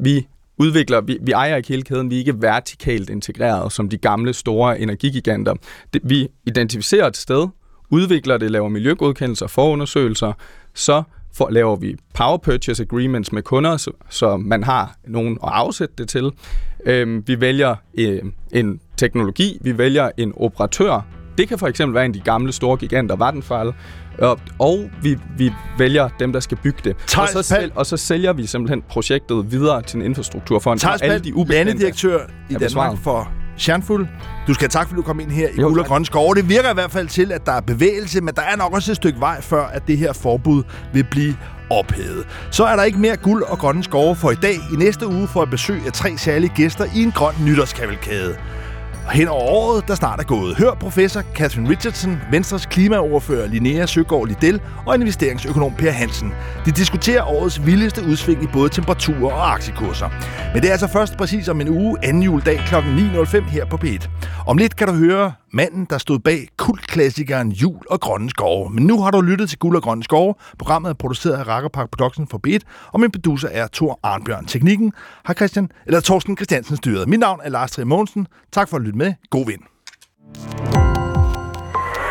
Vi 0.00 0.26
udvikler, 0.58 1.00
vi, 1.00 1.18
vi 1.22 1.32
ejer 1.32 1.56
ikke 1.56 1.68
hele 1.68 1.82
kæden, 1.82 2.10
vi 2.10 2.14
er 2.14 2.18
ikke 2.18 2.42
vertikalt 2.42 3.10
integreret 3.10 3.72
som 3.72 3.88
de 3.88 3.96
gamle 3.96 4.32
store 4.32 4.80
energigiganter. 4.80 5.54
Det, 5.92 6.02
vi 6.04 6.28
identificerer 6.46 7.06
et 7.06 7.16
sted, 7.16 7.48
udvikler 7.90 8.36
det, 8.36 8.50
laver 8.50 8.68
miljøgodkendelser, 8.68 9.46
forundersøgelser, 9.46 10.32
så 10.74 11.02
for, 11.34 11.50
laver 11.50 11.76
vi 11.76 11.96
power 12.14 12.36
purchase 12.36 12.82
agreements 12.82 13.32
med 13.32 13.42
kunder, 13.42 13.76
så, 13.76 13.90
så 14.10 14.36
man 14.36 14.64
har 14.64 14.96
nogen 15.06 15.38
at 15.42 15.48
afsætte 15.52 15.94
det 15.98 16.08
til. 16.08 16.30
Øhm, 16.84 17.24
vi 17.26 17.40
vælger 17.40 17.76
øh, 17.98 18.22
en 18.52 18.80
teknologi, 18.96 19.58
vi 19.60 19.78
vælger 19.78 20.10
en 20.16 20.32
operatør, 20.36 21.17
det 21.38 21.48
kan 21.48 21.58
for 21.58 21.66
eksempel 21.66 21.94
være 21.94 22.04
en 22.04 22.10
af 22.10 22.14
de 22.14 22.20
gamle 22.20 22.52
store 22.52 22.76
giganter, 22.76 23.16
Vattenfall, 23.16 23.72
og, 24.18 24.40
og 24.58 24.90
vi, 25.02 25.18
vi 25.36 25.52
vælger 25.78 26.08
dem, 26.20 26.32
der 26.32 26.40
skal 26.40 26.58
bygge 26.62 26.78
det. 26.84 26.96
og, 27.22 27.28
så 27.28 27.42
sælger, 27.42 27.68
og 27.74 27.86
så 27.86 27.96
sælger 27.96 28.32
vi 28.32 28.46
simpelthen 28.46 28.82
projektet 28.88 29.52
videre 29.52 29.82
til 29.82 29.96
en 29.96 30.02
infrastrukturfond. 30.02 30.78
Thijs 30.78 31.02
alle 31.02 31.18
de 31.18 31.32
direktør 31.78 32.20
i 32.50 32.54
Danmark 32.54 32.98
for 33.02 33.32
Sjernfuld. 33.56 34.06
Du 34.46 34.54
skal 34.54 34.68
tak, 34.68 34.88
fordi 34.88 34.96
du 34.96 35.02
kom 35.02 35.20
ind 35.20 35.30
her 35.30 35.48
i 35.48 35.60
Guld 35.60 35.80
og 35.80 35.86
Grønne 35.86 36.06
Skov. 36.06 36.34
Det 36.34 36.48
virker 36.48 36.70
i 36.70 36.74
hvert 36.74 36.90
fald 36.90 37.08
til, 37.08 37.32
at 37.32 37.46
der 37.46 37.52
er 37.52 37.60
bevægelse, 37.60 38.20
men 38.20 38.34
der 38.34 38.42
er 38.42 38.56
nok 38.56 38.74
også 38.74 38.92
et 38.92 38.96
stykke 38.96 39.20
vej, 39.20 39.40
før 39.40 39.64
at 39.66 39.88
det 39.88 39.98
her 39.98 40.12
forbud 40.12 40.62
vil 40.92 41.04
blive 41.10 41.36
ophævet. 41.70 42.26
Så 42.50 42.64
er 42.64 42.76
der 42.76 42.82
ikke 42.82 42.98
mere 42.98 43.16
guld 43.16 43.42
og 43.42 43.58
grønne 43.58 43.84
skove 43.84 44.16
for 44.16 44.30
i 44.30 44.34
dag. 44.34 44.54
I 44.72 44.76
næste 44.76 45.06
uge 45.06 45.28
får 45.28 45.42
jeg 45.42 45.50
besøg 45.50 45.80
af 45.86 45.92
tre 45.92 46.16
særlige 46.16 46.52
gæster 46.56 46.84
i 46.96 47.02
en 47.02 47.12
grøn 47.12 47.34
nytårskavalkade. 47.44 48.36
Og 49.08 49.14
hen 49.14 49.28
over 49.28 49.42
året, 49.42 49.88
der 49.88 49.94
snart 49.94 50.20
er 50.20 50.24
gået, 50.24 50.56
hør 50.56 50.74
professor 50.74 51.22
Catherine 51.34 51.70
Richardson, 51.70 52.18
Venstres 52.30 52.66
klimaoverfører 52.66 53.48
Linnea 53.48 53.86
Søgaard 53.86 54.26
Liddell 54.26 54.60
og 54.86 54.94
investeringsøkonom 54.94 55.74
Per 55.74 55.90
Hansen. 55.90 56.32
De 56.64 56.70
diskuterer 56.70 57.22
årets 57.22 57.66
vildeste 57.66 58.02
udsving 58.04 58.42
i 58.42 58.46
både 58.46 58.68
temperaturer 58.68 59.32
og 59.32 59.52
aktiekurser. 59.54 60.08
Men 60.52 60.62
det 60.62 60.68
er 60.68 60.72
altså 60.72 60.86
først 60.86 61.16
præcis 61.16 61.48
om 61.48 61.60
en 61.60 61.68
uge, 61.68 61.96
anden 62.02 62.22
juledag 62.22 62.58
kl. 62.66 62.74
9.05 62.74 63.50
her 63.50 63.64
på 63.64 63.76
P1. 63.84 64.08
Om 64.46 64.58
lidt 64.58 64.76
kan 64.76 64.88
du 64.88 64.94
høre 64.94 65.32
manden, 65.52 65.86
der 65.90 65.98
stod 65.98 66.18
bag 66.18 66.48
kultklassikeren 66.56 67.52
Jul 67.52 67.82
og 67.90 68.00
Grønne 68.00 68.30
Skove. 68.30 68.70
Men 68.70 68.86
nu 68.86 69.02
har 69.02 69.10
du 69.10 69.20
lyttet 69.20 69.48
til 69.48 69.58
Guld 69.58 69.76
og 69.76 69.82
Grønne 69.82 70.04
Skove. 70.04 70.34
Programmet 70.58 70.90
er 70.90 70.94
produceret 70.94 71.34
af 71.34 71.46
Rakkerpark 71.46 71.90
Production 71.90 72.26
for 72.26 72.38
Beat, 72.38 72.62
og 72.92 73.00
min 73.00 73.10
producer 73.10 73.48
er 73.48 73.68
Thor 73.72 74.00
Arnbjørn. 74.02 74.46
Teknikken 74.46 74.92
har 75.24 75.34
Christian, 75.34 75.70
eller 75.86 76.00
Torsten 76.00 76.36
Christiansen 76.36 76.76
styret. 76.76 77.08
Mit 77.08 77.20
navn 77.20 77.40
er 77.44 77.48
Lars 77.48 77.70
Trier 77.70 77.86
Mogensen. 77.86 78.26
Tak 78.52 78.68
for 78.68 78.76
at 78.76 78.82
lytte 78.82 78.98
med. 78.98 79.14
God 79.30 79.46
vind. 79.46 79.60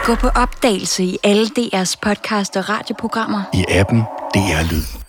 Gå 0.06 0.16
på 0.16 0.28
opdagelse 0.28 1.04
i 1.04 1.18
alle 1.24 1.46
DR's 1.46 1.96
podcast 2.02 2.58
og 2.58 2.70
radioprogrammer. 2.70 3.42
I 3.54 3.66
appen 3.70 4.00
DR 4.34 4.72
Lyd. 4.72 5.07